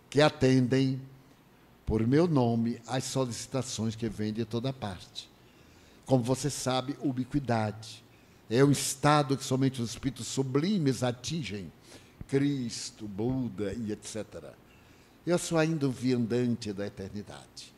que 0.08 0.20
atendem 0.20 1.02
por 1.84 2.06
meu 2.06 2.28
nome 2.28 2.80
as 2.86 3.02
solicitações 3.02 3.96
que 3.96 4.08
vêm 4.08 4.32
de 4.32 4.44
toda 4.44 4.72
parte. 4.72 5.28
Como 6.06 6.22
você 6.22 6.48
sabe, 6.48 6.96
ubiquidade 7.02 8.03
é 8.50 8.62
o 8.62 8.70
estado 8.70 9.36
que 9.36 9.44
somente 9.44 9.80
os 9.80 9.90
espíritos 9.90 10.26
sublimes 10.26 11.02
atingem. 11.02 11.72
Cristo, 12.28 13.06
Buda 13.06 13.72
e 13.74 13.92
etc. 13.92 14.52
Eu 15.26 15.38
sou 15.38 15.58
ainda 15.58 15.88
um 15.88 15.90
viandante 15.90 16.72
da 16.72 16.86
eternidade. 16.86 17.72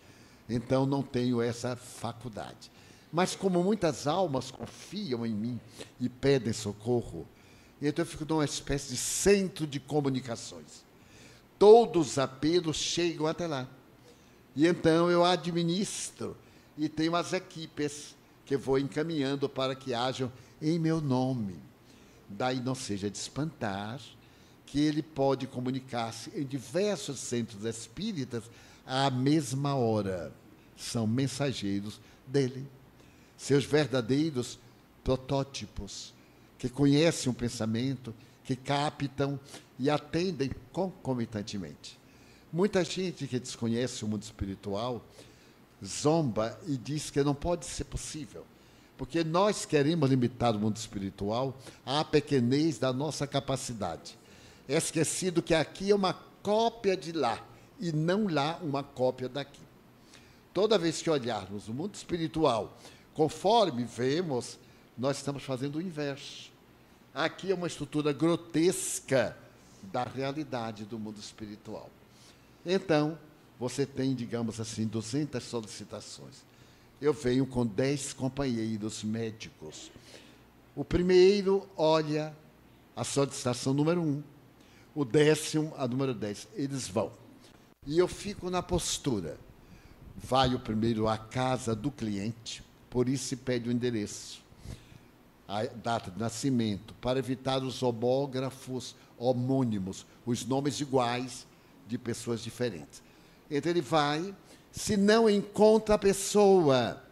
Então 0.49 0.87
não 0.87 1.03
tenho 1.03 1.43
essa 1.43 1.77
faculdade. 1.77 2.71
Mas 3.13 3.35
como 3.35 3.63
muitas 3.63 4.07
almas 4.07 4.51
confiam 4.51 5.25
em 5.25 5.35
mim 5.35 5.61
e 6.01 6.09
pedem 6.09 6.53
socorro, 6.53 7.27
então 7.81 8.05
eu 8.05 8.07
fico 8.07 8.25
numa 8.25 8.45
espécie 8.45 8.91
de 8.91 8.97
centro 8.97 9.67
de 9.67 9.79
comunicações. 9.79 10.85
Todos 11.59 12.13
os 12.13 12.19
apelos 12.19 12.77
chegam 12.77 13.27
até 13.27 13.47
lá. 13.47 13.69
E 14.55 14.67
então 14.67 15.11
eu 15.11 15.25
administro 15.25 16.37
e 16.77 16.89
tenho 16.89 17.15
as 17.15 17.33
equipes 17.33 18.15
que 18.45 18.57
vou 18.57 18.79
encaminhando 18.79 19.49
para 19.49 19.75
que 19.75 19.93
hajam 19.93 20.31
em 20.61 20.79
meu 20.79 21.01
nome. 21.01 21.57
Daí 22.29 22.61
não 22.61 22.75
seja 22.75 23.11
de 23.11 23.17
espantar 23.17 24.01
que 24.65 24.81
ele 24.81 25.03
pode 25.03 25.47
comunicar-se 25.47 26.31
em 26.35 26.45
diversos 26.45 27.21
centros 27.21 27.65
espíritas 27.65 28.45
à 28.85 29.11
mesma 29.11 29.75
hora. 29.75 30.33
São 30.77 31.07
mensageiros 31.07 32.01
dele. 32.27 32.67
Seus 33.37 33.65
verdadeiros 33.65 34.59
protótipos, 35.05 36.13
que 36.59 36.69
conhecem 36.69 37.31
o 37.31 37.35
pensamento, 37.35 38.15
que 38.45 38.57
captam 38.57 39.39
e 39.79 39.89
atendem 39.89 40.51
concomitantemente. 40.73 41.99
Muita 42.53 42.83
gente 42.83 43.27
que 43.27 43.39
desconhece 43.39 44.05
o 44.05 44.09
mundo 44.09 44.23
espiritual 44.23 45.05
zomba 45.85 46.59
e 46.67 46.77
diz 46.77 47.11
que 47.11 47.23
não 47.23 47.35
pode 47.35 47.67
ser 47.67 47.85
possível 47.85 48.45
porque 48.97 49.23
nós 49.23 49.65
queremos 49.65 50.09
limitar 50.09 50.57
o 50.57 50.59
mundo 50.59 50.77
espiritual 50.77 51.57
à 51.85 52.05
pequenez 52.05 52.79
da 52.79 52.93
nossa 52.93 53.27
capacidade. 53.27 54.19
É 54.69 54.77
esquecido 54.77 55.43
que 55.43 55.55
aqui 55.55 55.91
é 55.91 55.95
uma 55.95 56.15
cópia 56.43 56.97
de 56.97 57.13
lá 57.13 57.45
e 57.79 57.93
não 57.93 58.27
lá 58.27 58.59
uma 58.63 58.83
cópia 58.83 59.29
daqui. 59.29 59.61
Toda 60.53 60.79
vez 60.79 61.03
que 61.03 61.11
olharmos 61.11 61.69
o 61.69 61.75
mundo 61.75 61.95
espiritual, 61.95 62.79
conforme 63.13 63.85
vemos, 63.85 64.59
nós 64.97 65.19
estamos 65.19 65.43
fazendo 65.43 65.77
o 65.77 65.83
inverso. 65.83 66.51
aqui 67.13 67.51
é 67.51 67.55
uma 67.55 67.67
estrutura 67.67 68.13
grotesca 68.13 69.37
da 69.83 70.05
realidade 70.05 70.85
do 70.85 70.99
mundo 70.99 71.19
espiritual. 71.19 71.91
Então, 72.65 73.19
você 73.59 73.87
tem, 73.87 74.15
digamos 74.15 74.61
assim, 74.61 74.87
200 74.87 75.43
solicitações. 75.43 76.45
Eu 77.01 77.13
venho 77.13 77.47
com 77.47 77.67
10 77.67 78.15
companheiros 78.15 79.05
médicos. 79.05 79.91
O 80.75 80.85
primeiro 80.85 81.69
olha 81.77 82.35
a 82.95 83.05
solicitação 83.05 83.75
número 83.75 84.01
1. 84.01 84.05
Um. 84.05 84.23
O 84.95 85.05
décimo, 85.05 85.75
a 85.77 85.87
número 85.87 86.15
10. 86.15 86.49
Eles 86.55 86.89
vão. 86.89 87.13
E 87.87 87.99
eu 87.99 88.09
fico 88.09 88.49
na 88.49 88.63
postura. 88.63 89.39
Vai 90.17 90.55
o 90.55 90.59
primeiro 90.59 91.07
à 91.07 91.19
casa 91.19 91.75
do 91.77 91.91
cliente, 91.91 92.65
por 92.89 93.07
isso 93.07 93.25
se 93.25 93.37
pede 93.37 93.69
o 93.69 93.73
endereço, 93.73 94.43
a 95.47 95.65
data 95.65 96.11
de 96.11 96.19
nascimento, 96.19 96.95
para 96.95 97.19
evitar 97.19 97.63
os 97.63 97.83
homógrafos 97.83 98.97
homônimos, 99.19 100.07
os 100.25 100.47
nomes 100.47 100.81
iguais 100.81 101.47
de 101.87 101.99
pessoas 101.99 102.43
diferentes. 102.43 103.03
Então 103.51 103.71
ele 103.71 103.83
vai, 103.83 104.35
se 104.77 104.95
não 104.95 105.29
encontra 105.29 105.95
a 105.95 105.99
pessoa, 105.99 107.03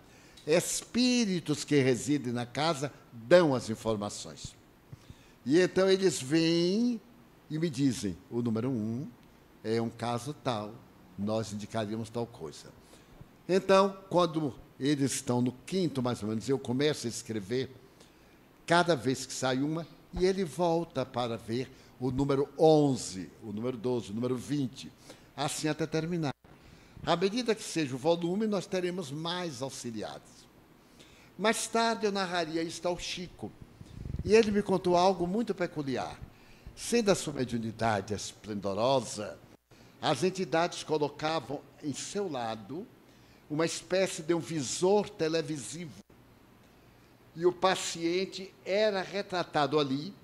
espíritos 0.46 1.64
que 1.64 1.80
residem 1.80 2.30
na 2.30 2.44
casa 2.44 2.92
dão 3.10 3.54
as 3.54 3.70
informações. 3.70 4.54
E 5.46 5.58
então 5.58 5.90
eles 5.90 6.20
vêm 6.20 7.00
e 7.50 7.58
me 7.58 7.70
dizem: 7.70 8.16
o 8.30 8.42
número 8.42 8.70
um 8.70 9.08
é 9.64 9.80
um 9.80 9.88
caso 9.88 10.34
tal, 10.34 10.74
nós 11.18 11.54
indicaríamos 11.54 12.10
tal 12.10 12.26
coisa. 12.26 12.66
Então, 13.48 13.96
quando 14.10 14.54
eles 14.78 15.12
estão 15.12 15.40
no 15.40 15.52
quinto, 15.64 16.02
mais 16.02 16.22
ou 16.22 16.28
menos, 16.28 16.46
eu 16.46 16.58
começo 16.58 17.06
a 17.06 17.10
escrever, 17.10 17.70
cada 18.66 18.94
vez 18.94 19.24
que 19.24 19.32
sai 19.32 19.62
uma, 19.62 19.86
e 20.12 20.26
ele 20.26 20.44
volta 20.44 21.04
para 21.06 21.38
ver 21.38 21.70
o 21.98 22.10
número 22.10 22.46
11, 22.58 23.30
o 23.42 23.52
número 23.52 23.78
12, 23.78 24.10
o 24.10 24.14
número 24.14 24.36
20, 24.36 24.92
assim 25.34 25.68
até 25.68 25.86
terminar. 25.86 26.33
À 27.06 27.16
medida 27.16 27.54
que 27.54 27.62
seja 27.62 27.94
o 27.94 27.98
volume, 27.98 28.46
nós 28.46 28.66
teremos 28.66 29.10
mais 29.10 29.60
auxiliares. 29.60 30.46
Mais 31.38 31.66
tarde 31.66 32.06
eu 32.06 32.12
narraria 32.12 32.62
isso 32.62 32.86
ao 32.86 32.98
Chico, 32.98 33.52
e 34.24 34.34
ele 34.34 34.50
me 34.50 34.62
contou 34.62 34.96
algo 34.96 35.26
muito 35.26 35.54
peculiar. 35.54 36.18
Sendo 36.74 37.10
a 37.10 37.14
sua 37.14 37.34
mediunidade 37.34 38.14
esplendorosa, 38.14 39.38
as 40.00 40.22
entidades 40.22 40.82
colocavam 40.82 41.60
em 41.82 41.92
seu 41.92 42.30
lado 42.30 42.86
uma 43.50 43.66
espécie 43.66 44.22
de 44.22 44.34
um 44.34 44.40
visor 44.40 45.08
televisivo. 45.08 46.02
E 47.36 47.44
o 47.44 47.52
paciente 47.52 48.52
era 48.64 49.02
retratado 49.02 49.78
ali, 49.78 50.14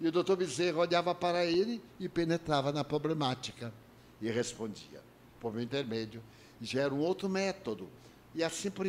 e 0.00 0.06
o 0.06 0.12
doutor 0.12 0.36
Bezerra 0.36 0.78
olhava 0.78 1.14
para 1.14 1.44
ele 1.44 1.82
e 1.98 2.08
penetrava 2.08 2.72
na 2.72 2.84
problemática 2.84 3.72
e 4.20 4.30
respondia, 4.30 5.02
por 5.40 5.52
meu 5.52 5.62
intermédio. 5.62 6.22
Já 6.60 6.82
era 6.82 6.94
um 6.94 7.00
outro 7.00 7.28
método, 7.28 7.88
e 8.34 8.44
assim 8.44 8.70
por, 8.70 8.86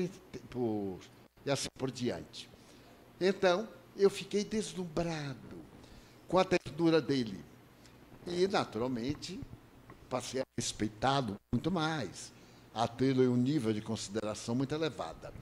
por, 0.49 0.99
e 1.45 1.49
assim 1.49 1.69
por 1.77 1.89
diante. 1.89 2.49
Então, 3.19 3.67
eu 3.95 4.09
fiquei 4.09 4.43
deslumbrado 4.43 5.57
com 6.27 6.37
a 6.37 6.43
ternura 6.43 7.01
dele. 7.01 7.43
E, 8.27 8.47
naturalmente, 8.47 9.39
passei 10.09 10.41
a 10.41 10.43
respeitá-lo 10.59 11.37
muito 11.53 11.71
mais, 11.71 12.31
a 12.73 12.87
tê-lo 12.87 13.23
em 13.23 13.27
um 13.27 13.37
nível 13.37 13.73
de 13.73 13.81
consideração 13.81 14.53
muito 14.53 14.75
elevada. 14.75 15.33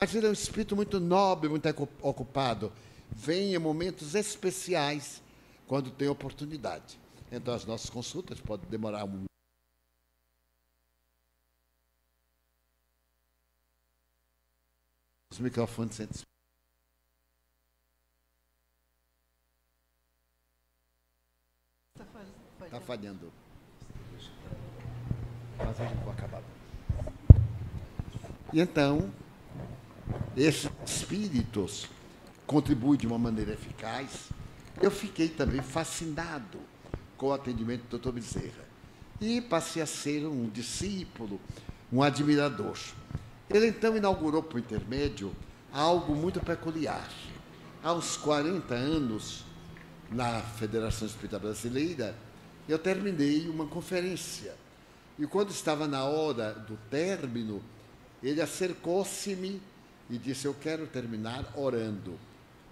Mas 0.00 0.14
ele 0.14 0.26
é 0.26 0.30
um 0.30 0.32
espírito 0.32 0.76
muito 0.76 1.00
nobre, 1.00 1.48
muito 1.48 1.68
ocupado. 2.00 2.72
Vem 3.10 3.54
em 3.54 3.58
momentos 3.58 4.14
especiais, 4.14 5.22
quando 5.66 5.90
tem 5.90 6.08
oportunidade. 6.08 6.98
Então, 7.30 7.54
as 7.54 7.64
nossas 7.64 7.90
consultas 7.90 8.40
podem 8.40 8.68
demorar 8.68 9.04
um 9.04 9.24
os 15.36 15.40
microfones 15.40 15.96
sentem 15.96 16.22
Está 22.64 22.80
falhando. 22.80 23.32
Mas 25.58 25.78
eu 25.78 25.88
vou 26.02 26.12
acabar. 26.12 26.42
E 28.52 28.60
então, 28.60 29.12
esses 30.36 30.70
espíritos 30.84 31.86
contribuem 32.46 32.98
de 32.98 33.06
uma 33.06 33.18
maneira 33.18 33.52
eficaz. 33.52 34.30
Eu 34.80 34.90
fiquei 34.90 35.28
também 35.28 35.62
fascinado 35.62 36.58
com 37.16 37.26
o 37.26 37.32
atendimento 37.32 37.84
do 37.88 37.98
Dr. 37.98 38.12
Bezerra. 38.12 38.64
E 39.20 39.40
passei 39.40 39.80
a 39.82 39.86
ser 39.86 40.26
um 40.26 40.48
discípulo, 40.48 41.40
um 41.92 42.02
admirador. 42.02 42.76
Ele 43.48 43.68
então 43.68 43.96
inaugurou 43.96 44.42
por 44.42 44.58
intermédio 44.58 45.34
algo 45.72 46.14
muito 46.14 46.40
peculiar. 46.40 47.08
Uns 47.84 48.16
40 48.16 48.74
anos, 48.74 49.44
na 50.10 50.40
Federação 50.40 51.06
Espírita 51.06 51.38
Brasileira, 51.38 52.16
eu 52.68 52.78
terminei 52.78 53.48
uma 53.48 53.66
conferência. 53.66 54.54
E 55.18 55.26
quando 55.26 55.50
estava 55.50 55.86
na 55.86 56.04
hora 56.04 56.52
do 56.52 56.76
término, 56.90 57.62
ele 58.22 58.40
acercou-se-me 58.40 59.62
e 60.10 60.18
disse: 60.18 60.46
Eu 60.46 60.54
quero 60.54 60.86
terminar 60.86 61.52
orando. 61.56 62.18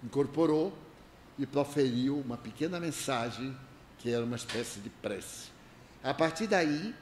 Incorporou 0.03 0.77
e 1.39 1.45
proferiu 1.45 2.19
uma 2.19 2.37
pequena 2.37 2.79
mensagem 2.79 3.55
que 3.97 4.11
era 4.11 4.23
uma 4.23 4.35
espécie 4.35 4.79
de 4.81 4.89
prece. 4.89 5.49
A 6.03 6.13
partir 6.13 6.47
daí, 6.47 6.93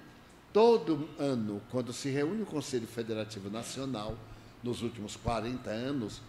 todo 0.53 1.09
ano, 1.19 1.61
quando 1.71 1.91
se 1.91 2.09
reúne 2.09 2.43
o 2.43 2.45
Conselho 2.45 2.87
Federativo 2.87 3.49
Nacional, 3.49 4.15
nos 4.61 4.81
últimos 4.81 5.15
40 5.17 5.69
anos, 5.69 6.21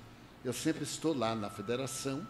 eu 0.45 0.53
sempre 0.53 0.83
estou 0.83 1.17
lá 1.17 1.35
na 1.35 1.49
federação 1.51 2.27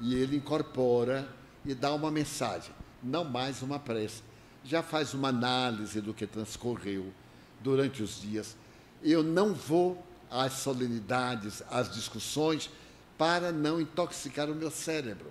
e 0.00 0.14
ele 0.14 0.36
incorpora 0.36 1.28
e 1.64 1.74
dá 1.74 1.92
uma 1.92 2.10
mensagem 2.10 2.72
não 3.02 3.24
mais 3.24 3.62
uma 3.62 3.78
prece. 3.78 4.22
Já 4.64 4.82
faz 4.82 5.14
uma 5.14 5.28
análise 5.28 6.00
do 6.00 6.12
que 6.12 6.26
transcorreu 6.26 7.12
durante 7.60 8.02
os 8.02 8.20
dias. 8.20 8.56
Eu 9.02 9.22
não 9.22 9.54
vou 9.54 10.04
às 10.30 10.54
solenidades, 10.54 11.62
às 11.70 11.92
discussões, 11.92 12.70
para 13.16 13.50
não 13.50 13.80
intoxicar 13.80 14.50
o 14.50 14.54
meu 14.54 14.70
cérebro. 14.70 15.30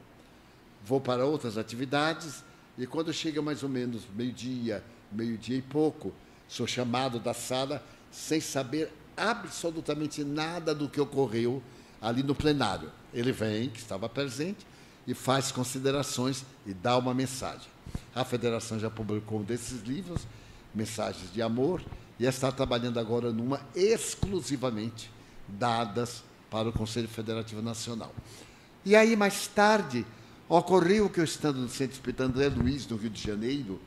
Vou 0.83 0.99
para 0.99 1.25
outras 1.25 1.57
atividades 1.57 2.43
e 2.77 2.87
quando 2.87 3.13
chega 3.13 3.41
mais 3.41 3.63
ou 3.63 3.69
menos 3.69 4.03
meio-dia, 4.15 4.83
meio-dia 5.11 5.57
e 5.57 5.61
pouco, 5.61 6.13
sou 6.47 6.67
chamado 6.67 7.19
da 7.19 7.33
sala 7.33 7.83
sem 8.11 8.39
saber 8.39 8.91
absolutamente 9.15 10.23
nada 10.23 10.73
do 10.73 10.87
que 10.87 11.01
ocorreu 11.01 11.61
ali 12.01 12.23
no 12.23 12.35
plenário. 12.35 12.91
Ele 13.13 13.31
vem, 13.31 13.69
que 13.69 13.79
estava 13.79 14.07
presente, 14.07 14.65
e 15.07 15.13
faz 15.13 15.51
considerações 15.51 16.45
e 16.65 16.73
dá 16.73 16.97
uma 16.97 17.13
mensagem. 17.13 17.67
A 18.13 18.25
federação 18.25 18.77
já 18.77 18.89
publicou 18.89 19.39
um 19.39 19.43
desses 19.43 19.81
livros, 19.81 20.27
Mensagens 20.75 21.31
de 21.31 21.41
Amor, 21.41 21.81
e 22.19 22.25
está 22.25 22.51
trabalhando 22.51 22.99
agora 22.99 23.31
numa 23.31 23.61
exclusivamente 23.75 25.09
dadas 25.47 26.23
para 26.49 26.69
o 26.69 26.73
Conselho 26.73 27.07
Federativo 27.07 27.61
Nacional. 27.61 28.13
E 28.83 28.95
aí, 28.95 29.15
mais 29.15 29.47
tarde, 29.47 30.05
ocorreu 30.49 31.09
que 31.09 31.19
eu 31.19 31.23
estando 31.23 31.59
no 31.59 31.69
Centro 31.69 31.93
Espírita 31.93 32.23
André 32.23 32.49
Luiz, 32.49 32.87
no 32.87 32.97
Rio 32.97 33.09
de 33.09 33.21
Janeiro, 33.21 33.79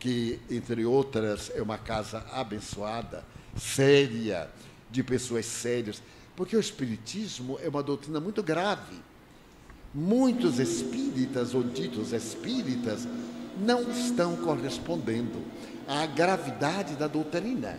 que, 0.00 0.40
entre 0.50 0.84
outras, 0.84 1.52
é 1.54 1.62
uma 1.62 1.78
casa 1.78 2.26
abençoada, 2.32 3.24
séria, 3.56 4.50
de 4.90 5.04
pessoas 5.04 5.46
sérias, 5.46 6.02
porque 6.34 6.56
o 6.56 6.60
Espiritismo 6.60 7.56
é 7.62 7.68
uma 7.68 7.82
doutrina 7.82 8.18
muito 8.18 8.42
grave 8.42 9.10
muitos 9.94 10.58
espíritas 10.58 11.54
ou 11.54 11.62
ditos 11.62 12.12
espíritas 12.12 13.06
não 13.58 13.90
estão 13.90 14.36
correspondendo 14.36 15.42
à 15.86 16.06
gravidade 16.06 16.94
da 16.94 17.06
doutrina. 17.06 17.78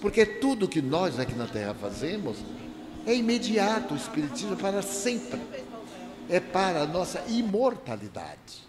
Porque 0.00 0.24
tudo 0.26 0.68
que 0.68 0.82
nós 0.82 1.18
aqui 1.18 1.34
na 1.34 1.46
Terra 1.46 1.74
fazemos 1.74 2.38
é 3.06 3.14
imediato, 3.14 3.94
o 3.94 3.96
Espiritismo 3.96 4.54
é 4.54 4.56
para 4.56 4.82
sempre. 4.82 5.40
É 6.28 6.40
para 6.40 6.82
a 6.82 6.86
nossa 6.86 7.22
imortalidade. 7.28 8.65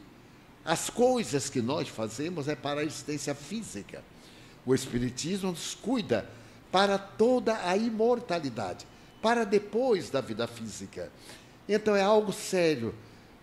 As 0.67 0.89
coisas 0.89 1.49
que 1.49 1.61
nós 1.61 1.87
fazemos 1.87 2.49
é 2.49 2.53
para 2.53 2.81
a 2.81 2.83
existência 2.83 3.33
física. 3.33 4.03
O 4.65 4.75
Espiritismo 4.75 5.51
nos 5.51 5.73
cuida 5.73 6.29
para 6.69 6.97
toda 6.97 7.65
a 7.65 7.77
imortalidade, 7.77 8.85
para 9.21 9.45
depois 9.45 10.09
da 10.09 10.19
vida 10.19 10.45
física. 10.45 11.09
Então 11.69 11.95
é 11.95 12.01
algo 12.01 12.33
sério, 12.33 12.93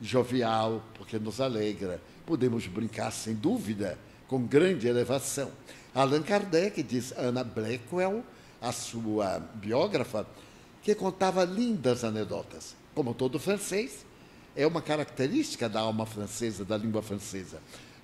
jovial, 0.02 0.84
porque 0.98 1.18
nos 1.18 1.40
alegra. 1.40 1.98
Podemos 2.26 2.66
brincar, 2.66 3.10
sem 3.10 3.32
dúvida, 3.32 3.98
com 4.28 4.46
grande 4.46 4.86
elevação. 4.86 5.50
Allan 5.94 6.22
Kardec 6.22 6.82
diz 6.82 7.14
Anna 7.16 7.42
Blackwell, 7.42 8.22
a 8.60 8.70
sua 8.70 9.38
biógrafa, 9.38 10.26
que 10.82 10.94
contava 10.94 11.42
lindas 11.44 12.04
anedotas. 12.04 12.76
Como 12.94 13.14
todo 13.14 13.38
francês, 13.38 14.04
é 14.56 14.66
uma 14.66 14.80
característica 14.80 15.68
da 15.68 15.80
alma 15.80 16.06
francesa, 16.06 16.64
da 16.64 16.76
língua 16.76 17.02
francesa. 17.02 17.60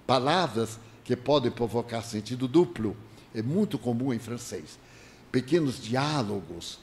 Palavras 0.07 0.79
que 1.05 1.15
podem 1.17 1.51
provocar 1.51 2.03
sentido 2.03 2.49
duplo 2.49 2.97
é 3.35 3.43
muito 3.43 3.79
comum 3.79 4.13
em 4.13 4.19
francês. 4.19 4.79
Pequenos 5.31 5.81
diálogos. 5.81 6.79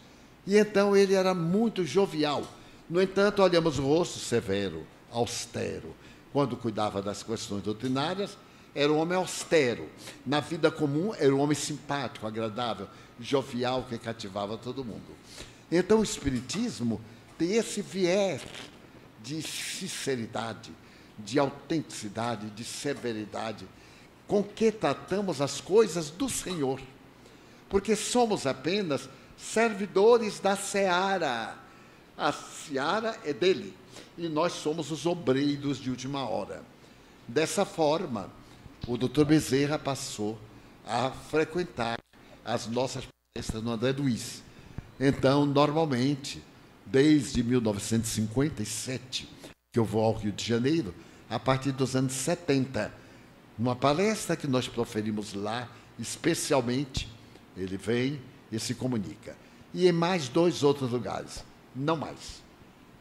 E 0.45 0.57
então 0.57 0.95
ele 0.95 1.13
era 1.13 1.33
muito 1.33 1.85
jovial. 1.85 2.45
No 2.89 3.01
entanto, 3.01 3.41
olhamos 3.41 3.79
o 3.79 3.83
rosto 3.83 4.19
severo, 4.19 4.85
austero. 5.11 5.93
Quando 6.31 6.55
cuidava 6.55 7.01
das 7.01 7.21
questões 7.21 7.63
doutrinárias, 7.63 8.37
era 8.73 8.91
um 8.91 8.97
homem 8.97 9.17
austero. 9.17 9.89
Na 10.25 10.39
vida 10.39 10.71
comum, 10.71 11.13
era 11.17 11.35
um 11.35 11.39
homem 11.39 11.55
simpático, 11.55 12.25
agradável, 12.25 12.87
jovial, 13.19 13.85
que 13.89 13.97
cativava 13.97 14.57
todo 14.57 14.85
mundo. 14.85 15.17
Então, 15.69 15.99
o 15.99 16.03
Espiritismo 16.03 17.01
tem 17.37 17.55
esse 17.55 17.81
viés 17.81 18.41
de 19.27 19.41
sinceridade, 19.41 20.71
de 21.19 21.37
autenticidade, 21.37 22.49
de 22.51 22.63
severidade, 22.63 23.67
com 24.25 24.41
que 24.41 24.71
tratamos 24.71 25.41
as 25.41 25.59
coisas 25.59 26.09
do 26.09 26.29
Senhor. 26.29 26.79
Porque 27.69 27.95
somos 27.95 28.47
apenas 28.47 29.09
servidores 29.37 30.39
da 30.39 30.55
seara. 30.55 31.55
A 32.17 32.31
seara 32.31 33.19
é 33.25 33.33
dele 33.33 33.75
e 34.17 34.29
nós 34.29 34.53
somos 34.53 34.91
os 34.91 35.05
obreiros 35.05 35.77
de 35.77 35.89
última 35.89 36.27
hora. 36.27 36.63
Dessa 37.27 37.65
forma, 37.65 38.31
o 38.87 38.97
doutor 38.97 39.25
Bezerra 39.25 39.77
passou 39.77 40.39
a 40.85 41.11
frequentar 41.11 41.97
as 42.45 42.65
nossas 42.67 43.03
palestras 43.33 43.61
no 43.61 43.71
André 43.71 43.91
Luiz. 43.91 44.41
Então, 44.97 45.45
normalmente, 45.45 46.41
desde 46.91 47.43
1957, 47.43 49.29
que 49.71 49.79
eu 49.79 49.85
vou 49.85 50.03
ao 50.03 50.13
Rio 50.13 50.31
de 50.31 50.43
Janeiro, 50.45 50.93
a 51.29 51.39
partir 51.39 51.71
dos 51.71 51.95
anos 51.95 52.13
70, 52.13 52.91
numa 53.57 53.75
palestra 53.75 54.35
que 54.35 54.47
nós 54.47 54.67
proferimos 54.67 55.33
lá, 55.33 55.69
especialmente, 55.99 57.11
ele 57.55 57.77
vem 57.77 58.21
e 58.51 58.59
se 58.59 58.73
comunica. 58.73 59.35
E 59.73 59.87
em 59.87 59.91
mais 59.91 60.29
dois 60.29 60.63
outros 60.63 60.91
lugares, 60.91 61.43
não 61.75 61.97
mais. 61.97 62.41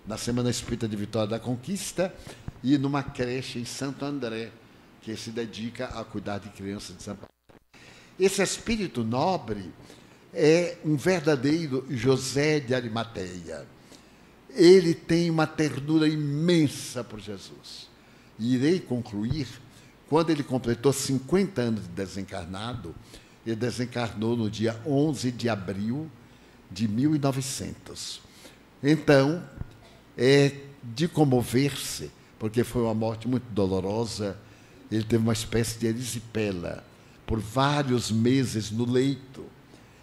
Na 0.07 0.17
Semana 0.17 0.51
Espírita 0.51 0.89
de 0.89 0.97
Vitória 0.97 1.29
da 1.29 1.39
Conquista 1.39 2.15
e 2.63 2.77
numa 2.79 3.03
creche 3.03 3.59
em 3.59 3.65
Santo 3.65 4.05
André, 4.05 4.51
que 5.03 5.17
se 5.17 5.31
dedica 5.31 5.87
a 5.87 6.05
cuidar 6.05 6.39
de 6.39 6.49
crianças 6.49 6.97
de 6.97 7.03
São 7.03 7.15
Paulo. 7.15 7.31
Esse 8.19 8.43
espírito 8.43 9.05
nobre 9.05 9.71
é 10.33 10.79
um 10.85 10.97
verdadeiro 10.97 11.87
José 11.89 12.61
de 12.61 12.75
Arimateia. 12.75 13.67
Ele 14.57 14.95
tem 14.95 15.31
uma 15.31 15.47
ternura 15.47 16.09
imensa 16.09 17.05
por 17.05 17.21
Jesus. 17.21 17.89
E 18.39 18.55
irei 18.55 18.81
concluir 18.81 19.47
quando 20.09 20.31
ele 20.31 20.43
completou 20.43 20.93
50 20.93 21.61
anos 21.61 21.83
de 21.83 21.89
desencarnado, 21.89 22.95
ele 23.45 23.57
desencarnou 23.57 24.37
no 24.37 24.51
dia 24.51 24.81
11 24.87 25.33
de 25.33 25.49
abril 25.49 26.11
de 26.71 26.89
1900. 26.89 28.21
Então, 28.83 29.43
é 30.17 30.53
de 30.83 31.09
comover-se, 31.09 32.11
porque 32.39 32.63
foi 32.63 32.83
uma 32.83 32.95
morte 32.95 33.27
muito 33.27 33.45
dolorosa. 33.51 34.39
Ele 34.91 35.05
teve 35.05 35.23
uma 35.23 35.33
espécie 35.33 35.79
de 35.79 35.87
erisipela 35.87 36.85
por 37.27 37.41
vários 37.41 38.11
meses 38.11 38.71
no 38.71 38.89
leito, 38.89 39.45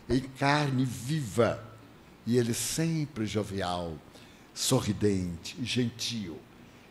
em 0.09 0.19
carne 0.19 0.83
viva. 0.83 1.63
E 2.25 2.37
ele 2.37 2.53
sempre 2.53 3.25
jovial, 3.25 3.97
sorridente, 4.53 5.57
gentil, 5.63 6.39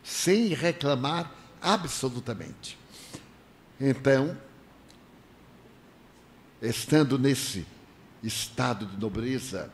sem 0.02 0.48
reclamar 0.48 1.32
absolutamente. 1.60 2.78
Então, 3.80 4.36
estando 6.60 7.18
nesse 7.18 7.66
estado 8.22 8.86
de 8.86 8.96
nobreza, 8.96 9.70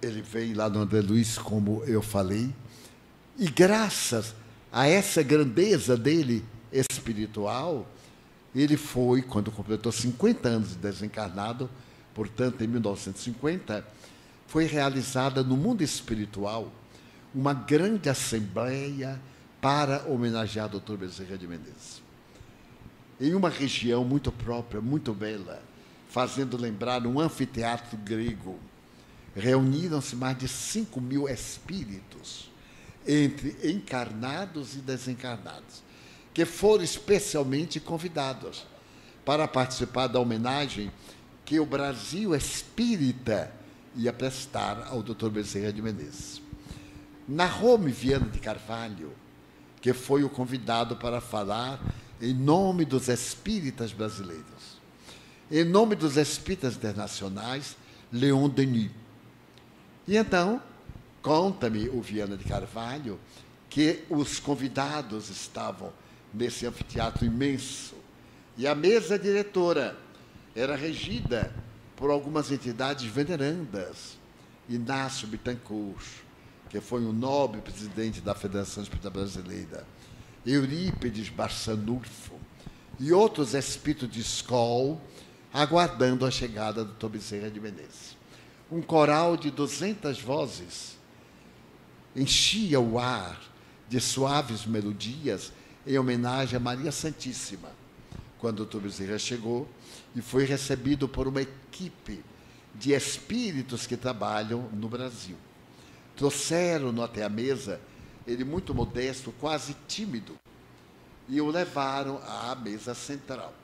ele 0.00 0.22
vem 0.22 0.54
lá 0.54 0.68
no 0.68 0.80
André 0.80 1.00
Luiz, 1.00 1.38
como 1.38 1.82
eu 1.84 2.02
falei, 2.02 2.52
e 3.36 3.48
graças 3.48 4.34
a 4.72 4.86
essa 4.86 5.22
grandeza 5.22 5.96
dele 5.96 6.44
espiritual, 6.72 7.88
ele 8.54 8.76
foi, 8.76 9.22
quando 9.22 9.50
completou 9.50 9.92
50 9.92 10.48
anos 10.48 10.70
de 10.70 10.76
desencarnado, 10.76 11.68
portanto, 12.14 12.62
em 12.62 12.66
1950, 12.66 13.86
foi 14.48 14.64
realizada 14.64 15.44
no 15.44 15.56
mundo 15.56 15.82
espiritual 15.82 16.72
uma 17.32 17.54
grande 17.54 18.08
assembleia 18.08 19.20
para 19.60 20.04
homenagear 20.08 20.74
o 20.74 20.80
Dr. 20.80 20.96
Bezerra 20.96 21.38
de 21.38 21.46
Menezes 21.46 22.08
em 23.20 23.34
uma 23.34 23.48
região 23.48 24.04
muito 24.04 24.30
própria, 24.30 24.80
muito 24.80 25.12
bela, 25.12 25.62
fazendo 26.08 26.56
lembrar 26.56 27.04
um 27.06 27.18
anfiteatro 27.18 27.96
grego. 27.98 28.58
Reuniram-se 29.34 30.16
mais 30.16 30.38
de 30.38 30.48
5 30.48 31.00
mil 31.00 31.28
espíritos, 31.28 32.50
entre 33.06 33.56
encarnados 33.64 34.74
e 34.74 34.78
desencarnados, 34.78 35.82
que 36.32 36.44
foram 36.44 36.84
especialmente 36.84 37.80
convidados 37.80 38.66
para 39.24 39.46
participar 39.48 40.06
da 40.06 40.20
homenagem 40.20 40.90
que 41.44 41.58
o 41.58 41.66
Brasil 41.66 42.34
espírita 42.34 43.52
ia 43.98 44.12
prestar 44.12 44.86
ao 44.88 45.02
Dr. 45.02 45.28
Bezerra 45.28 45.72
de 45.72 45.82
Menezes. 45.82 46.40
Narrou-me 47.26 47.90
Viana 47.90 48.28
de 48.28 48.38
Carvalho, 48.38 49.12
que 49.80 49.92
foi 49.92 50.22
o 50.22 50.30
convidado 50.30 50.96
para 50.96 51.20
falar 51.20 51.80
em 52.22 52.32
nome 52.32 52.84
dos 52.84 53.08
espíritas 53.08 53.92
brasileiros, 53.92 54.78
em 55.50 55.64
nome 55.64 55.96
dos 55.96 56.16
espíritas 56.16 56.76
internacionais, 56.76 57.76
Leon 58.12 58.48
Denis. 58.48 58.90
E 60.06 60.16
então, 60.16 60.62
conta-me 61.20 61.88
o 61.88 62.00
Viana 62.00 62.36
de 62.36 62.44
Carvalho 62.44 63.18
que 63.68 64.04
os 64.08 64.38
convidados 64.38 65.28
estavam 65.28 65.92
nesse 66.32 66.66
anfiteatro 66.66 67.26
imenso 67.26 67.94
e 68.56 68.66
a 68.66 68.74
mesa 68.74 69.18
diretora 69.18 69.96
era 70.54 70.74
regida 70.74 71.52
por 71.98 72.10
algumas 72.10 72.52
entidades 72.52 73.04
venerandas. 73.04 74.16
Inácio 74.68 75.26
Bittencourt, 75.26 76.04
que 76.70 76.80
foi 76.80 77.00
um 77.02 77.12
nobre 77.12 77.60
presidente 77.60 78.20
da 78.20 78.34
Federação 78.34 78.82
Espírita 78.82 79.10
Brasileira, 79.10 79.84
Eurípides 80.46 81.28
Barçanulfo 81.28 82.34
e 83.00 83.12
outros 83.12 83.52
espíritos 83.54 84.10
de 84.10 84.20
escola 84.20 85.00
aguardando 85.52 86.24
a 86.24 86.30
chegada 86.30 86.84
do 86.84 86.92
Tobizerra 86.94 87.50
de 87.50 87.58
Menezes. 87.58 88.16
Um 88.70 88.80
coral 88.80 89.36
de 89.36 89.50
200 89.50 90.20
vozes 90.20 90.96
enchia 92.14 92.78
o 92.78 92.98
ar 92.98 93.40
de 93.88 93.98
suaves 94.00 94.66
melodias 94.66 95.52
em 95.86 95.98
homenagem 95.98 96.56
a 96.56 96.60
Maria 96.60 96.92
Santíssima, 96.92 97.70
quando 98.38 98.60
o 98.60 98.66
Tobizerra 98.66 99.18
chegou 99.18 99.66
e 100.18 100.20
foi 100.20 100.44
recebido 100.44 101.08
por 101.08 101.28
uma 101.28 101.40
equipe 101.40 102.24
de 102.74 102.92
espíritos 102.92 103.86
que 103.86 103.96
trabalham 103.96 104.68
no 104.72 104.88
Brasil. 104.88 105.36
Trouxeram-no 106.16 107.04
até 107.04 107.22
a 107.22 107.28
mesa 107.28 107.80
ele 108.26 108.42
muito 108.42 108.74
modesto, 108.74 109.32
quase 109.40 109.76
tímido, 109.86 110.36
e 111.28 111.40
o 111.40 111.48
levaram 111.48 112.20
à 112.26 112.52
mesa 112.56 112.94
central. 112.94 113.54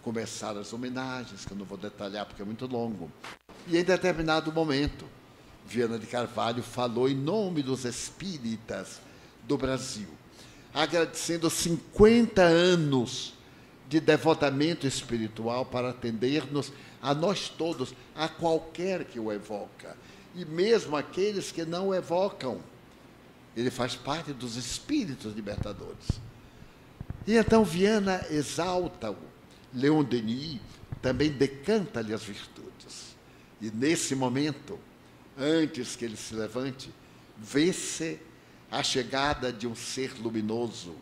Começaram 0.00 0.60
as 0.60 0.72
homenagens, 0.72 1.44
que 1.44 1.50
eu 1.50 1.58
não 1.58 1.66
vou 1.66 1.76
detalhar 1.76 2.24
porque 2.24 2.40
é 2.40 2.44
muito 2.44 2.66
longo. 2.66 3.10
E 3.66 3.76
em 3.76 3.82
determinado 3.82 4.52
momento, 4.52 5.04
Viana 5.66 5.98
de 5.98 6.06
Carvalho 6.06 6.62
falou 6.62 7.08
em 7.08 7.16
nome 7.16 7.64
dos 7.64 7.84
espíritas 7.84 9.00
do 9.42 9.58
Brasil, 9.58 10.08
agradecendo 10.72 11.50
50 11.50 12.42
anos 12.42 13.39
de 13.90 14.00
devotamento 14.00 14.86
espiritual 14.86 15.66
para 15.66 15.90
atender-nos 15.90 16.72
a 17.02 17.12
nós 17.12 17.50
todos, 17.50 17.92
a 18.14 18.26
qualquer 18.26 19.04
que 19.04 19.20
o 19.20 19.30
evoca, 19.30 19.94
e 20.34 20.46
mesmo 20.46 20.96
aqueles 20.96 21.52
que 21.52 21.66
não 21.66 21.88
o 21.88 21.94
evocam 21.94 22.62
ele 23.56 23.70
faz 23.70 23.96
parte 23.96 24.32
dos 24.32 24.56
espíritos 24.56 25.34
libertadores. 25.34 26.20
E 27.26 27.36
então 27.36 27.64
Viana 27.64 28.24
exalta-o. 28.30 29.16
Leon 29.72 30.02
Denis 30.02 30.60
também 31.02 31.30
decanta-lhe 31.30 32.12
as 32.12 32.22
virtudes. 32.22 33.16
E 33.60 33.70
nesse 33.70 34.14
momento, 34.14 34.78
antes 35.38 35.96
que 35.96 36.04
ele 36.04 36.16
se 36.16 36.34
levante, 36.34 36.92
vê-se 37.36 38.18
a 38.70 38.82
chegada 38.82 39.52
de 39.52 39.66
um 39.66 39.74
ser 39.74 40.12
luminoso. 40.20 40.94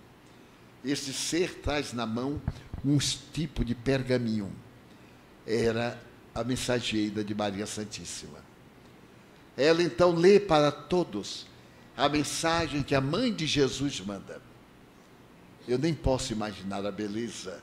Esse 0.85 1.13
ser 1.13 1.57
traz 1.57 1.93
na 1.93 2.07
mão 2.07 2.41
um 2.85 2.99
tipo 2.99 3.65
de 3.65 3.75
pergaminho. 3.75 4.53
Era 5.47 6.01
a 6.35 6.45
mensageira 6.45 7.25
de 7.25 7.35
Maria 7.35 7.67
Santíssima. 7.67 8.39
Ela 9.57 9.83
então 9.83 10.15
lê 10.15 10.39
para 10.39 10.71
todos 10.71 11.47
a 11.97 12.09
mensagem 12.09 12.83
que 12.83 12.95
a 12.95 13.01
mãe 13.01 13.33
de 13.33 13.47
Jesus 13.47 14.01
manda. 14.01 14.41
Eu 15.67 15.79
nem 15.79 15.93
posso 15.93 16.33
imaginar 16.33 16.87
a 16.87 16.93
beleza 16.93 17.63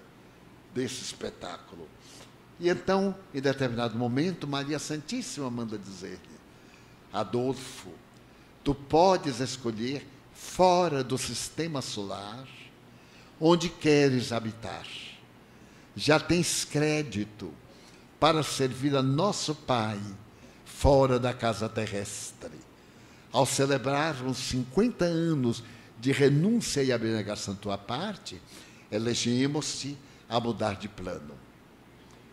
desse 0.74 1.02
espetáculo. 1.02 1.88
E 2.60 2.70
então, 2.70 3.16
em 3.34 3.42
determinado 3.42 3.98
momento, 3.98 4.48
Maria 4.48 4.78
Santíssima 4.78 5.50
manda 5.50 5.78
dizer-lhe: 5.78 6.20
Adolfo, 7.12 7.92
tu 8.64 8.76
podes 8.76 9.40
escolher 9.40 10.06
fora 10.34 11.04
do 11.04 11.18
sistema 11.18 11.82
solar 11.82 12.46
onde 13.40 13.70
queres 13.70 14.32
habitar. 14.32 14.86
Já 15.96 16.20
tens 16.20 16.66
crédito 16.66 17.54
para 18.20 18.44
servir 18.44 18.96
a 18.96 19.02
nosso 19.02 19.56
Pai 19.56 20.00
fora 20.66 21.18
da 21.18 21.34
casa 21.34 21.70
terrestre. 21.70 22.52
Ao 23.32 23.46
celebrarmos 23.46 24.38
50 24.38 25.06
anos 25.06 25.64
de 26.00 26.12
renúncia 26.12 26.84
e 26.84 26.92
abnegação 26.92 27.56
tua 27.56 27.78
parte, 27.78 28.42
elegimos-te 28.92 29.98
a 30.30 30.40
mudar 30.40 30.76
de 30.76 30.88
plano. 30.88 31.34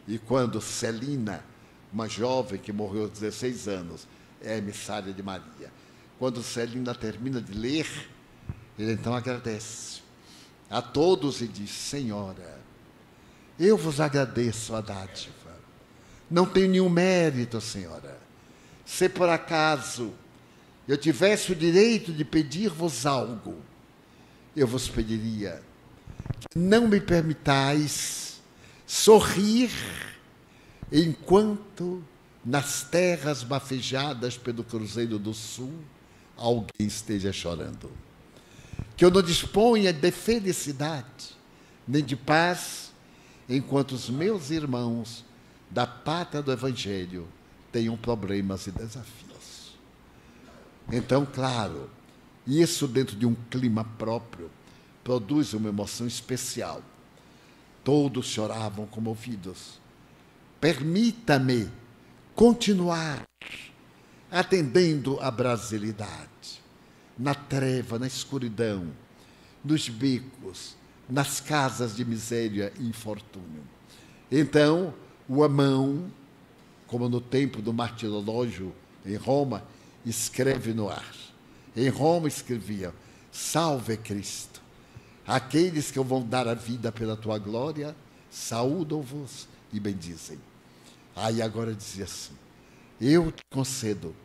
E 0.06 0.18
quando 0.18 0.60
Celina, 0.60 1.44
uma 1.92 2.08
jovem 2.08 2.58
que 2.58 2.72
morreu 2.72 3.02
aos 3.02 3.12
16 3.12 3.68
anos, 3.68 4.06
é 4.40 4.58
emissária 4.58 5.12
de 5.12 5.22
Maria, 5.22 5.72
quando 6.18 6.42
Celina 6.42 6.94
termina 6.94 7.40
de 7.40 7.52
ler, 7.52 7.86
ele 8.78 8.92
então 8.92 9.14
agradece 9.14 10.00
a 10.70 10.80
todos 10.80 11.40
e 11.40 11.46
diz: 11.46 11.70
Senhora, 11.70 12.61
eu 13.58 13.76
vos 13.76 14.00
agradeço 14.00 14.74
a 14.74 14.80
dádiva. 14.80 15.32
Não 16.30 16.46
tenho 16.46 16.68
nenhum 16.68 16.88
mérito, 16.88 17.60
Senhora. 17.60 18.18
Se 18.84 19.08
por 19.08 19.28
acaso 19.28 20.12
eu 20.88 20.96
tivesse 20.96 21.52
o 21.52 21.54
direito 21.54 22.12
de 22.12 22.24
pedir-vos 22.24 23.06
algo, 23.06 23.56
eu 24.56 24.66
vos 24.66 24.88
pediria 24.88 25.62
que 26.50 26.58
não 26.58 26.88
me 26.88 27.00
permitais 27.00 28.40
sorrir 28.86 29.70
enquanto 30.90 32.02
nas 32.44 32.82
terras 32.82 33.42
bafejadas 33.42 34.36
pelo 34.36 34.64
Cruzeiro 34.64 35.18
do 35.18 35.32
Sul 35.32 35.72
alguém 36.36 36.86
esteja 36.86 37.32
chorando. 37.32 37.90
Que 38.96 39.04
eu 39.04 39.10
não 39.10 39.22
disponha 39.22 39.92
de 39.92 40.10
felicidade 40.10 41.36
nem 41.86 42.04
de 42.04 42.16
paz 42.16 42.91
enquanto 43.48 43.92
os 43.92 44.08
meus 44.08 44.50
irmãos 44.50 45.24
da 45.70 45.86
pátria 45.86 46.42
do 46.42 46.52
Evangelho 46.52 47.26
tenham 47.70 47.96
problemas 47.96 48.66
e 48.66 48.70
desafios. 48.70 49.76
Então, 50.90 51.26
claro, 51.26 51.88
isso 52.46 52.86
dentro 52.86 53.16
de 53.16 53.24
um 53.24 53.34
clima 53.50 53.84
próprio 53.84 54.50
produz 55.02 55.54
uma 55.54 55.68
emoção 55.68 56.06
especial. 56.06 56.82
Todos 57.82 58.26
choravam 58.26 58.86
comovidos. 58.86 59.80
Permita-me 60.60 61.68
continuar 62.34 63.22
atendendo 64.30 65.18
à 65.20 65.30
brasilidade, 65.30 66.62
na 67.18 67.34
treva, 67.34 67.98
na 67.98 68.06
escuridão, 68.06 68.90
nos 69.64 69.88
becos, 69.88 70.76
nas 71.12 71.40
casas 71.40 71.94
de 71.94 72.06
miséria 72.06 72.72
e 72.80 72.88
infortúnio. 72.88 73.62
Então, 74.30 74.94
o 75.28 75.44
Amão, 75.44 76.10
como 76.86 77.06
no 77.06 77.20
tempo 77.20 77.60
do 77.60 77.70
martirológio 77.70 78.72
em 79.04 79.16
Roma, 79.16 79.62
escreve 80.06 80.72
no 80.72 80.88
ar. 80.88 81.14
Em 81.76 81.90
Roma 81.90 82.28
escrevia: 82.28 82.94
Salve 83.30 83.98
Cristo. 83.98 84.62
Aqueles 85.26 85.90
que 85.90 86.00
vão 86.00 86.26
dar 86.26 86.48
a 86.48 86.54
vida 86.54 86.90
pela 86.90 87.14
tua 87.14 87.38
glória, 87.38 87.94
saúdam-vos 88.30 89.46
e 89.70 89.78
bendizem. 89.78 90.38
Aí 91.14 91.42
agora 91.42 91.74
dizia 91.74 92.04
assim: 92.04 92.32
Eu 92.98 93.30
te 93.30 93.42
concedo 93.52 94.16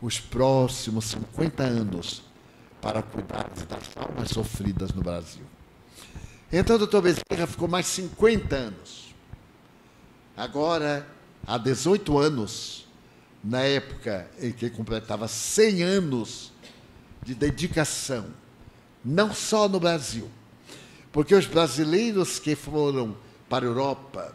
os 0.00 0.18
próximos 0.18 1.04
50 1.04 1.62
anos 1.62 2.22
para 2.80 3.02
cuidar 3.02 3.50
das 3.68 3.94
almas 3.94 4.30
sofridas 4.30 4.90
no 4.94 5.02
Brasil. 5.02 5.44
Então 6.52 6.76
o 6.76 6.78
doutor 6.80 7.02
Bezerra 7.02 7.46
ficou 7.46 7.68
mais 7.68 7.86
50 7.86 8.56
anos. 8.56 9.14
Agora, 10.36 11.06
há 11.46 11.56
18 11.56 12.18
anos, 12.18 12.88
na 13.42 13.60
época 13.60 14.28
em 14.40 14.50
que 14.50 14.68
completava 14.68 15.28
100 15.28 15.82
anos 15.82 16.52
de 17.22 17.34
dedicação, 17.34 18.26
não 19.04 19.32
só 19.32 19.68
no 19.68 19.78
Brasil, 19.78 20.28
porque 21.12 21.34
os 21.34 21.46
brasileiros 21.46 22.38
que 22.38 22.56
foram 22.56 23.16
para 23.48 23.64
a 23.64 23.68
Europa, 23.68 24.34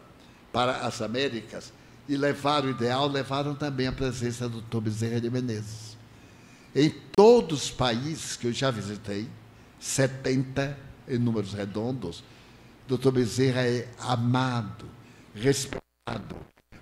para 0.52 0.86
as 0.86 1.02
Américas, 1.02 1.72
e 2.08 2.16
levaram 2.16 2.68
o 2.68 2.70
ideal, 2.70 3.08
levaram 3.08 3.54
também 3.54 3.88
a 3.88 3.92
presença 3.92 4.48
do 4.48 4.60
Dr. 4.62 4.80
Bezerra 4.80 5.20
de 5.20 5.28
Menezes. 5.28 5.96
Em 6.74 6.90
todos 7.14 7.64
os 7.64 7.70
países 7.70 8.36
que 8.36 8.46
eu 8.46 8.52
já 8.52 8.70
visitei, 8.70 9.28
70 9.80 10.85
em 11.08 11.18
números 11.18 11.52
redondos, 11.52 12.22
Dr. 12.88 13.10
Bezerra 13.10 13.62
é 13.62 13.88
amado, 13.98 14.86
respeitado 15.34 16.36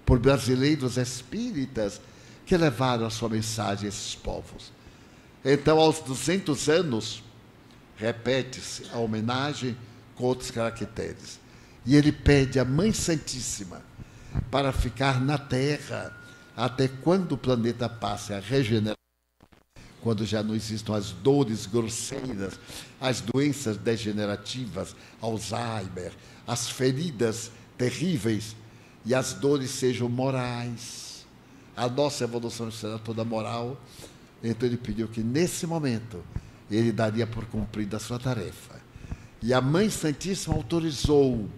por 0.05 0.18
brasileiros 0.18 0.97
espíritas 0.97 2.01
que 2.45 2.57
levaram 2.57 3.07
a 3.07 3.11
sua 3.11 3.29
mensagem 3.29 3.87
a 3.87 3.89
esses 3.89 4.14
povos. 4.14 4.70
Então, 5.45 5.79
aos 5.79 6.01
200 6.01 6.68
anos, 6.68 7.22
repete-se 7.97 8.85
a 8.93 8.99
homenagem 8.99 9.77
com 10.14 10.25
outros 10.25 10.51
caracteres. 10.51 11.41
E 11.87 11.97
ele 11.97 12.12
pede 12.12 12.59
à 12.59 12.64
Mãe 12.64 12.93
Santíssima 12.93 13.83
para 14.51 14.72
ficar 14.72 15.21
na 15.21 15.38
Terra 15.38 16.17
até 16.57 16.88
quando 16.88 17.33
o 17.33 17.38
planeta 17.38 17.88
passe 17.88 18.33
a 18.33 18.41
regenerar, 18.41 18.96
quando 20.05 20.26
já 20.26 20.43
não 20.43 20.55
existam 20.55 20.95
as 20.95 21.13
dores 21.13 21.64
grosseiras, 21.64 22.61
as 23.01 23.22
doenças 23.22 23.79
degenerativas, 23.79 24.95
Alzheimer, 25.18 26.13
as 26.47 26.68
feridas 26.68 27.51
terríveis 27.79 28.55
e 29.03 29.14
as 29.14 29.33
dores 29.33 29.71
sejam 29.71 30.07
morais. 30.07 31.26
A 31.75 31.89
nossa 31.89 32.25
evolução 32.25 32.71
será 32.71 32.99
toda 32.99 33.25
moral. 33.25 33.81
Então 34.43 34.68
ele 34.68 34.76
pediu 34.76 35.09
que 35.09 35.22
nesse 35.22 35.67
momento 35.67 36.22
ele 36.71 36.93
daria 36.93 37.26
por 37.26 37.47
cumprida 37.47 37.97
a 37.97 38.01
sua 38.01 38.18
tarefa. 38.18 38.79
E 39.41 39.55
a 39.55 39.61
Mãe 39.63 39.89
Santíssima 39.89 40.55
autorizou 40.55 41.49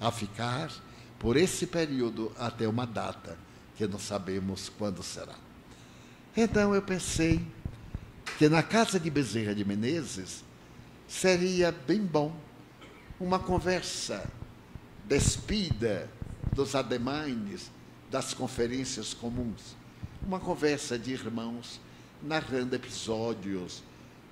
a 0.00 0.12
ficar 0.12 0.70
por 1.18 1.36
esse 1.36 1.66
período 1.66 2.30
até 2.38 2.68
uma 2.68 2.86
data 2.86 3.36
que 3.74 3.84
não 3.84 3.98
sabemos 3.98 4.70
quando 4.78 5.02
será. 5.02 5.34
Então 6.36 6.72
eu 6.72 6.82
pensei 6.82 7.44
que 8.36 8.48
na 8.48 8.62
casa 8.62 9.00
de 9.00 9.10
Bezerra 9.10 9.54
de 9.54 9.64
Menezes 9.64 10.44
seria 11.08 11.72
bem 11.72 12.00
bom 12.00 12.34
uma 13.18 13.38
conversa 13.38 14.30
despida 15.04 16.10
dos 16.52 16.74
ademanes 16.74 17.70
das 18.10 18.34
conferências 18.34 19.14
comuns, 19.14 19.74
uma 20.26 20.38
conversa 20.38 20.98
de 20.98 21.12
irmãos 21.12 21.80
narrando 22.22 22.76
episódios 22.76 23.82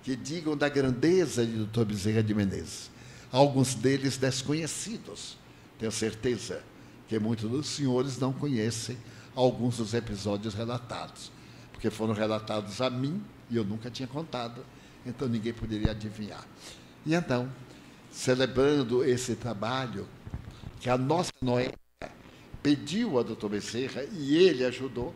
que 0.03 0.15
digam 0.15 0.55
da 0.55 0.69
grandeza 0.69 1.47
de 1.47 1.65
Dr. 1.65 1.85
Bezerra 1.85 2.23
de 2.23 2.35
Menezes, 2.35 2.91
alguns 3.33 3.75
deles 3.75 4.19
desconhecidos, 4.19 5.39
tenho 5.79 5.91
certeza 5.91 6.63
que 7.09 7.19
muitos 7.19 7.51
dos 7.51 7.69
senhores 7.69 8.19
não 8.19 8.33
conhecem 8.35 8.99
alguns 9.35 9.79
dos 9.79 9.95
episódios 9.95 10.53
relatados, 10.53 11.33
porque 11.73 11.89
foram 11.89 12.13
relatados 12.13 12.83
a 12.83 12.91
mim 12.91 13.23
e 13.51 13.57
eu 13.57 13.65
nunca 13.65 13.91
tinha 13.91 14.09
contado, 14.09 14.65
então 15.05 15.29
ninguém 15.29 15.53
poderia 15.53 15.91
adivinhar. 15.91 16.45
E 17.05 17.15
então, 17.15 17.51
celebrando 18.11 19.05
esse 19.05 19.37
trabalho 19.37 20.09
que 20.81 20.89
a 20.89 20.97
nossa 20.97 21.33
Noé 21.41 21.73
pediu 22.63 23.19
a 23.19 23.23
doutor 23.23 23.51
Becerra 23.51 24.05
e 24.13 24.37
ele 24.37 24.65
ajudou, 24.65 25.15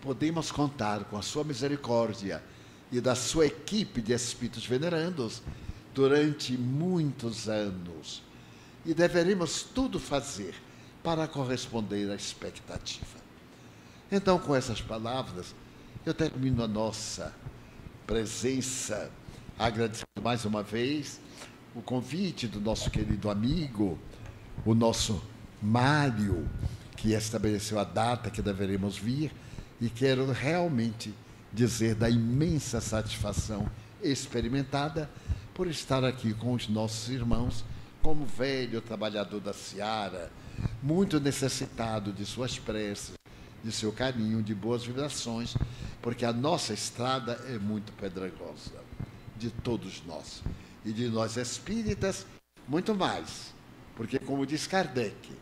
podemos 0.00 0.50
contar 0.50 1.04
com 1.04 1.16
a 1.16 1.22
sua 1.22 1.44
misericórdia 1.44 2.42
e 2.90 3.00
da 3.00 3.14
sua 3.14 3.46
equipe 3.46 4.00
de 4.00 4.12
espíritos 4.12 4.66
venerandos 4.66 5.42
durante 5.94 6.56
muitos 6.56 7.48
anos 7.48 8.22
e 8.84 8.92
deveremos 8.92 9.62
tudo 9.62 9.98
fazer 10.00 10.54
para 11.02 11.26
corresponder 11.26 12.10
à 12.10 12.14
expectativa. 12.14 13.22
Então, 14.10 14.38
com 14.38 14.54
essas 14.54 14.80
palavras, 14.80 15.54
eu 16.04 16.12
termino 16.12 16.64
a 16.64 16.68
nossa 16.68 17.32
presença, 18.06 19.10
agradecendo 19.56 20.20
mais 20.20 20.44
uma 20.44 20.62
vez 20.62 21.20
o 21.76 21.80
convite 21.80 22.48
do 22.48 22.60
nosso 22.60 22.90
querido 22.90 23.30
amigo, 23.30 23.96
o 24.64 24.74
nosso 24.74 25.22
Mário, 25.62 26.48
que 26.96 27.12
estabeleceu 27.12 27.78
a 27.78 27.84
data 27.84 28.30
que 28.30 28.42
deveremos 28.42 28.98
vir, 28.98 29.32
e 29.80 29.88
quero 29.88 30.30
realmente 30.32 31.14
dizer 31.52 31.94
da 31.94 32.10
imensa 32.10 32.80
satisfação 32.80 33.70
experimentada 34.02 35.08
por 35.54 35.68
estar 35.68 36.04
aqui 36.04 36.34
com 36.34 36.54
os 36.54 36.68
nossos 36.68 37.08
irmãos, 37.10 37.64
como 38.02 38.26
velho 38.26 38.80
trabalhador 38.80 39.40
da 39.40 39.52
seara, 39.52 40.32
muito 40.82 41.20
necessitado 41.20 42.12
de 42.12 42.26
suas 42.26 42.58
preces, 42.58 43.21
de 43.62 43.70
seu 43.72 43.92
carinho, 43.92 44.42
de 44.42 44.54
boas 44.54 44.84
vibrações, 44.84 45.54
porque 46.00 46.24
a 46.24 46.32
nossa 46.32 46.72
estrada 46.72 47.32
é 47.48 47.58
muito 47.58 47.92
pedregosa, 47.92 48.82
de 49.36 49.50
todos 49.50 50.02
nós. 50.06 50.42
E 50.84 50.92
de 50.92 51.08
nós 51.08 51.36
espíritas, 51.36 52.26
muito 52.66 52.94
mais. 52.94 53.52
Porque, 53.94 54.18
como 54.18 54.46
diz 54.46 54.66
Kardec, 54.66 55.32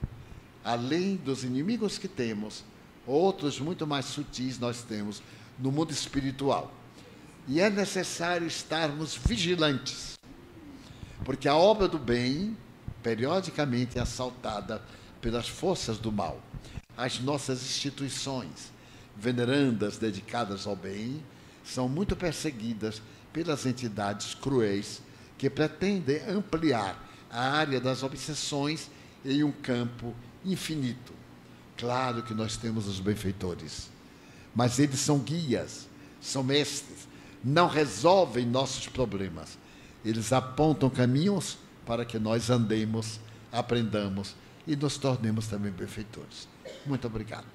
além 0.64 1.16
dos 1.16 1.44
inimigos 1.44 1.96
que 1.96 2.08
temos, 2.08 2.64
outros 3.06 3.58
muito 3.58 3.86
mais 3.86 4.04
sutis 4.06 4.58
nós 4.58 4.82
temos 4.82 5.22
no 5.58 5.72
mundo 5.72 5.92
espiritual. 5.92 6.72
E 7.48 7.60
é 7.60 7.70
necessário 7.70 8.46
estarmos 8.46 9.16
vigilantes, 9.16 10.18
porque 11.24 11.48
a 11.48 11.56
obra 11.56 11.88
do 11.88 11.98
bem, 11.98 12.56
periodicamente, 13.02 13.98
é 13.98 14.02
assaltada 14.02 14.82
pelas 15.20 15.48
forças 15.48 15.98
do 15.98 16.12
mal. 16.12 16.40
As 17.00 17.18
nossas 17.18 17.62
instituições, 17.62 18.70
venerandas 19.16 19.96
dedicadas 19.96 20.66
ao 20.66 20.76
bem, 20.76 21.24
são 21.64 21.88
muito 21.88 22.14
perseguidas 22.14 23.00
pelas 23.32 23.64
entidades 23.64 24.34
cruéis 24.34 25.00
que 25.38 25.48
pretendem 25.48 26.20
ampliar 26.28 27.02
a 27.30 27.52
área 27.52 27.80
das 27.80 28.02
obsessões 28.02 28.90
em 29.24 29.42
um 29.42 29.50
campo 29.50 30.14
infinito. 30.44 31.14
Claro 31.78 32.22
que 32.22 32.34
nós 32.34 32.58
temos 32.58 32.86
os 32.86 33.00
benfeitores, 33.00 33.88
mas 34.54 34.78
eles 34.78 35.00
são 35.00 35.20
guias, 35.20 35.88
são 36.20 36.42
mestres, 36.42 37.08
não 37.42 37.66
resolvem 37.66 38.44
nossos 38.44 38.88
problemas. 38.88 39.56
Eles 40.04 40.34
apontam 40.34 40.90
caminhos 40.90 41.56
para 41.86 42.04
que 42.04 42.18
nós 42.18 42.50
andemos, 42.50 43.18
aprendamos 43.50 44.36
e 44.66 44.76
nos 44.76 44.98
tornemos 44.98 45.46
também 45.46 45.72
benfeitores. 45.72 46.46
Muito 46.90 47.06
obrigado. 47.06 47.46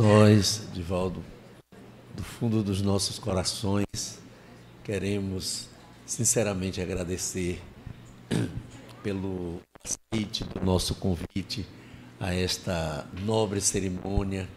Nós, 0.00 0.62
Divaldo, 0.72 1.24
do 2.14 2.22
fundo 2.22 2.62
dos 2.62 2.80
nossos 2.80 3.18
corações, 3.18 4.20
queremos 4.84 5.68
sinceramente 6.06 6.80
agradecer 6.80 7.60
pelo 9.02 9.60
aceite 9.84 10.44
do 10.44 10.64
nosso 10.64 10.94
convite 10.94 11.66
a 12.20 12.32
esta 12.32 13.08
nobre 13.24 13.60
cerimônia, 13.60 14.48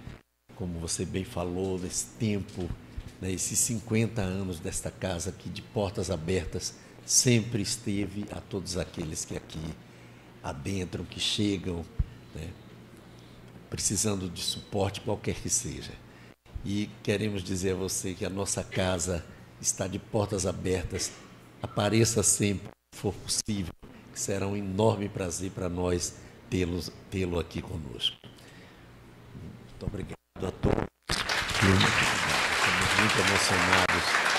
como 0.55 0.77
você 0.77 1.05
bem 1.05 1.23
falou, 1.23 1.79
desse 1.79 2.05
tempo, 2.19 2.69
né, 3.19 3.31
esses 3.31 3.57
50 3.57 4.21
anos 4.21 4.59
desta 4.59 4.91
casa 4.91 5.31
que 5.31 5.49
de 5.49 5.63
portas 5.63 6.11
abertas 6.11 6.75
sempre 7.03 7.63
esteve 7.63 8.27
a 8.29 8.39
todos 8.39 8.77
aqueles 8.77 9.25
que 9.25 9.35
aqui 9.35 9.73
adentram, 10.43 11.03
que 11.03 11.19
chegam, 11.19 11.83
né, 12.35 12.47
precisando 13.71 14.29
de 14.29 14.41
suporte 14.41 14.99
qualquer 14.99 15.35
que 15.35 15.49
seja. 15.49 15.93
E 16.63 16.89
queremos 17.01 17.41
dizer 17.41 17.71
a 17.71 17.75
você 17.75 18.13
que 18.13 18.25
a 18.25 18.29
nossa 18.29 18.63
casa 18.63 19.25
está 19.61 19.87
de 19.87 19.97
portas 19.97 20.45
abertas. 20.45 21.11
Apareça 21.63 22.21
sempre 22.21 22.67
que 22.67 22.99
for 22.99 23.13
possível, 23.13 23.73
que 24.11 24.19
será 24.19 24.45
um 24.45 24.57
enorme 24.57 25.07
prazer 25.07 25.51
para 25.51 25.69
nós 25.69 26.15
tê-lo 26.49 26.81
tê 27.09 27.23
aqui 27.39 27.61
conosco. 27.61 28.17
Muito 29.33 29.85
obrigado 29.85 30.15
a 30.35 30.51
todos. 30.51 30.85
Estamos 31.61 32.99
muito 32.99 33.19
emocionados 33.19 34.30